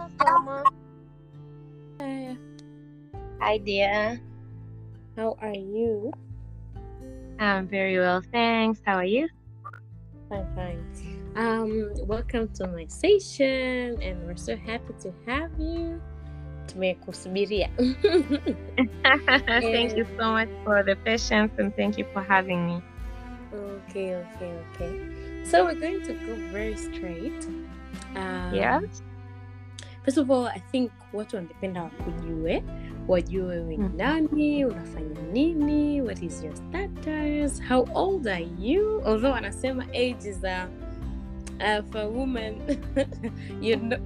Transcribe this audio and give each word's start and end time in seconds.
Hello, 0.00 0.08
Selma. 0.16 0.64
Hi, 2.00 2.36
Hi, 3.40 3.58
dear. 3.58 4.18
how 5.14 5.36
are 5.42 5.52
you? 5.52 6.10
I'm 7.38 7.68
very 7.68 7.98
well, 7.98 8.22
thanks. 8.32 8.80
How 8.86 8.96
are 8.96 9.04
you? 9.04 9.28
Fine, 10.30 10.46
fine. 10.56 10.80
Um, 11.36 11.92
welcome 12.08 12.48
to 12.54 12.66
my 12.68 12.86
session, 12.86 14.00
and 14.00 14.24
we're 14.24 14.40
so 14.40 14.56
happy 14.56 14.94
to 15.04 15.12
have 15.26 15.50
you. 15.60 16.00
Tumekusubiria. 16.68 17.68
thank 19.60 19.96
you 19.98 20.06
so 20.16 20.32
much 20.32 20.48
for 20.64 20.82
the 20.82 20.96
patience 21.04 21.52
and 21.58 21.76
thank 21.76 21.98
you 21.98 22.06
for 22.14 22.22
having 22.22 22.66
me. 22.66 22.82
okay, 23.52 24.16
okay, 24.16 24.52
okay. 24.72 25.44
So 25.44 25.64
we're 25.66 25.74
going 25.74 26.00
to 26.08 26.14
go 26.24 26.36
very 26.48 26.76
straight. 26.76 27.44
Um, 28.16 28.54
Yes. 28.54 29.02
First 30.04 30.18
of 30.18 30.30
all, 30.30 30.46
I 30.46 30.60
think 30.72 30.92
watu 31.12 31.36
wangependa 31.36 31.82
wakujue, 31.82 32.62
wajue 33.08 33.56
ni 33.64 33.76
Mhm. 33.78 33.96
nani, 33.96 34.64
unafanya 34.64 35.22
nini, 35.32 36.02
what 36.02 36.22
is 36.22 36.44
your 36.44 36.56
status, 36.56 37.62
how 37.68 37.86
old 37.94 38.28
are 38.28 38.48
you? 38.60 39.02
Although 39.04 39.34
anasema 39.34 39.84
age 39.92 40.28
is 40.30 40.44
a 40.44 40.68
uh, 41.60 41.84
for 41.92 42.06
woman 42.06 42.54
you 43.62 43.76
know, 43.76 43.98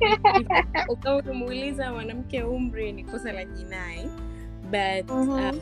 ukawa 0.88 1.18
ukimuuliza 1.18 1.92
mwanamke 1.92 2.42
umri 2.42 2.92
ni 2.92 3.04
kosa 3.04 3.32
la 3.32 3.44
jinai 3.44 4.08
but 4.70 5.10
mm-hmm. 5.10 5.58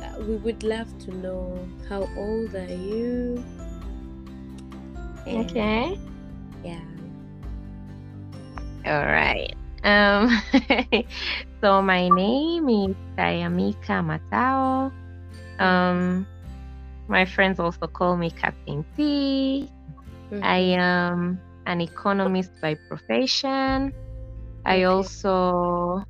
uh, 0.00 0.28
we 0.28 0.36
would 0.36 0.62
love 0.62 0.90
to 1.06 1.12
know 1.12 1.58
how 1.88 2.08
old 2.18 2.56
are 2.56 2.74
you 2.74 3.42
And, 5.26 5.50
Okay. 5.50 5.98
yeah 6.64 6.80
All 8.86 9.04
right. 9.06 9.52
Um, 9.84 10.30
so 11.60 11.82
my 11.82 12.08
name 12.08 12.68
is 12.68 12.96
Tayamika 13.18 13.98
Matao. 14.02 14.92
Um, 15.58 16.26
my 17.08 17.24
friends 17.24 17.58
also 17.58 17.86
call 17.86 18.16
me 18.16 18.30
Captain 18.30 18.84
T. 18.96 19.70
Mhm. 20.30 20.42
I 20.42 20.58
am 20.78 21.40
an 21.66 21.80
economist 21.80 22.52
by 22.62 22.76
profession. 22.88 23.92
I 24.64 24.84
also, 24.84 26.02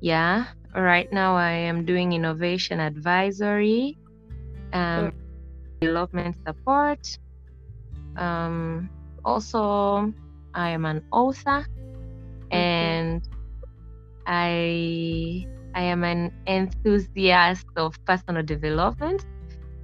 yeah, 0.00 0.46
right 0.74 1.08
now 1.12 1.36
I 1.36 1.52
am 1.52 1.84
doing 1.84 2.12
innovation 2.12 2.80
advisory, 2.80 3.98
um, 4.72 5.12
development 5.80 6.36
support. 6.46 7.00
Um, 8.16 8.90
also, 9.24 10.12
I 10.54 10.70
am 10.70 10.84
an 10.86 11.02
author, 11.12 11.66
and 13.06 13.28
I 14.26 15.46
I 15.74 15.82
am 15.82 16.04
an 16.04 16.32
enthusiast 16.46 17.66
of 17.76 17.94
personal 18.06 18.42
development. 18.42 19.24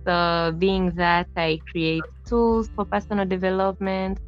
So, 0.06 0.52
being 0.58 0.90
that 0.96 1.28
I 1.36 1.60
create 1.70 2.06
tools 2.26 2.68
for 2.74 2.86
personal 2.86 3.26
development, 3.26 4.18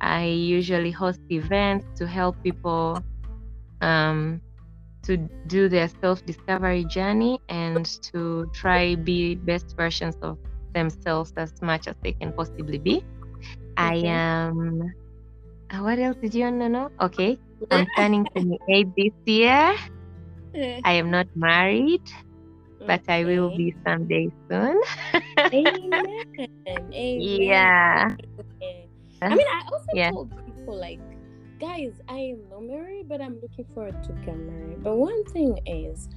I 0.00 0.24
usually 0.26 0.90
host 0.90 1.20
events 1.30 1.86
to 1.96 2.06
help 2.06 2.36
people 2.44 3.04
um, 3.80 4.40
to 5.04 5.28
do 5.46 5.68
their 5.68 5.88
self 5.88 6.24
discovery 6.24 6.84
journey 6.84 7.40
and 7.48 7.86
to 8.12 8.46
try 8.52 8.96
be 8.96 9.36
best 9.36 9.74
versions 9.76 10.16
of 10.22 10.38
themselves 10.74 11.32
as 11.36 11.52
much 11.62 11.88
as 11.88 11.96
they 12.02 12.12
can 12.20 12.32
possibly 12.32 12.78
be. 12.78 13.04
I 13.76 13.94
am. 14.06 14.94
What 15.72 15.98
else 15.98 16.16
did 16.22 16.34
you 16.34 16.44
want 16.44 16.60
to 16.60 16.68
know? 16.68 16.90
Okay, 17.00 17.38
I'm 17.70 17.86
turning 17.96 18.26
28 18.32 18.88
this 18.96 19.12
year. 19.26 19.74
I 20.84 20.92
am 20.92 21.10
not 21.10 21.26
married, 21.34 22.02
but 22.86 23.02
I 23.08 23.24
will 23.24 23.50
be 23.56 23.74
someday 23.86 24.28
soon. 24.50 24.78
Amen. 25.52 26.06
Amen. 26.68 27.20
Yeah. 27.20 28.16
I 29.22 29.34
mean, 29.34 29.46
I 29.48 29.62
also 29.72 29.90
Yeah. 29.94 30.10
told 30.10 30.30
people 30.46 30.78
like, 30.78 31.00
guys, 31.60 32.00
I 32.08 32.18
am 32.34 32.48
not 32.50 32.62
married, 32.64 33.08
but 33.08 33.20
I'm 33.20 33.38
looking 33.40 33.64
forward 33.74 34.02
to 34.04 34.12
get 34.24 34.36
married. 34.36 34.82
But 34.82 34.96
one 34.96 35.24
thing 35.26 35.58
is, 35.66 36.08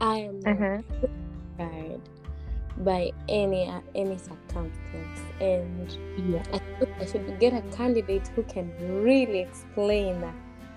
I 0.00 0.18
am 0.18 0.40
not 0.40 0.52
Uh-huh. 0.52 0.82
married 1.58 2.02
by 2.78 3.12
any 3.28 3.68
uh, 3.68 3.80
any 3.94 4.16
circumstance, 4.18 5.20
and 5.40 5.90
Yeah. 6.16 6.42
I 6.52 6.60
I 7.00 7.04
should 7.04 7.38
get 7.38 7.52
a 7.52 7.62
candidate 7.76 8.28
who 8.34 8.42
can 8.44 8.72
really 9.02 9.40
explain 9.40 10.24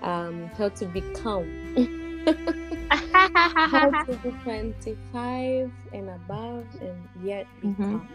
um, 0.02 0.50
how 0.58 0.68
to 0.70 0.86
become. 0.86 1.46
how 3.10 3.90
to 4.04 4.16
be 4.22 4.30
25 4.42 5.70
and 5.92 6.10
above 6.10 6.64
and 6.80 6.96
yet 7.22 7.46
Mhm. 7.62 7.76
become. 7.76 8.08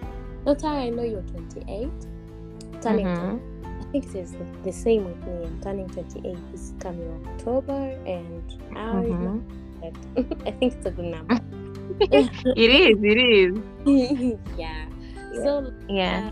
Not 0.45 0.61
how 0.61 0.75
I 0.75 0.89
know 0.89 1.03
you're 1.03 1.21
28. 1.21 1.89
Turning 2.81 3.05
Mhm. 3.05 3.39
I 3.79 3.83
think 3.91 4.05
it 4.05 4.15
is 4.15 4.31
the, 4.31 4.45
the 4.63 4.71
same 4.71 5.05
with 5.05 5.17
me. 5.25 5.45
I'm 5.45 5.59
turning 5.61 5.87
28 5.89 6.37
this 6.51 6.73
coming 6.79 7.25
October, 7.27 7.95
and 8.05 8.43
I, 8.75 9.03
Mhm. 9.05 9.41
I 10.47 10.51
think 10.51 10.73
it's 10.73 10.85
a 10.85 10.91
good 10.91 11.05
number. 11.05 11.39
It 12.55 12.71
is. 12.71 12.97
It 13.03 13.17
is. 13.17 14.37
yeah. 14.57 14.85
So 15.43 15.71
Yeah. 15.89 16.31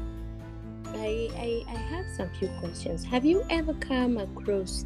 I, 0.96 1.30
I 1.38 1.64
I 1.68 1.78
have 1.78 2.06
some 2.16 2.30
few 2.40 2.48
questions. 2.60 3.04
Have 3.04 3.26
you 3.26 3.44
ever 3.50 3.74
come 3.76 4.18
across 4.18 4.86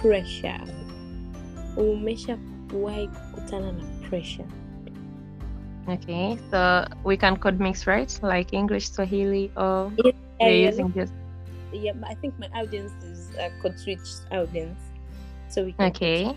pressure? 0.00 0.60
Umeshawahi 1.76 3.08
kukutana 3.08 3.72
na 3.72 3.84
pressure? 4.08 4.46
Okay. 5.88 6.38
So 6.50 6.84
we 7.04 7.16
can 7.16 7.36
code 7.36 7.58
mix, 7.58 7.86
right? 7.86 8.10
Like 8.22 8.52
English, 8.52 8.90
Swahili, 8.90 9.50
or 9.56 9.90
Yeah, 10.04 10.12
we're 10.40 10.48
yeah, 10.50 10.70
using 10.70 10.92
just. 10.92 11.12
yeah, 11.72 11.92
but 11.94 12.10
I 12.10 12.14
think 12.14 12.38
my 12.38 12.48
audience 12.54 12.92
is 13.02 13.30
uh, 13.36 13.48
code 13.60 13.78
switch 13.78 13.98
audience, 14.30 14.78
so 15.48 15.64
we 15.64 15.72
can. 15.72 15.90
Okay. 15.90 16.36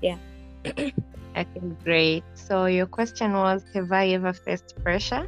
Yeah. 0.00 0.18
Okay, 1.36 1.60
great. 1.82 2.22
So 2.34 2.66
your 2.66 2.86
question 2.86 3.32
was, 3.32 3.64
have 3.74 3.90
I 3.90 4.10
ever 4.14 4.32
faced 4.32 4.76
pressure? 4.84 5.26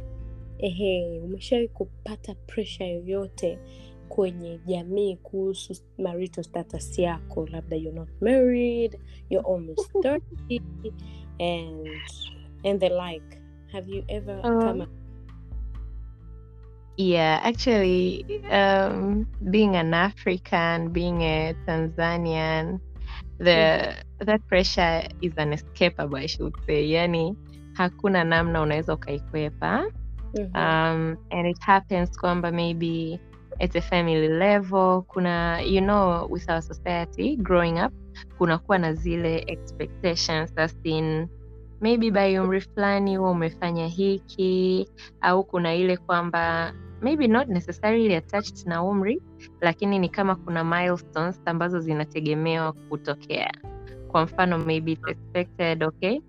Ehe, 0.63 1.19
umeshawahi 1.19 1.67
kupata 1.75 2.35
pressure 2.47 2.85
yoyote 2.85 3.59
kwenye 4.17 4.59
jamii 4.65 5.15
kuhusu 5.15 5.75
marital 5.97 6.43
status 6.43 6.99
yako? 6.99 7.47
Labda 7.47 7.75
you're 7.75 7.99
not 7.99 8.09
married, 8.21 8.99
you're 9.29 9.47
almost 9.53 9.91
30 10.01 10.61
and 11.39 11.87
and 12.63 12.79
the 12.79 12.89
like. 12.89 13.37
Have 13.71 13.87
you 13.91 14.03
ever 14.07 14.41
Um, 14.43 14.59
come 14.61 14.87
Yeah, 16.97 17.41
actually, 17.43 18.25
um, 18.49 19.27
being 19.51 19.75
an 19.75 19.93
African, 19.93 20.89
being 20.89 21.21
a 21.21 21.53
Tanzanian, 21.67 22.79
the 23.37 23.93
that 24.25 24.41
pressure 24.47 25.03
is 25.21 25.33
unescapable, 25.37 26.17
I 26.17 26.25
should 26.25 26.55
say. 26.65 26.89
Yani, 26.89 27.35
hakuna 27.73 28.23
namna 28.23 28.61
unaweza 28.61 28.93
ukaikwepa. 28.93 29.83
Mhm. 30.33 30.55
um, 30.55 31.17
and 31.31 31.47
it 31.47 31.61
happens 31.61 32.17
kwamba 32.17 32.51
maybe 32.51 33.19
at 33.59 33.75
a 33.75 33.81
family 33.81 34.27
level 34.27 35.01
kuna 35.07 35.61
you 35.61 35.81
know 35.81 36.27
with 36.29 36.49
our 36.49 36.61
society 36.61 37.35
growing 37.35 37.79
up 37.85 37.93
kunakuwa 38.37 38.77
na 38.77 38.93
zile 38.93 39.43
expectations 39.47 40.53
in 40.83 41.27
maybe 41.81 42.11
by 42.11 42.39
umri 42.39 42.61
fulani 42.61 43.17
huwa 43.17 43.31
umefanya 43.31 43.87
hiki 43.87 44.87
au 45.21 45.43
kuna 45.43 45.75
ile 45.75 45.97
kwamba 45.97 46.73
maybe 47.01 47.27
not 47.27 47.47
necessarily 47.47 48.15
attached 48.15 48.67
na 48.67 48.83
umri 48.83 49.21
lakini 49.61 49.99
ni 49.99 50.09
kama 50.09 50.35
kuna 50.35 50.63
milestones 50.63 51.41
ambazo 51.45 51.79
zinategemewa 51.79 52.73
kutokea 52.73 53.51
kwa 54.07 54.23
mfano 54.23 54.57
maybe 54.59 54.91
it's 54.91 55.07
expected 55.07 55.83
okay 55.83 56.19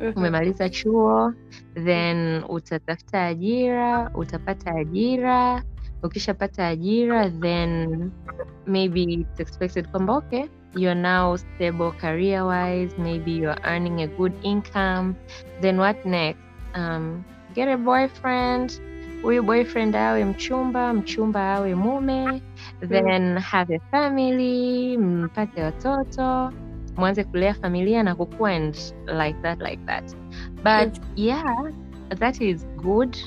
Mhm. 0.00 0.12
umemaliza 0.16 0.68
chuo 0.68 1.32
then 1.74 2.42
utatafuta 2.48 3.26
ajira 3.26 4.10
utapata 4.14 4.74
ajira 4.74 5.62
ukishapata 6.02 6.68
ajira 6.68 7.30
then 7.30 8.10
maybe 8.66 9.02
it's 9.02 9.40
expected 9.40 9.88
kwamba 9.90 10.12
okay 10.12 10.48
you're 10.74 10.94
now 10.94 11.36
stable 11.36 11.92
career 11.92 12.44
wise 12.44 12.92
maybe 12.98 13.32
you're 13.32 13.56
earning 13.64 14.02
a 14.02 14.06
good 14.06 14.32
income. 14.42 15.16
Then 15.60 15.78
what 15.78 16.04
next? 16.04 16.38
Um, 16.74 17.24
get 17.54 17.68
a 17.68 17.76
boyfriend. 17.76 18.80
Huyu 19.22 19.42
boyfriend 19.42 19.96
awe 19.96 20.24
mchumba? 20.24 20.94
Mchumba 20.94 21.56
awe 21.56 21.74
mume? 21.74 22.42
Then 22.80 23.36
have 23.36 23.70
a 23.70 23.80
family 23.90 24.96
mpate 24.96 25.62
watoto. 25.62 26.52
Mwanze 26.96 27.24
kulea 27.24 27.54
familia 27.54 28.02
na 28.02 28.14
kukua 28.14 28.50
and 28.52 28.76
like 29.06 29.42
that 29.42 29.60
like 29.60 29.86
that. 29.86 30.14
But 30.62 31.00
yeah 31.16 31.70
that 32.18 32.40
is 32.40 32.66
good 32.76 33.18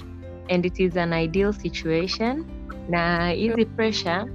and 0.50 0.66
it 0.66 0.80
is 0.80 0.98
an 0.98 1.14
ideal 1.14 1.54
situation 1.54 2.46
na 2.90 3.30
hizi 3.30 3.66
pressure 3.66 4.26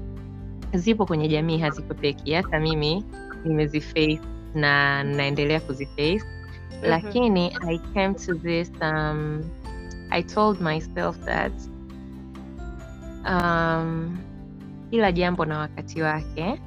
zipo 0.75 1.07
kwenye 1.07 1.29
jamii 1.29 1.59
hazikwepeki 1.59 2.33
hata 2.35 2.61
mimi 2.61 3.05
nimeziface 3.45 4.21
na 4.55 5.05
naendelea 5.05 5.61
kuziface. 5.61 6.23
Lakini 6.83 7.57
i 7.69 7.79
came 7.95 8.15
to 8.15 8.35
this 8.35 8.71
um, 8.81 9.43
i 10.11 10.23
told 10.23 10.61
myself 10.61 11.19
that 11.25 11.53
um, 13.29 14.19
kila 14.91 15.13
jambo 15.13 15.45
na 15.45 15.59
wakati 15.59 16.03
wake. 16.03 16.61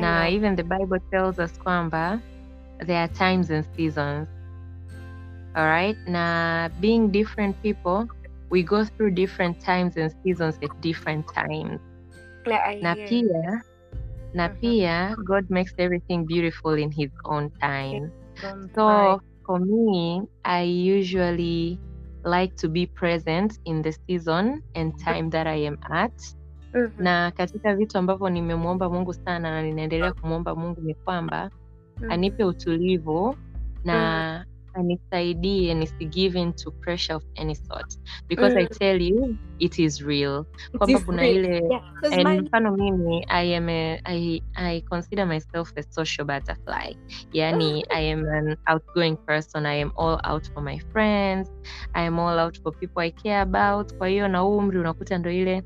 Na 0.00 0.28
even 0.28 0.56
the 0.56 0.62
bible 0.62 1.00
tells 1.10 1.38
us 1.38 1.58
kwamba 1.58 2.20
there 2.86 2.98
are 2.98 3.08
times 3.12 3.50
and 3.50 3.64
seasons. 3.76 4.28
Alright? 5.54 5.96
Na 6.08 6.68
being 6.80 7.08
different 7.08 7.56
people 7.62 8.06
we 8.50 8.62
go 8.62 8.84
through 8.84 9.10
different 9.14 9.60
times 9.60 9.96
and 9.96 10.12
seasons 10.24 10.58
at 10.62 10.70
different 10.80 11.26
times. 11.34 11.80
Na 12.82 12.94
pia 13.08 13.62
na 14.34 14.48
Mhm. 14.48 14.56
pia 14.60 15.16
god 15.24 15.44
makes 15.50 15.74
everything 15.78 16.24
beautiful 16.26 16.78
in 16.78 16.90
his 16.92 17.10
own 17.24 17.50
time. 17.60 18.10
So 18.74 19.20
for 19.46 19.60
me 19.60 20.22
i 20.44 20.62
usually 20.98 21.78
like 22.24 22.54
to 22.56 22.68
be 22.68 22.86
present 22.86 23.58
in 23.64 23.82
the 23.82 23.92
season 24.06 24.62
and 24.74 24.92
time 24.98 25.30
that 25.30 25.46
i 25.46 25.66
am 25.66 25.78
at. 25.90 26.12
Na 26.98 27.30
katika 27.30 27.74
vitu 27.76 27.98
ambavyo 27.98 28.28
nimemwomba 28.28 28.90
mungu 28.90 29.12
sana 29.14 29.50
na 29.50 29.62
ninaendelea 29.62 30.12
kumwomba 30.12 30.54
mungu 30.54 30.80
ni 30.80 30.94
kwamba 30.94 31.50
anipe 32.08 32.44
utulivu 32.44 33.36
na 33.84 34.44
anisaidie 34.78 35.74
nisigive 35.74 36.40
in 36.40 36.52
to 36.52 36.70
pressure 36.70 37.16
of 37.16 37.24
any 37.36 37.54
sort. 37.54 37.86
Because 38.28 38.56
i 38.60 38.62
Mm. 38.62 38.78
tell 38.78 39.02
you 39.02 39.36
it 39.58 39.78
is 39.78 40.00
real. 40.00 40.44
Kwamba 40.78 40.98
kuna 41.00 41.26
ile 41.28 41.62
yeah, 42.12 42.42
mfano 42.42 42.76
mimi 42.76 43.24
I 43.28 43.56
am 43.56 43.68
a, 43.68 44.00
I, 44.04 44.42
I 44.54 44.80
consider 44.80 45.26
myself 45.26 45.72
a 45.76 45.82
social 45.82 46.26
butterfly. 46.26 46.94
Yani 47.32 47.84
I 47.90 48.12
am 48.12 48.24
an 48.28 48.56
outgoing 48.66 49.16
person. 49.26 49.66
I 49.66 49.80
am 49.82 49.92
all 49.96 50.20
out 50.24 50.50
for 50.54 50.62
my 50.62 50.78
friends. 50.92 51.50
I 51.94 52.06
am 52.06 52.18
all 52.18 52.38
out 52.38 52.58
for 52.62 52.72
people 52.72 53.02
I 53.02 53.10
care 53.10 53.40
about. 53.40 53.94
Kwa 53.98 54.08
hiyo 54.08 54.28
na 54.28 54.44
umri 54.44 54.78
unakuta 54.78 55.18
ndo 55.18 55.30
ile 55.30 55.62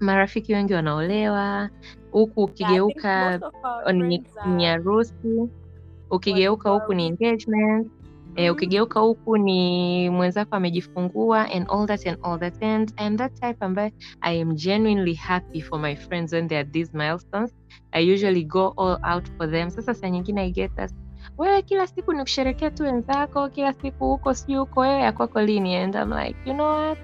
marafiki 0.00 0.54
wengi 0.54 0.74
wanaolewa. 0.74 1.70
Huku 2.10 2.42
ukigeuka 2.44 3.30
yeah, 3.30 3.94
ni 4.46 4.64
harusi. 4.64 5.48
Ukigeuka 6.10 6.70
huku 6.70 6.94
ni 6.94 7.06
engagement 7.06 7.92
eh, 8.36 8.52
ukigeuka 8.52 9.00
huku 9.00 9.36
ni 9.36 10.10
mwenzako 10.10 10.56
amejifungua 10.56 11.50
and 11.50 11.66
all 11.70 11.86
that 11.86 12.06
and 12.06 12.18
all 12.22 12.38
that 12.40 12.62
and 12.62 12.92
I'm 13.00 13.16
that 13.16 13.34
type 13.40 13.56
ambaye 13.64 13.92
I 14.20 14.42
am 14.42 14.54
genuinely 14.54 15.14
happy 15.14 15.60
for 15.60 15.80
my 15.80 15.96
friends 15.96 16.32
when 16.32 16.48
they 16.48 16.58
are 16.58 16.68
these 16.70 16.90
milestones. 16.94 17.54
I 17.92 18.12
usually 18.14 18.44
go 18.44 18.74
all 18.76 18.98
out 19.02 19.28
for 19.38 19.50
them. 19.50 19.70
Sasa 19.70 19.94
saa 19.94 20.08
nyingine 20.10 20.40
I 20.40 20.50
get 20.50 20.74
that 20.76 20.90
wewe 21.38 21.62
kila 21.62 21.86
siku 21.86 22.12
ni 22.12 22.22
kusherekea 22.22 22.70
tu 22.70 22.82
wenzako 22.82 23.48
kila 23.48 23.72
siku 23.72 24.04
huko 24.06 24.34
sijui 24.34 24.56
huko 24.56 24.80
wewe 24.80 25.00
ya 25.00 25.12
kwako 25.12 25.40
lini? 25.42 25.76
And 25.76 25.94
I'm 25.94 26.12
like 26.12 26.36
you 26.46 26.54
know 26.54 26.76
what? 26.76 26.98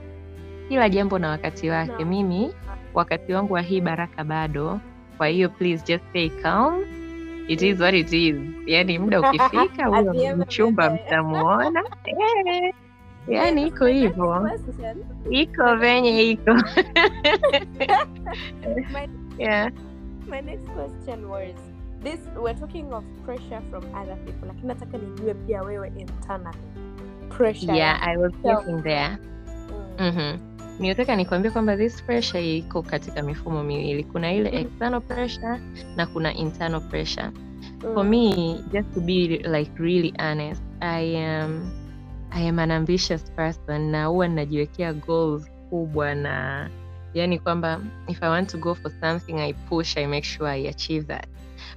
Kila 0.68 0.88
jambo 0.88 1.18
na 1.18 1.28
wakati 1.30 1.70
wake. 1.70 2.04
No. 2.04 2.10
mimi 2.10 2.54
wakati 2.94 3.32
wangu 3.32 3.54
wa 3.54 3.60
hii 3.60 3.80
baraka 3.80 4.24
bado. 4.24 4.80
Kwa 5.18 5.26
hiyo 5.28 5.48
please 5.48 5.84
just 5.86 6.04
stay 6.10 6.28
calm 6.30 6.99
it 7.50 7.62
is 7.62 7.80
what 7.80 7.94
it 7.94 8.12
is. 8.12 8.36
Yani 8.66 8.98
muda 8.98 9.20
ukifika 9.20 9.86
huyo 9.88 10.12
the 10.12 10.24
end 10.24 10.32
of 10.32 10.38
the 10.38 10.44
mchumba 10.44 10.90
mtamuona. 10.90 11.82
Eh, 13.28 13.36
yani 13.36 13.66
iko 13.66 13.86
hivyo. 13.86 14.50
iko 15.30 15.76
venye 15.76 16.30
iko. 16.30 16.54
My, 18.92 19.08
yeah. 19.38 19.70
my 20.28 20.40
next 20.40 20.64
question 20.74 21.28
was 21.28 21.54
this 22.02 22.20
we're 22.36 22.54
talking 22.54 22.92
of 22.92 23.04
pressure 23.24 23.60
from 23.70 23.84
other 23.94 24.16
people 24.24 24.48
lakini 24.48 24.66
nataka 24.68 24.98
nijue 24.98 25.34
pia 25.34 25.62
wewe 25.62 25.92
internal 25.98 26.54
pressure 27.36 27.76
yeah 27.76 28.02
i 28.08 28.16
was 28.16 28.32
So- 28.42 28.56
getting 28.56 28.82
there. 28.82 29.18
Mm. 29.98 30.06
Mhm. 30.06 30.38
Nimetaka 30.80 31.16
nikuambia 31.16 31.50
kwamba 31.50 31.76
this 31.76 32.02
pressure 32.02 32.56
iko 32.56 32.82
katika 32.82 33.22
mifumo 33.22 33.62
miwili. 33.64 34.04
Kuna 34.04 34.32
ile 34.32 34.50
Mhm. 34.50 34.58
external 34.60 35.00
pressure 35.00 35.60
na 35.96 36.06
kuna 36.06 36.34
internal 36.34 36.80
pressure. 36.80 37.30
Mm. 37.30 37.94
For 37.94 38.04
me, 38.04 38.54
just 38.72 38.94
to 38.94 39.00
be 39.00 39.12
like 39.28 39.70
really 39.78 40.14
honest, 40.18 40.62
I 40.80 41.16
am 41.26 41.70
I 42.32 42.48
am 42.48 42.58
an 42.58 42.70
ambitious 42.70 43.24
person 43.32 43.82
na 43.90 44.04
huwa 44.06 44.28
ninajiwekea 44.28 44.92
goals 44.92 45.50
kubwa 45.70 46.14
na 46.14 46.70
yani 47.14 47.38
kwamba 47.38 47.80
if 48.08 48.22
I 48.22 48.28
want 48.28 48.50
to 48.50 48.58
go 48.58 48.74
for 48.74 48.92
something 49.00 49.32
I 49.32 49.52
push, 49.52 49.96
I 49.96 50.06
make 50.06 50.22
sure 50.26 50.50
I 50.50 50.68
achieve 50.68 51.06
that. 51.06 51.26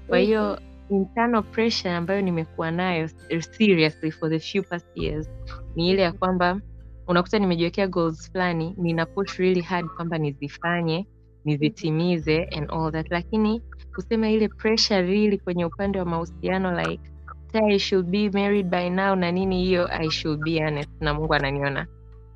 Kwa 0.08 0.18
hiyo 0.18 0.60
internal 0.90 1.44
pressure 1.44 1.92
ambayo 1.94 2.22
nimekuwa 2.22 2.72
nayo 2.72 3.10
seriously 3.58 4.12
for 4.12 4.30
the 4.30 4.40
few 4.40 4.64
past 4.64 4.88
years 4.98 5.30
ni 5.76 5.90
ile 5.90 6.02
ya 6.02 6.12
kwamba 6.12 6.60
unakuta 7.08 7.40
nimejiwekea 7.40 7.88
goals 7.88 8.32
fulani 8.32 8.76
nina 8.78 9.06
push 9.06 9.40
really 9.40 9.62
hard 9.62 9.88
kwamba 9.96 10.18
nizifanye 10.18 11.08
nizitimize 11.46 12.44
and 12.44 12.72
all 12.72 12.92
that. 12.92 13.12
Lakini 13.12 13.62
kusema 13.96 14.30
ile 14.30 14.48
pressure 14.50 15.02
really 15.02 15.38
kwenye 15.40 15.66
upande 15.66 16.00
wa 16.00 16.06
mahusiano 16.06 16.82
like 16.82 17.04
"Say 17.52 17.62
I 17.76 17.80
should 17.80 18.06
be 18.08 18.30
married 18.30 18.68
by 18.70 18.90
now 18.90 19.16
na 19.16 19.32
nini 19.32 19.64
hiyo 19.66 19.88
I 19.92 20.10
should 20.12 20.40
be 20.44 20.64
honest 20.66 20.90
na 21.02 21.14
Mungu 21.14 21.34
ananiona. 21.34 21.88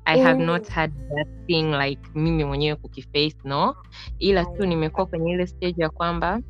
I 0.04 0.18
have 0.20 0.40
Mm. 0.40 0.46
not 0.46 0.68
had 0.68 0.92
that 1.16 1.28
thing 1.46 1.62
like 1.62 2.00
mimi 2.14 2.44
mwenyewe 2.44 2.76
kukiface 2.76 3.36
no. 3.44 3.74
Ila 4.18 4.44
tu 4.44 4.66
nimekuwa 4.66 5.06
kwenye 5.06 5.32
ile 5.32 5.46
stage 5.46 5.82
ya 5.82 5.90
kwamba 5.90 6.40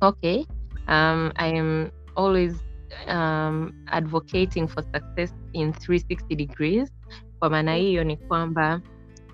okay 0.00 0.44
um, 0.88 1.30
I 1.34 1.58
am 1.58 1.90
always 2.16 2.64
um, 3.08 3.72
advocating 3.86 4.68
for 4.68 4.82
success 4.84 5.34
in 5.52 5.70
360 5.72 6.36
degrees 6.36 6.92
kwa 7.40 7.50
maana 7.50 7.74
hiyo 7.74 8.04
ni 8.04 8.16
kwamba 8.16 8.80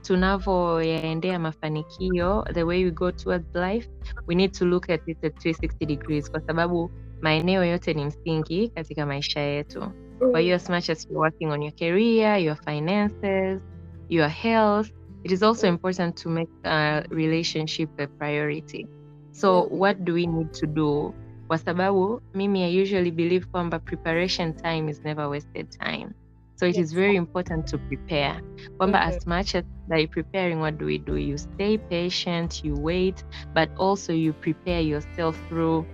tunavyoyaendea 0.03 1.39
mafanikio 1.39 2.45
the 2.53 2.63
way 2.63 2.85
we 2.85 2.91
go 2.91 3.13
towards 3.13 3.55
life 3.55 3.89
we 4.27 4.35
need 4.35 4.53
to 4.53 4.65
look 4.65 4.91
at 4.91 5.09
it 5.09 5.25
at 5.25 5.35
360 5.47 5.87
degrees 5.87 6.31
kwa 6.31 6.41
sababu 6.41 6.91
maeneo 7.21 7.65
yote 7.65 7.95
ni 7.95 8.05
msingi 8.05 8.69
katika 8.69 9.07
maisha 9.07 9.41
yetu. 9.41 9.83
Kwa 10.31 10.41
hiyo 10.41 10.57
as 10.57 10.71
much 10.71 10.91
as 10.91 11.05
you're 11.07 11.19
working 11.19 11.51
on 11.51 11.63
your 11.63 11.75
career 11.75 12.39
your 12.43 12.57
finances 12.57 13.61
your 14.09 14.29
health 14.29 14.91
it 15.25 15.33
is 15.33 15.43
also 15.43 15.67
important 15.67 16.23
to 16.23 16.31
make 16.31 16.51
a 16.65 17.01
relationship 17.01 18.01
a 18.01 18.07
priority. 18.07 18.87
So 19.33 19.63
Mhm. 19.65 19.79
what 19.81 19.99
do 19.99 20.15
we 20.15 20.27
need 20.27 20.51
to 20.53 20.67
do? 20.67 21.15
Kwa 21.47 21.59
sababu 21.59 22.21
mimi 22.35 22.63
i 22.65 22.83
usually 22.83 23.11
believe 23.11 23.47
kwamba 23.47 23.79
preparation 23.79 24.55
time 24.55 24.91
is 24.91 25.05
never 25.05 25.27
wasted 25.27 25.69
time 25.69 26.09
so 26.57 26.67
it 26.67 26.79
is 26.79 26.93
Yes. 26.93 26.93
very 26.93 27.17
important 27.17 27.67
to 27.69 27.79
prepare. 27.89 28.41
Kwamba 28.81 28.99
Mhm. 28.99 29.07
as 29.07 29.27
much 29.27 29.55
as 29.55 29.65
by 29.89 30.07
preparing 30.07 30.61
what 30.61 30.79
do 30.79 30.87
we 30.87 30.99
do? 30.99 31.17
You 31.17 31.37
stay 31.39 31.79
patient 31.79 32.63
you 32.65 32.77
wait 32.77 33.25
but 33.55 33.71
also 33.77 34.13
you 34.13 34.35
prepare 34.35 34.81
yourself 34.83 35.43
through 35.49 35.87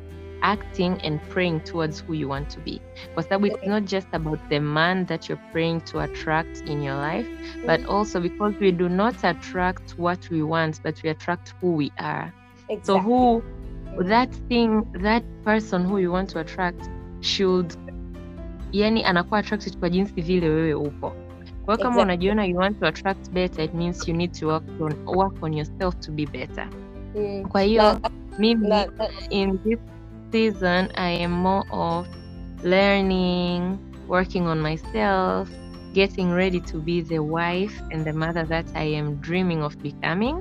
acting 0.43 0.99
and 1.03 1.21
praying 1.29 1.61
towards 1.63 2.01
who 2.01 2.15
you 2.15 2.29
want 2.29 2.49
to 2.51 2.61
be. 2.61 2.81
Because 3.15 3.29
sababu 3.29 3.47
it's 3.47 3.65
not 3.65 3.85
just 3.85 4.09
about 4.13 4.41
the 4.49 4.61
man 4.61 5.07
that 5.07 5.29
you're 5.29 5.43
praying 5.53 5.83
to 5.93 6.01
attract 6.01 6.63
in 6.67 6.81
your 6.83 6.97
life 6.97 7.29
but 7.67 7.85
also 7.87 8.21
because 8.21 8.55
we 8.61 8.73
do 8.73 8.89
not 8.89 9.17
attract 9.25 9.95
what 9.97 10.29
we 10.31 10.43
want 10.43 10.81
but 10.83 11.01
we 11.03 11.11
attract 11.11 11.55
who 11.61 11.75
we 11.75 11.93
are. 11.99 12.35
So 12.83 13.01
who 13.01 13.45
that 13.99 14.35
thing 14.49 14.85
that 14.95 15.25
person 15.45 15.85
who 15.85 15.99
you 15.99 16.11
want 16.11 16.31
to 16.31 16.41
attract 16.41 16.89
should 17.23 17.75
yani 18.73 19.05
anakuwa 19.05 19.41
attracted 19.41 19.79
kwa 19.79 19.91
jinsi 19.91 20.21
vile 20.23 20.49
wewe 20.49 20.75
upo 20.75 21.13
kwa 21.65 21.77
kama 21.77 21.89
Exactly. 21.91 22.03
unajiona 22.03 22.45
you 22.45 22.57
want 22.57 22.81
to 22.81 22.87
attract 22.87 23.31
better 23.31 23.65
it 23.65 23.75
means 23.75 24.09
you 24.09 24.15
need 24.15 24.33
to 24.33 24.47
work 24.49 24.65
on, 24.81 24.95
work 25.07 25.43
on 25.43 25.55
yourself 25.55 25.99
to 26.01 26.13
be 26.13 26.27
better 26.27 26.69
Mm. 27.17 27.49
kwa 27.49 27.61
hiyo 27.61 28.01
mimi 28.39 28.69
na- 28.69 28.87
na- 28.87 29.09
in 29.31 29.59
this 29.59 29.79
season 30.33 30.89
i 30.95 31.25
am 31.25 31.33
more 31.33 31.69
of 31.71 32.07
learning 32.65 33.77
working 34.09 34.47
on 34.47 34.61
myself 34.61 35.51
getting 35.93 36.33
ready 36.33 36.61
to 36.61 36.79
be 36.79 37.03
the 37.03 37.19
wife 37.19 37.83
and 37.93 38.05
the 38.05 38.13
mother 38.13 38.49
that 38.49 38.67
i 38.77 38.99
am 38.99 39.17
dreaming 39.21 39.63
of 39.63 39.77
becoming 39.77 40.37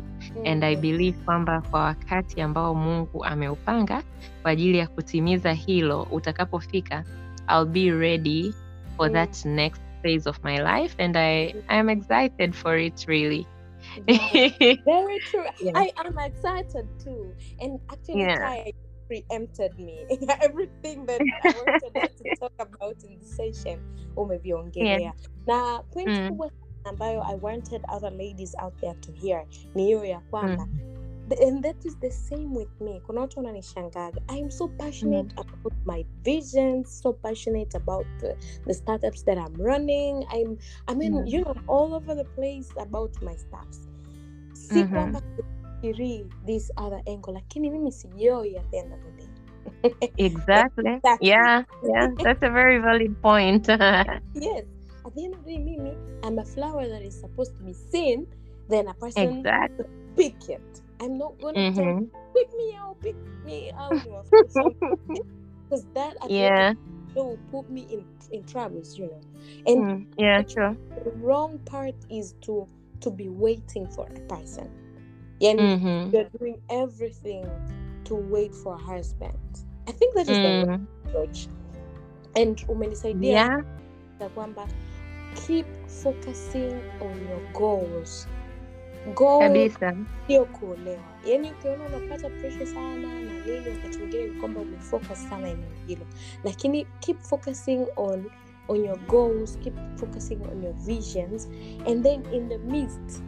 and 0.46 0.64
I 0.64 0.76
believe 0.76 1.18
kwamba 1.26 1.62
kwa 1.62 1.84
wakati 1.84 2.42
ambao 2.42 2.76
Mungu 2.76 3.26
ameupanga 3.26 4.04
kwa 4.42 4.52
ajili 4.52 4.78
ya 4.78 4.88
kutimiza 4.88 5.54
hilo 5.54 6.08
utakapofika 6.12 7.04
I'll 7.52 7.68
be 7.68 7.92
ready 7.92 8.56
for 8.96 9.10
Mm. 9.10 9.14
that 9.14 9.36
next 9.46 9.82
phase 10.04 10.26
of 10.26 10.40
my 10.44 10.58
life 10.64 10.96
and 11.00 11.16
I 11.18 11.54
I 11.70 11.76
am 11.78 11.90
excited 11.90 12.56
for 12.56 12.78
it 12.80 13.06
really. 13.08 13.44
Very 14.86 15.20
true. 15.20 15.46
Yeah. 15.60 15.72
I 15.76 15.92
am 15.98 16.18
excited 16.20 16.88
too. 17.04 17.36
And 17.60 17.80
actually, 17.92 18.22
Yeah. 18.24 18.38
Kai 18.40 18.72
preempted 19.08 19.78
me. 19.78 20.06
Everything 20.42 21.06
that 21.06 21.22
I 21.44 21.52
wanted 21.52 21.94
to 22.18 22.24
talk 22.40 22.54
about 22.60 22.96
in 23.04 23.20
the 23.20 23.26
session, 23.26 23.80
umeviongelea. 24.16 25.12
Na 25.48 25.82
point 25.92 26.08
Mm. 26.08 26.28
kubwa 26.28 26.50
ambayo 26.86 27.22
I 27.22 27.36
wanted 27.36 27.82
other 27.90 28.12
ladies 28.12 28.56
out 28.58 28.74
there 28.82 28.96
to 29.02 29.12
hear 29.12 29.46
ni 29.76 29.84
hiyo 29.86 30.06
ya 30.06 30.20
kwamba 30.30 30.68
and 31.40 31.64
that 31.64 31.76
is 31.86 31.96
the 32.02 32.10
same 32.10 32.54
with 32.54 32.70
me 32.82 33.02
wananishangaga 33.08 34.20
i'm 34.30 34.50
so 34.52 34.68
passionate 34.68 35.32
about 35.38 35.74
my 35.86 36.06
visions 36.24 37.02
so 37.02 37.14
passionate 37.14 37.74
about 37.76 38.06
the, 38.20 38.36
the 38.66 38.74
startups 38.74 39.24
that 39.24 39.38
i'm 39.38 39.54
running 39.56 40.26
i'm 40.32 40.58
i 40.88 40.94
mean 40.94 41.14
Mm. 41.14 41.28
you 41.28 41.42
know 41.42 41.56
all 41.68 41.94
over 41.94 42.16
the 42.16 42.26
place 42.36 42.70
about 42.78 43.12
my 43.22 43.36
stuffs 43.36 43.88
si 44.54 44.84
Mhm. 44.84 44.90
kwamba 44.94 45.22
this 46.46 46.72
other 46.78 47.02
angle 47.08 47.34
lakini 47.34 47.70
mimi 47.70 47.92
sijoi 47.92 48.58
at 48.58 48.72
the 48.72 48.78
end 48.78 48.94
of 48.94 49.00
the 49.04 49.12
day 49.12 49.28
Exactly. 50.18 50.90
Exactly. 50.96 51.28
Yeah, 51.30 51.64
yeah. 51.84 52.08
That's 52.24 52.44
a 52.44 52.50
very 52.50 52.80
valid 52.80 53.22
point. 53.22 53.68
yes 54.36 54.66
at 55.06 55.14
the 55.16 55.24
end 55.26 55.34
of 55.36 55.44
the 55.46 55.58
day 55.58 55.60
mimi 55.60 55.98
i'm 56.24 56.40
a 56.40 56.46
flower 56.46 56.88
that 56.88 57.02
is 57.02 57.20
supposed 57.20 57.56
to 57.58 57.64
be 57.64 57.74
seen 57.74 58.28
then 58.70 58.88
a 58.88 58.94
person 58.94 59.40
exactly. 59.40 59.86
pick 60.16 60.50
it 60.50 60.82
i'm 61.02 61.18
not 61.18 61.40
gonna 61.42 61.66
tell 61.74 61.94
hmm 61.94 62.12
pick 62.36 62.50
me 62.58 62.76
out, 62.80 63.02
pick 63.02 63.18
me 63.46 63.72
out. 63.78 64.26
Because 65.70 65.86
that 65.96 66.16
I 66.22 66.30
Yeah. 66.30 66.30
think 66.30 66.64
it 67.16 67.20
will 67.20 67.40
put 67.52 67.70
me 67.70 67.82
in 67.92 68.06
in 68.32 68.44
troubles, 68.46 68.98
you 68.98 69.08
know. 69.08 69.22
And 69.66 69.86
Mm, 69.86 70.08
yeah, 70.18 70.42
true. 70.44 70.78
the 71.04 71.12
wrong 71.12 71.60
part 71.66 71.96
is 72.10 72.34
to 72.44 72.68
to 73.02 73.12
be 73.12 73.30
waiting 73.30 73.88
for 73.88 74.08
a 74.08 74.20
person. 74.34 74.70
And 75.42 75.74
hmm 75.74 76.12
you're 76.12 76.30
doing 76.40 76.58
everything 76.70 77.60
to 78.06 78.16
wait 78.16 78.56
for 78.56 78.76
a 78.76 78.78
husband. 78.78 79.40
I 79.88 79.92
think 79.94 80.16
that 80.16 80.30
is 80.30 80.40
the 80.42 80.52
wrong 80.52 80.68
Mm. 80.68 80.88
approach. 81.08 81.50
And 82.36 82.58
umenisaidia 82.68 83.44
Yeah. 83.44 83.62
kwamba 84.34 84.70
keep 85.36 85.68
focusing 85.88 86.84
on 87.00 87.26
your 87.26 87.42
goals. 87.54 88.28
Sio 90.28 90.46
kuolewa. 90.46 91.04
Yaani 91.26 91.52
ukiona 91.52 91.84
unapata 91.86 92.30
presha 92.30 92.66
sana 92.66 92.98
na 92.98 93.46
nini 93.46 93.70
wakati 93.70 93.98
mwingine 93.98 94.28
kwamba 94.40 94.62
umefocus 94.62 95.30
sana 95.30 95.48
eneo 95.50 95.70
hilo. 95.88 96.06
Lakini 96.44 96.86
keep 97.00 97.20
focusing 97.22 97.86
on 97.96 98.26
on 98.68 98.86
your 98.86 99.00
goals 99.08 99.58
keep 99.60 99.74
focusing 99.96 100.38
on 100.52 100.64
your 100.64 100.74
visions 100.74 101.50
and 101.88 102.04
then 102.04 102.24
in 102.34 102.50
the 102.50 102.58
midst 102.58 103.22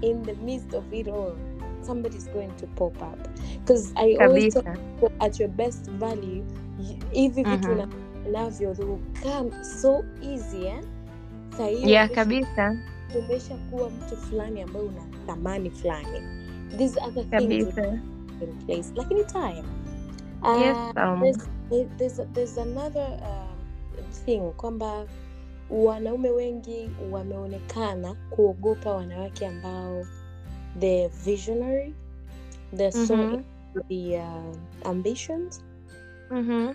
in 0.00 0.22
the 0.22 0.34
midst 0.34 0.74
of 0.74 0.92
it 0.92 1.08
all 1.08 1.36
somebody's 1.82 2.28
going 2.30 2.50
to 2.56 2.66
pop 2.66 3.02
up. 3.02 3.18
Because 3.60 3.92
i 3.96 4.16
always 4.26 4.54
tell 4.54 4.62
people 4.98 5.26
at 5.26 5.40
your 5.40 5.48
best 5.48 5.90
value 5.90 6.44
hivi 7.10 7.44
vitu 7.44 7.72
una- 7.72 7.88
navyo 8.32 8.74
they 8.74 8.84
will 8.86 9.00
come 9.22 9.64
so 9.64 10.04
easy 10.22 10.66
eh? 10.66 10.80
Yeah, 11.90 12.10
kabisa. 12.14 12.76
Umesha 13.18 13.56
kuwa 13.56 13.90
mtu 13.90 14.16
fulani 14.16 14.62
ambaye 14.62 14.84
una 14.86 15.02
thamani 15.26 15.70
fulani 15.70 16.22
these 16.78 17.00
other 17.00 17.24
things 17.30 17.50
will 17.50 17.72
Kabisa. 17.72 17.90
be 18.40 18.44
in 18.46 18.58
place 18.66 18.88
lakini 18.96 19.24
time 19.24 19.64
Yes, 20.60 20.76
uh, 20.96 21.02
um, 21.02 21.20
there's, 21.20 21.38
there's, 21.98 22.20
there's 22.32 22.58
another 22.58 23.20
thing 24.24 24.40
kwamba 24.56 25.06
wanaume 25.70 26.30
wengi 26.30 26.90
wameonekana 27.10 28.14
kuogopa 28.30 28.94
wanawake 28.94 29.46
ambao 29.46 30.06
the 30.78 31.08
visionary 31.08 31.94
they're 32.76 32.92
so 33.06 33.16
mm-hmm. 33.16 33.42
the 33.88 34.16
uh, 34.18 34.56
ambitions 34.90 35.64
Mhm. 36.30 36.74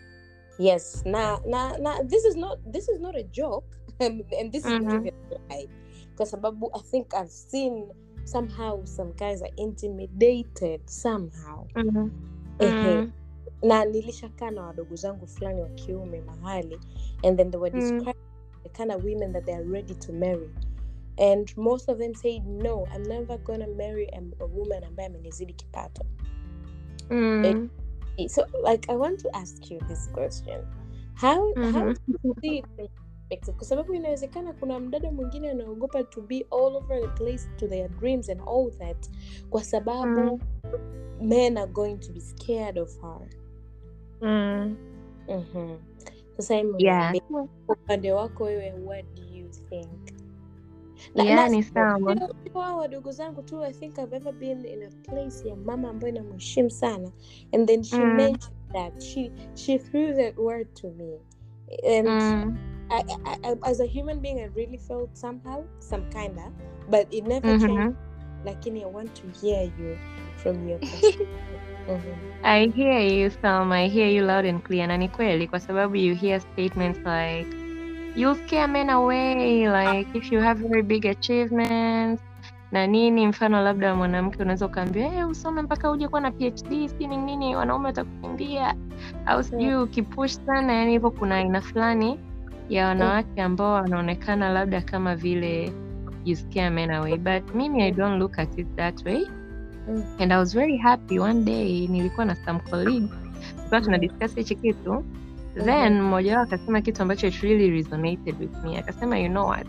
yes 0.60 1.06
na, 1.06 1.40
na, 1.48 1.78
na 1.78 2.04
this 2.04 2.26
is 2.26 2.36
not 2.36 2.60
this 2.72 2.90
is 2.90 3.00
not 3.00 3.16
a 3.16 3.24
joke 3.24 3.68
and 4.40 4.52
this 4.52 4.66
is 4.66 4.72
not 4.72 4.94
Mhm. 4.94 5.08
a 5.50 5.54
lie 5.56 5.70
kwa 6.18 6.26
sababu 6.26 6.72
i 6.74 6.82
think 6.82 7.14
i've 7.14 7.30
seen 7.32 7.86
somehow 8.24 8.86
some 8.86 9.12
guys 9.14 9.44
are 9.44 9.54
intimidated 9.56 10.82
somehow 10.86 11.66
mm-hmm. 11.76 12.10
Mm. 12.60 13.12
na 13.64 13.86
nilishakaa 13.86 14.52
na 14.52 14.62
wadogo 14.62 14.96
zangu 14.96 15.28
fulani 15.28 15.62
wa 15.62 15.70
kiume 15.70 16.22
mahali 16.22 16.80
and 17.24 17.38
then 17.38 17.52
they 17.52 17.60
were 17.60 17.80
mm-hmm. 17.80 18.06
the 18.64 18.70
kind 18.70 18.92
of 18.92 19.04
women 19.04 19.34
that 19.34 19.46
they 19.46 19.56
are 19.56 19.64
ready 19.66 19.96
to 19.96 20.14
marry 20.14 20.50
and 21.32 21.58
most 21.58 21.90
of 21.90 21.98
them 21.98 22.14
said 22.16 22.46
no 22.48 22.88
i'm 22.96 23.04
never 23.04 23.38
gonna 23.38 23.68
marry 23.68 24.08
a, 24.10 24.22
a 24.44 24.46
woman 24.46 24.84
ambaye 24.84 25.08
amenizidi 25.10 25.54
kipato 25.54 26.06
Mm. 27.10 27.70
so 28.30 28.46
like 28.72 28.92
i 28.92 28.96
want 28.96 29.22
to 29.22 29.30
ask 29.34 29.72
you 29.72 29.80
this 29.80 30.12
question 30.12 30.62
how 31.14 31.54
how 31.56 31.84
Mhm. 31.84 31.96
do 32.08 32.18
you 32.24 32.36
see 32.42 32.64
perspective 33.30 33.56
kwa 33.58 33.66
sababu 33.66 33.94
inawezekana 33.94 34.54
kuna 34.54 34.80
mdada 34.80 35.12
mwingine 35.12 35.50
anaogopa 35.52 36.04
to 36.04 36.22
be 36.22 36.46
all 36.52 36.76
over 36.76 37.02
the 37.02 37.08
place 37.08 37.50
to 37.58 37.68
their 37.68 37.90
dreams 37.90 38.30
and 38.30 38.42
all 38.48 38.72
that 38.72 39.10
kwa 39.50 39.64
sababu 39.64 40.40
men 41.22 41.58
are 41.58 41.72
going 41.72 41.98
to 41.98 42.14
be 42.14 42.20
scared 42.22 42.78
of 42.80 43.02
her 43.02 43.28
Mm. 44.22 44.76
Mhm. 45.28 45.78
sasa 46.38 46.56
Yeah. 46.78 47.16
upande 47.68 48.12
wako 48.12 48.44
wewe 48.44 48.74
what 48.86 49.06
do 49.16 49.24
you 49.38 49.50
think 49.70 49.90
wadogo 52.78 53.12
zangu 53.12 53.42
tu 53.42 53.64
i 53.64 53.74
think 53.74 53.98
i've 53.98 54.16
ever 54.16 54.34
been 54.34 54.66
in 54.66 54.84
a 54.84 54.90
place 54.90 55.50
ya 55.50 55.56
mama 55.56 55.90
ambayo 55.90 56.14
inamheshimu 56.14 56.70
sana 56.70 57.12
and 57.54 57.68
then 57.68 57.84
she 57.84 57.98
Mm. 57.98 58.16
mentioned 58.16 58.58
that 58.74 59.00
she 59.02 59.32
she 59.54 59.80
threw 59.80 60.14
that 60.14 60.38
word 60.38 60.74
to 60.74 60.90
me 60.92 61.20
and 62.00 62.08
Mm. 62.08 62.58
I, 62.90 63.04
I, 63.26 63.52
I, 63.52 63.56
as 63.72 63.80
a 63.80 63.86
human 63.86 64.20
being 64.20 64.40
i 64.40 64.50
really 64.56 64.78
felt 64.78 65.10
somehow 65.18 65.64
some 65.80 66.04
kinda 66.10 66.52
but 66.90 67.08
it 67.14 67.26
never 67.28 67.60
changed 67.60 67.74
Mhm. 67.78 67.94
lakini 68.46 68.82
i 68.82 68.86
want 68.86 69.14
to 69.14 69.28
hear 69.42 69.64
you 69.64 69.98
from 70.38 70.70
your 70.70 70.80
perspective 70.80 71.28
Mhm. 71.88 72.16
I 72.44 72.68
hear 72.68 73.00
you, 73.00 73.30
Salma. 73.30 73.76
I 73.76 73.88
hear 73.90 74.08
you 74.08 74.24
loud 74.26 74.46
and 74.46 74.64
clear. 74.64 74.88
Na 74.88 74.98
ni 74.98 75.10
kweli 75.10 75.48
kwa 75.48 75.60
sababu 75.60 75.96
you 75.96 76.16
hear 76.16 76.40
statements 76.42 77.00
like 77.00 77.48
you'll 78.16 78.36
scare 78.48 78.68
men 78.68 78.90
away 78.90 79.68
like 79.68 80.18
if 80.18 80.32
you 80.32 80.42
have 80.42 80.60
very 80.68 80.82
big 80.84 81.06
achievements 81.06 82.24
na 82.72 82.88
nini 82.88 83.28
mfano 83.28 83.62
labda 83.64 83.96
mwanamke 83.96 84.42
unaweza 84.42 84.66
ukaambia 84.66 85.10
hey, 85.10 85.24
usome 85.24 85.62
mpaka 85.62 85.92
uje 85.92 86.08
kuwa 86.08 86.22
na 86.22 86.32
phd 86.32 86.88
sini 86.98 87.18
nini 87.18 87.56
wanaume 87.56 87.86
watakukimbia 87.86 88.76
au 89.26 89.44
sijui 89.44 89.76
ukipush 89.76 90.32
sana 90.46 90.74
yani 90.74 90.92
hivyo 90.92 91.12
kuna 91.12 91.36
aina 91.36 91.62
fulani 91.62 92.20
ya 92.70 92.88
wanawake 92.88 93.42
ambao 93.42 93.74
wanaonekana 93.74 94.50
labda 94.50 94.82
kama 94.82 95.16
vile 95.16 95.72
you 96.26 96.36
scare 96.36 96.70
men 96.70 96.92
away 96.92 97.18
but 97.18 97.56
mimi 97.56 97.84
i 97.84 97.92
don't 97.92 98.20
look 98.20 98.40
at 98.40 98.58
it 98.58 98.68
that 98.76 99.06
way. 99.06 99.28
Mm. 99.90 100.04
and 100.20 100.34
i 100.34 100.38
was 100.38 100.54
very 100.56 100.78
happy 100.78 101.20
one 101.20 101.44
day 101.44 101.88
nilikuwa 101.88 102.26
na 102.26 102.36
some 102.36 102.60
tulikuwa 102.60 103.82
tuna 103.82 103.98
discuss 103.98 104.36
hichi 104.36 104.56
kitu. 104.56 105.04
Then 105.66 106.02
mmoja 106.02 106.34
wao 106.34 106.44
akasema 106.44 106.82
kitu 106.82 107.02
ambacho 107.02 107.28
it 107.28 107.42
really 107.42 107.70
resonated 107.70 108.40
with 108.40 108.64
me. 108.64 108.78
Akasema 108.78 109.20
you 109.20 109.30
know 109.30 109.48
what? 109.48 109.68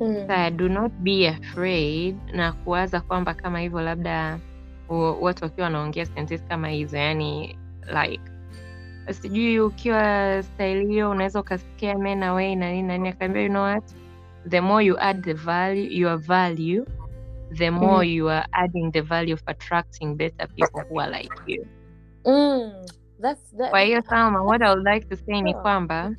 Mm. 0.00 0.56
Do 0.56 0.68
not 0.68 0.92
be 0.92 1.28
afraid 1.28 2.16
na 2.32 2.52
kuwaza 2.52 3.00
kwamba 3.00 3.34
kama 3.34 3.60
hivyo 3.60 3.80
labda 3.80 4.38
watu 5.20 5.44
wakiwa 5.44 5.64
wanaongea 5.64 6.06
sentensi 6.06 6.44
kama 6.44 6.68
hizo 6.68 6.96
yani 6.96 7.58
like 8.02 8.20
sijui 9.10 9.60
ukiwa 9.60 10.42
staili 10.42 10.86
hiyo 10.86 11.10
unaweza 11.10 11.40
ukasikia 11.40 11.98
men 11.98 12.22
away 12.22 12.56
na 12.56 12.70
nini 12.72 12.82
na 12.88 12.96
nini 12.96 13.08
akaambia 13.08 13.42
you 13.42 13.48
know 13.48 13.62
what 13.62 13.94
the 14.48 14.60
more 14.60 14.84
you 14.86 14.96
add 15.00 15.24
the 15.24 15.32
value 15.34 15.98
your 15.98 16.18
value 16.18 16.84
the 17.54 17.70
more 17.70 18.08
you 18.08 18.30
are 18.30 18.46
adding 18.52 18.90
the 18.92 19.00
value 19.00 19.34
of 19.34 19.42
attracting 19.46 20.14
better 20.14 20.48
people 20.48 20.80
who 20.90 21.00
are 21.00 21.18
like 21.18 21.34
you 21.46 21.66
Mm. 22.24 22.72
That's 23.22 23.56
that. 23.56 23.70
kwa 23.70 23.80
hiyo 23.80 24.02
sama 24.02 24.42
what 24.42 24.62
I 24.62 24.68
would 24.70 24.86
like 24.86 25.06
to 25.08 25.16
say 25.16 25.42
ni 25.42 25.54
kwamba 25.54 26.12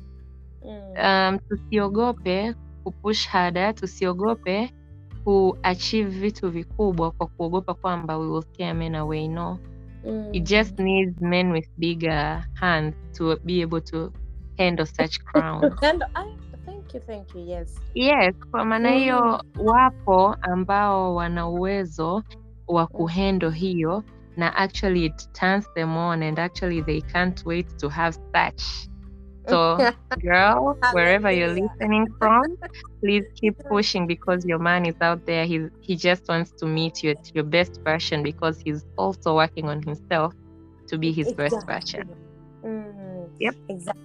Mm. 0.64 0.80
um, 1.04 1.38
tusiogope 1.48 2.54
kupush 2.84 3.28
harder 3.28 3.74
tusiogope 3.74 4.74
kuachieve 5.24 6.10
vitu 6.20 6.50
vikubwa 6.50 7.10
kwa 7.10 7.26
kuogopa 7.26 7.74
kwamba 7.74 8.18
we 8.18 8.26
will 8.26 8.42
scare 8.42 8.74
men 8.74 8.94
away 8.94 9.28
no 9.28 9.58
Mm. 10.04 10.34
it 10.34 10.44
just 10.44 10.78
needs 10.78 11.20
men 11.20 11.50
with 11.50 11.66
bigger 11.78 12.44
hands 12.60 12.94
to 13.16 13.36
be 13.44 13.60
able 13.62 13.80
to 13.80 14.12
handle 14.58 14.86
such 14.86 15.18
crowns 15.24 15.74
thank 16.88 16.94
you, 16.94 17.00
thank 17.00 17.34
you. 17.34 17.40
Yes. 17.40 17.74
yes 17.94 18.34
kwa 18.50 18.64
maana 18.64 18.90
hiyo 18.90 19.44
wapo 19.58 20.36
ambao 20.40 21.14
wana 21.14 21.48
uwezo 21.48 22.22
wa 22.68 22.86
kuhendo 22.86 23.50
hiyo 23.50 24.04
na 24.36 24.56
actually 24.56 25.04
it 25.04 25.32
turns 25.32 25.74
them 25.74 25.96
on 25.96 26.22
and 26.22 26.40
actually 26.40 26.82
they 26.82 27.00
can't 27.00 27.46
wait 27.46 27.76
to 27.76 27.88
have 27.88 28.16
such 28.34 28.88
so 29.48 29.78
girl 30.22 30.76
wherever 30.92 31.30
you're 31.30 31.54
listening 31.62 32.06
from 32.18 32.42
please 33.00 33.24
keep 33.40 33.54
pushing 33.68 34.06
because 34.06 34.44
your 34.44 34.58
man 34.58 34.84
is 34.86 34.96
out 35.00 35.20
there 35.26 35.44
he, 35.46 35.66
he 35.80 35.96
just 35.96 36.22
wants 36.28 36.50
to 36.60 36.66
meet 36.66 37.02
you 37.02 37.10
at 37.10 37.30
your 37.34 37.44
best 37.44 37.80
version 37.84 38.22
because 38.22 38.56
he's 38.64 38.82
also 38.96 39.34
working 39.36 39.68
on 39.68 39.82
himself 39.82 40.32
to 40.88 40.98
be 40.98 41.12
his 41.12 41.32
best 41.34 41.66
version 41.66 42.08
Mm. 42.64 43.30
Yep. 43.38 43.54
Exactly. 43.68 44.02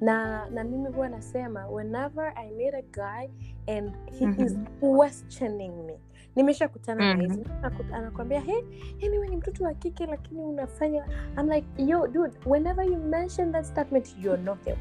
na 0.00 0.48
na 0.50 0.64
mimi 0.64 0.88
huwa 0.90 1.08
nasema 1.08 1.66
whenever 1.68 2.32
i 2.36 2.50
meet 2.50 2.74
a 2.74 2.82
guy 2.82 3.28
and 3.68 3.92
he 4.18 4.26
Mhm. 4.26 4.44
is 4.46 4.56
questioning 4.80 5.72
me 5.86 5.94
nimeshakutana 6.36 7.14
na 7.14 7.14
Mhm. 7.14 7.30
hizi 7.30 7.44
anakwambia 7.92 8.40
he 8.40 8.64
yani 8.98 9.18
we 9.18 9.28
ni 9.28 9.36
mtoto 9.36 9.64
wa 9.64 9.74
kike 9.74 10.06
lakini 10.06 10.40
unafanya 10.40 11.04
I'm 11.38 11.48
like 11.50 11.66
yo 11.78 12.06
dude 12.06 12.32
whenever 12.46 12.84
you 12.86 12.96
mention 12.98 13.52
that 13.52 13.64
statement 13.64 14.16
you're 14.22 14.42
not 14.42 14.58
a 14.68 14.76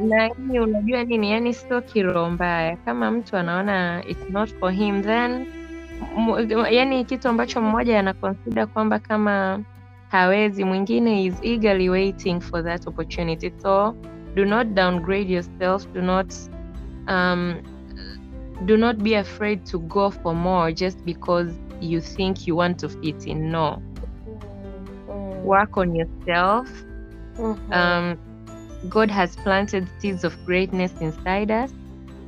na 0.00 0.26
hii 0.52 0.58
unajua 0.58 1.04
nini? 1.04 1.30
Yani 1.30 1.54
sio 1.54 1.80
kiroho 1.82 2.30
mbaya. 2.30 2.76
Kama 2.76 3.10
mtu 3.10 3.36
anaona 3.36 4.04
it's 4.08 4.30
not 4.30 4.54
for 4.58 4.72
him 4.72 5.02
then 5.02 5.46
yani 6.70 7.04
kitu 7.04 7.28
ambacho 7.28 7.60
mmoja 7.62 7.98
anakonsida 8.00 8.66
kwamba 8.66 8.98
kama 8.98 9.60
hawezi 10.08 10.64
mwingine 10.64 11.24
is 11.24 11.34
eagerly 11.42 11.88
waiting 11.88 12.40
for 12.40 12.64
that 12.64 12.86
opportunity. 12.86 13.52
So 13.62 13.94
do 14.34 14.44
not 14.44 14.66
downgrade 14.68 15.32
yourself. 15.32 15.88
Do 15.92 16.02
not 16.02 16.32
um, 17.08 17.54
do 18.64 18.76
not 18.76 19.02
be 19.02 19.14
afraid 19.14 19.64
to 19.66 19.78
go 19.80 20.10
for 20.10 20.34
more 20.34 20.72
just 20.72 21.04
because 21.04 21.54
you 21.80 22.00
think 22.00 22.46
you 22.46 22.56
want 22.56 22.78
to 22.78 22.88
fit 22.88 23.26
in 23.26 23.50
no 23.50 23.82
Mm, 25.08 25.44
work 25.44 25.76
on 25.76 25.94
yourself 25.94 26.68
mhm. 27.38 27.56
um, 27.72 28.18
God 28.88 29.10
has 29.10 29.36
planted 29.36 29.88
seeds 29.98 30.24
of 30.24 30.42
greatness 30.44 30.94
inside 31.00 31.50
us. 31.50 31.72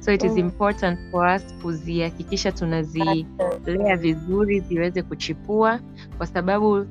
So 0.00 0.12
it 0.12 0.24
is 0.24 0.36
Mm. 0.36 0.38
important 0.38 1.00
for 1.10 1.26
us 1.26 1.54
kuzihakikisha 1.62 2.52
tunazilea 2.52 3.96
vizuri 3.98 4.60
ziweze 4.60 5.02
kuchipua 5.02 5.80
kwa 6.16 6.26
sababu 6.26 6.86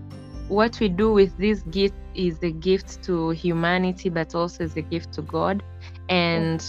what 0.50 0.81
we 0.81 0.89
do 0.89 1.13
with 1.13 1.38
this 1.38 1.65
gift 1.65 1.95
is 2.13 2.43
a 2.43 2.51
gift 2.51 3.01
to 3.05 3.33
humanity 3.33 4.09
but 4.09 4.35
also 4.35 4.63
is 4.63 4.77
a 4.77 4.81
gift 4.81 5.12
to 5.12 5.21
God 5.21 5.63
and 6.07 6.63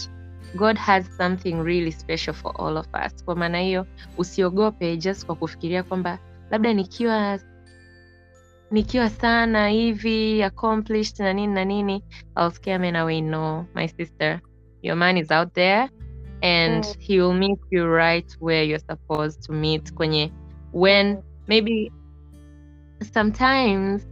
God 0.55 0.77
has 0.77 1.05
something 1.17 1.53
really 1.63 1.91
special 1.91 2.33
for 2.33 2.51
all 2.61 2.77
of 2.77 2.87
us. 3.05 3.25
Kwa 3.25 3.35
maana 3.35 3.59
hiyo 3.59 3.85
usiogope 4.17 4.97
just 4.97 5.25
kwa 5.25 5.35
kufikiria 5.35 5.83
kwamba 5.83 6.19
labda 6.51 6.73
nikiwa 6.73 7.39
nikiwa 8.71 9.09
sana 9.09 9.69
hivi 9.69 10.43
accomplished 10.43 11.19
na 11.19 11.33
nini 11.33 11.53
na 11.53 11.65
nini 11.65 12.03
I'll 12.37 12.51
scare 12.51 12.77
men 12.77 12.95
away. 12.95 13.21
No, 13.21 13.65
my 13.75 13.87
sister, 13.87 14.39
your 14.81 14.95
man 14.97 15.17
is 15.17 15.31
out 15.31 15.53
there 15.53 15.89
and 16.41 16.83
Mm. 16.85 16.95
he 16.99 17.21
will 17.21 17.33
meet 17.33 17.59
you 17.71 17.85
right 17.87 18.37
where 18.41 18.63
you're 18.67 18.85
supposed 18.89 19.41
to 19.47 19.53
meet 19.53 19.93
kwenye 19.93 20.31
when 20.73 21.17
maybe 21.47 21.91
sometimes 23.13 24.07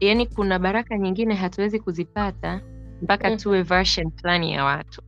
yani 0.00 0.26
kuna 0.26 0.58
baraka 0.58 0.98
nyingine 0.98 1.34
hatuwezi 1.34 1.80
kuzipata 1.80 2.60
mpaka 3.02 3.30
mm. 3.30 3.36
tuwe 3.36 3.62
version 3.62 4.10
fulani 4.20 4.52
ya 4.52 4.64
watu 4.64 5.02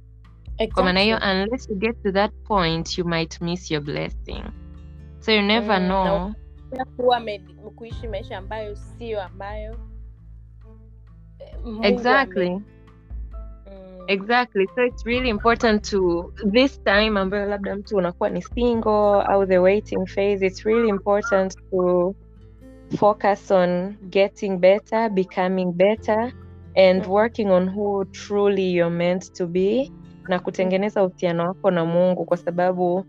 hiyo 1.01 1.19
unless 1.23 1.69
you 1.69 1.77
get 1.77 2.03
to 2.03 2.13
that 2.13 2.33
point 2.45 2.99
you 2.99 3.05
might 3.05 3.41
miss 3.41 3.71
your 3.71 3.83
blessing. 3.83 4.43
So 5.21 5.33
you 5.33 5.43
never 5.43 5.79
Mm, 5.79 5.87
know. 5.89 6.33
Pia 6.71 6.85
kuwa 6.97 7.21
kuishi 7.77 8.09
maisha 8.09 8.39
ambayo 8.39 8.77
sio 8.77 9.23
ambayo. 9.23 9.77
Eh, 11.39 11.89
exactly. 11.93 12.49
Mm, 13.67 14.05
exactly. 14.09 14.67
So 14.75 14.83
it's 14.85 15.05
really 15.07 15.29
important 15.29 15.85
to 15.91 16.33
this 16.53 16.79
time 16.85 17.19
ambayo 17.21 17.47
labda 17.47 17.77
mtu 17.77 17.97
unakuwa 17.97 18.31
ni 18.31 18.43
single 18.43 19.23
au 19.27 19.47
the 19.47 19.59
waiting 19.59 20.07
phase. 20.07 20.47
It's 20.47 20.65
really 20.65 20.89
important 20.89 21.55
to 21.71 22.15
focus 22.97 23.51
on 23.51 23.97
getting 24.11 24.59
better 24.59 25.11
becoming 25.11 25.73
better 25.73 26.33
and 26.77 27.03
Mhm. 27.03 27.11
working 27.11 27.51
on 27.51 27.69
who 27.69 28.05
truly 28.05 28.73
you're 28.75 28.97
meant 28.97 29.33
to 29.33 29.47
be 29.47 29.93
na 30.29 30.39
kutengeneza 30.39 31.05
uhusiano 31.05 31.47
wako 31.49 31.71
na 31.71 31.85
mungu 31.85 32.25
kwa 32.25 32.37
sababu 32.37 33.05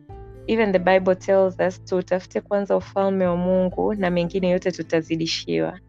even 0.48 0.72
the 0.72 0.80
bible 0.80 1.16
tells 1.16 1.60
us 1.68 1.84
tutafute 1.86 2.42
kwanza 2.42 2.78
ufalme 2.78 3.26
wa 3.26 3.38
mungu 3.38 3.94
na 3.94 4.10
mengine 4.10 4.50
yote 4.50 4.72
tutazidishiwa. 4.72 5.80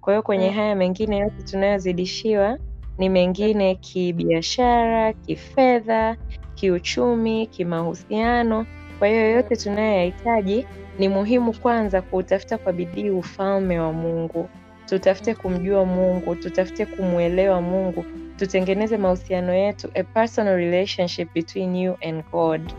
Kwa 0.00 0.12
hiyo 0.12 0.22
kwenye 0.22 0.48
Mm. 0.50 0.54
haya 0.56 0.74
mengine 0.74 1.18
yote 1.18 1.42
tunayozidishiwa 1.50 2.58
ni 2.98 3.08
mengine 3.08 3.74
kibiashara 3.74 5.12
kifedha 5.12 6.16
kiuchumi 6.54 7.46
kimahusiano. 7.46 8.66
Kwa 8.98 9.08
hiyo 9.08 9.30
yote 9.30 9.56
tunayoyahitaji 9.56 10.66
ni 10.98 11.08
muhimu 11.08 11.52
kwanza 11.52 12.02
kuutafuta 12.02 12.58
kwa 12.58 12.72
bidii 12.72 13.10
ufalme 13.10 13.80
wa 13.80 13.92
mungu. 13.92 14.48
Tutafute 14.86 15.34
kumjua 15.34 15.84
mungu 15.84 16.34
tutafute 16.36 16.86
kumwelewa 16.86 17.60
mungu 17.60 18.04
tutengeneze 18.36 18.96
mahusiano 18.96 19.54
yetu 19.54 19.90
a 19.94 20.02
personal 20.04 20.56
relationship 20.56 21.32
between 21.34 21.76
you 21.76 21.96
and 22.08 22.24
god 22.32 22.72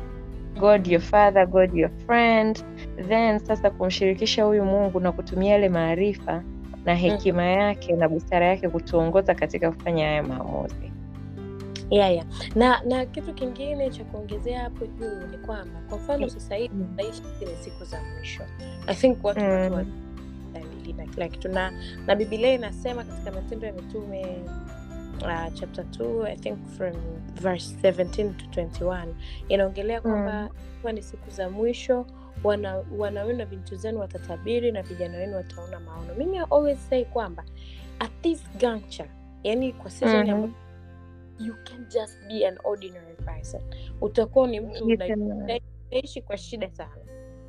god 0.60 0.88
your 0.88 1.02
father 1.02 1.48
god 1.48 1.74
your 1.74 1.92
friend 2.06 2.64
then 3.08 3.40
sasa 3.40 3.70
kumshirikisha 3.70 4.44
huyu 4.44 4.66
mungu 4.66 5.00
na 5.00 5.12
kutumia 5.12 5.52
yale 5.52 5.70
maarifa 5.70 6.44
na 6.86 6.96
hekima 6.96 7.44
yake 7.44 7.94
na 7.94 8.10
busara 8.10 8.46
yake 8.46 8.70
kutuongoza 8.70 9.36
katika 9.36 9.72
kufanya 9.72 10.06
haya 10.06 10.24
maamuzi 10.24 10.92
yeah, 11.90 12.14
yeah. 12.14 12.26
na 12.56 12.82
na 12.84 13.06
kitu 13.06 13.34
kingine 13.34 13.90
cha 13.90 14.04
kuongezea 14.04 14.60
hapo 14.62 14.86
juu 14.86 15.28
ni 15.32 15.38
kwamba 15.38 15.80
kwa 15.90 15.98
mfano 15.98 16.30
sasa 16.30 16.56
hivi 16.56 16.74
Mm. 16.76 16.86
tunaishi 16.90 17.22
zile 17.40 17.56
siku 17.62 17.84
za 17.86 17.98
mwisho 18.18 18.44
i 18.88 18.96
think 18.96 19.24
watu 19.26 19.40
Mm. 19.40 19.86
dalili 20.54 20.94
na 20.94 21.06
kila 21.06 21.28
kitu 21.28 21.50
na 21.50 21.72
na 22.08 22.16
bibilia 22.16 22.54
inasema 22.54 23.04
katika 23.04 23.32
matendo 23.32 23.68
ya 23.68 23.74
mitume 23.74 24.26
uh, 25.22 25.54
chapter 25.54 25.86
2 25.86 26.26
i 26.26 26.36
think 26.38 26.68
from 26.78 26.94
verse 27.42 27.76
17 27.82 28.34
to 28.34 28.62
21 28.62 29.08
inaongelea 29.48 30.02
kwamba 30.02 30.50
kuwa 30.82 30.94
ni 30.94 31.02
siku 31.02 31.30
za 31.30 31.50
mwisho 31.50 32.06
wana 32.44 32.84
wanawenu 32.98 33.38
na 33.40 33.46
binti 33.46 33.76
zenu 33.76 34.00
watatabiri 34.00 34.72
na 34.72 34.82
vijana 34.82 35.18
wenu 35.18 35.36
wataona 35.36 35.80
maono. 35.80 36.16
Mimi 36.16 36.38
always 36.40 36.90
say 36.90 37.06
kwamba 37.06 37.44
at 38.00 38.12
this 38.22 38.44
juncture 38.58 39.10
yani 39.44 39.74
kwa 39.74 39.92
season 39.92 40.28
mm-hmm. 40.28 40.44
ya 40.44 41.48
you 41.48 41.56
can 41.64 41.86
just 41.90 42.28
be 42.28 42.48
an 42.48 42.58
ordinary 42.64 43.16
person. 43.16 43.62
Utakuwa 44.02 44.48
ni 44.48 44.60
mtu 44.60 44.86
unaishi 44.86 46.22
kwa 46.22 46.38
shida 46.38 46.70
sana. 46.72 47.02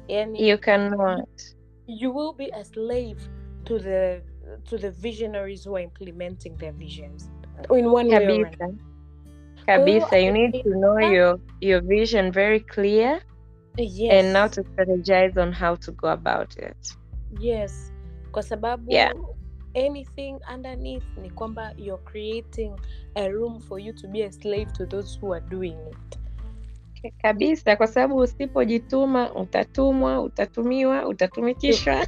Yani 0.09 0.48
you 0.48 0.59
cannot 0.59 1.29
you 1.87 2.16
will 2.16 2.35
be 2.35 2.52
a 2.52 2.64
slave 2.64 3.20
to 3.64 3.79
the 3.79 4.22
to 4.64 4.79
the 4.79 4.90
visionaries 4.90 5.66
who 5.66 5.76
are 5.76 5.85
implementing 5.85 6.57
their 6.57 6.72
visions 6.72 7.31
in 7.79 7.87
one 7.87 8.11
kabisa 8.11 8.69
kabisa 9.66 10.19
you 10.19 10.33
need 10.33 10.62
to 10.62 10.71
know 10.71 10.99
your 10.99 11.40
your 11.61 11.83
vision 11.83 12.33
very 12.33 12.61
clear 12.61 13.21
yes. 13.77 14.12
and 14.12 14.33
now 14.33 14.49
to 14.49 14.62
strategize 14.62 15.37
on 15.37 15.53
how 15.53 15.77
to 15.77 15.92
go 15.92 16.09
about 16.09 16.57
it 16.59 16.99
yes 17.40 17.92
kwa 18.33 18.42
sababu 18.42 18.92
Yeah. 18.92 19.12
anything 19.75 20.38
underneath 20.55 21.19
ni 21.23 21.31
kwamba 21.31 21.73
you're 21.77 22.05
creating 22.05 22.73
a 23.14 23.29
room 23.29 23.61
for 23.61 23.81
you 23.81 23.92
to 23.92 24.09
be 24.09 24.25
a 24.25 24.33
slave 24.33 24.73
to 24.73 24.87
those 24.87 25.19
who 25.21 25.35
are 25.35 25.47
doing 25.49 25.77
it 25.90 26.19
kabisa 27.23 27.77
kwa 27.77 27.87
sababu 27.87 28.16
usipojituma 28.16 29.35
utatumwa 29.35 30.23
utatumiwa 30.23 31.09
utatumikishwa 31.09 31.95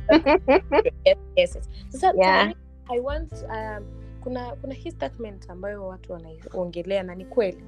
yes, 1.04 1.18
yes, 1.36 1.56
yes. 1.56 1.68
So, 2.00 2.12
Yeah. 2.16 2.52
I 2.90 3.00
want 3.00 3.32
um, 3.32 3.84
kuna 4.28 4.56
kuna 4.56 4.74
hii 4.74 4.90
statement 4.90 5.50
ambayo 5.50 5.86
watu 5.86 6.12
wanaiongelea 6.12 7.02
na 7.02 7.14
ni 7.14 7.24
kweli 7.24 7.64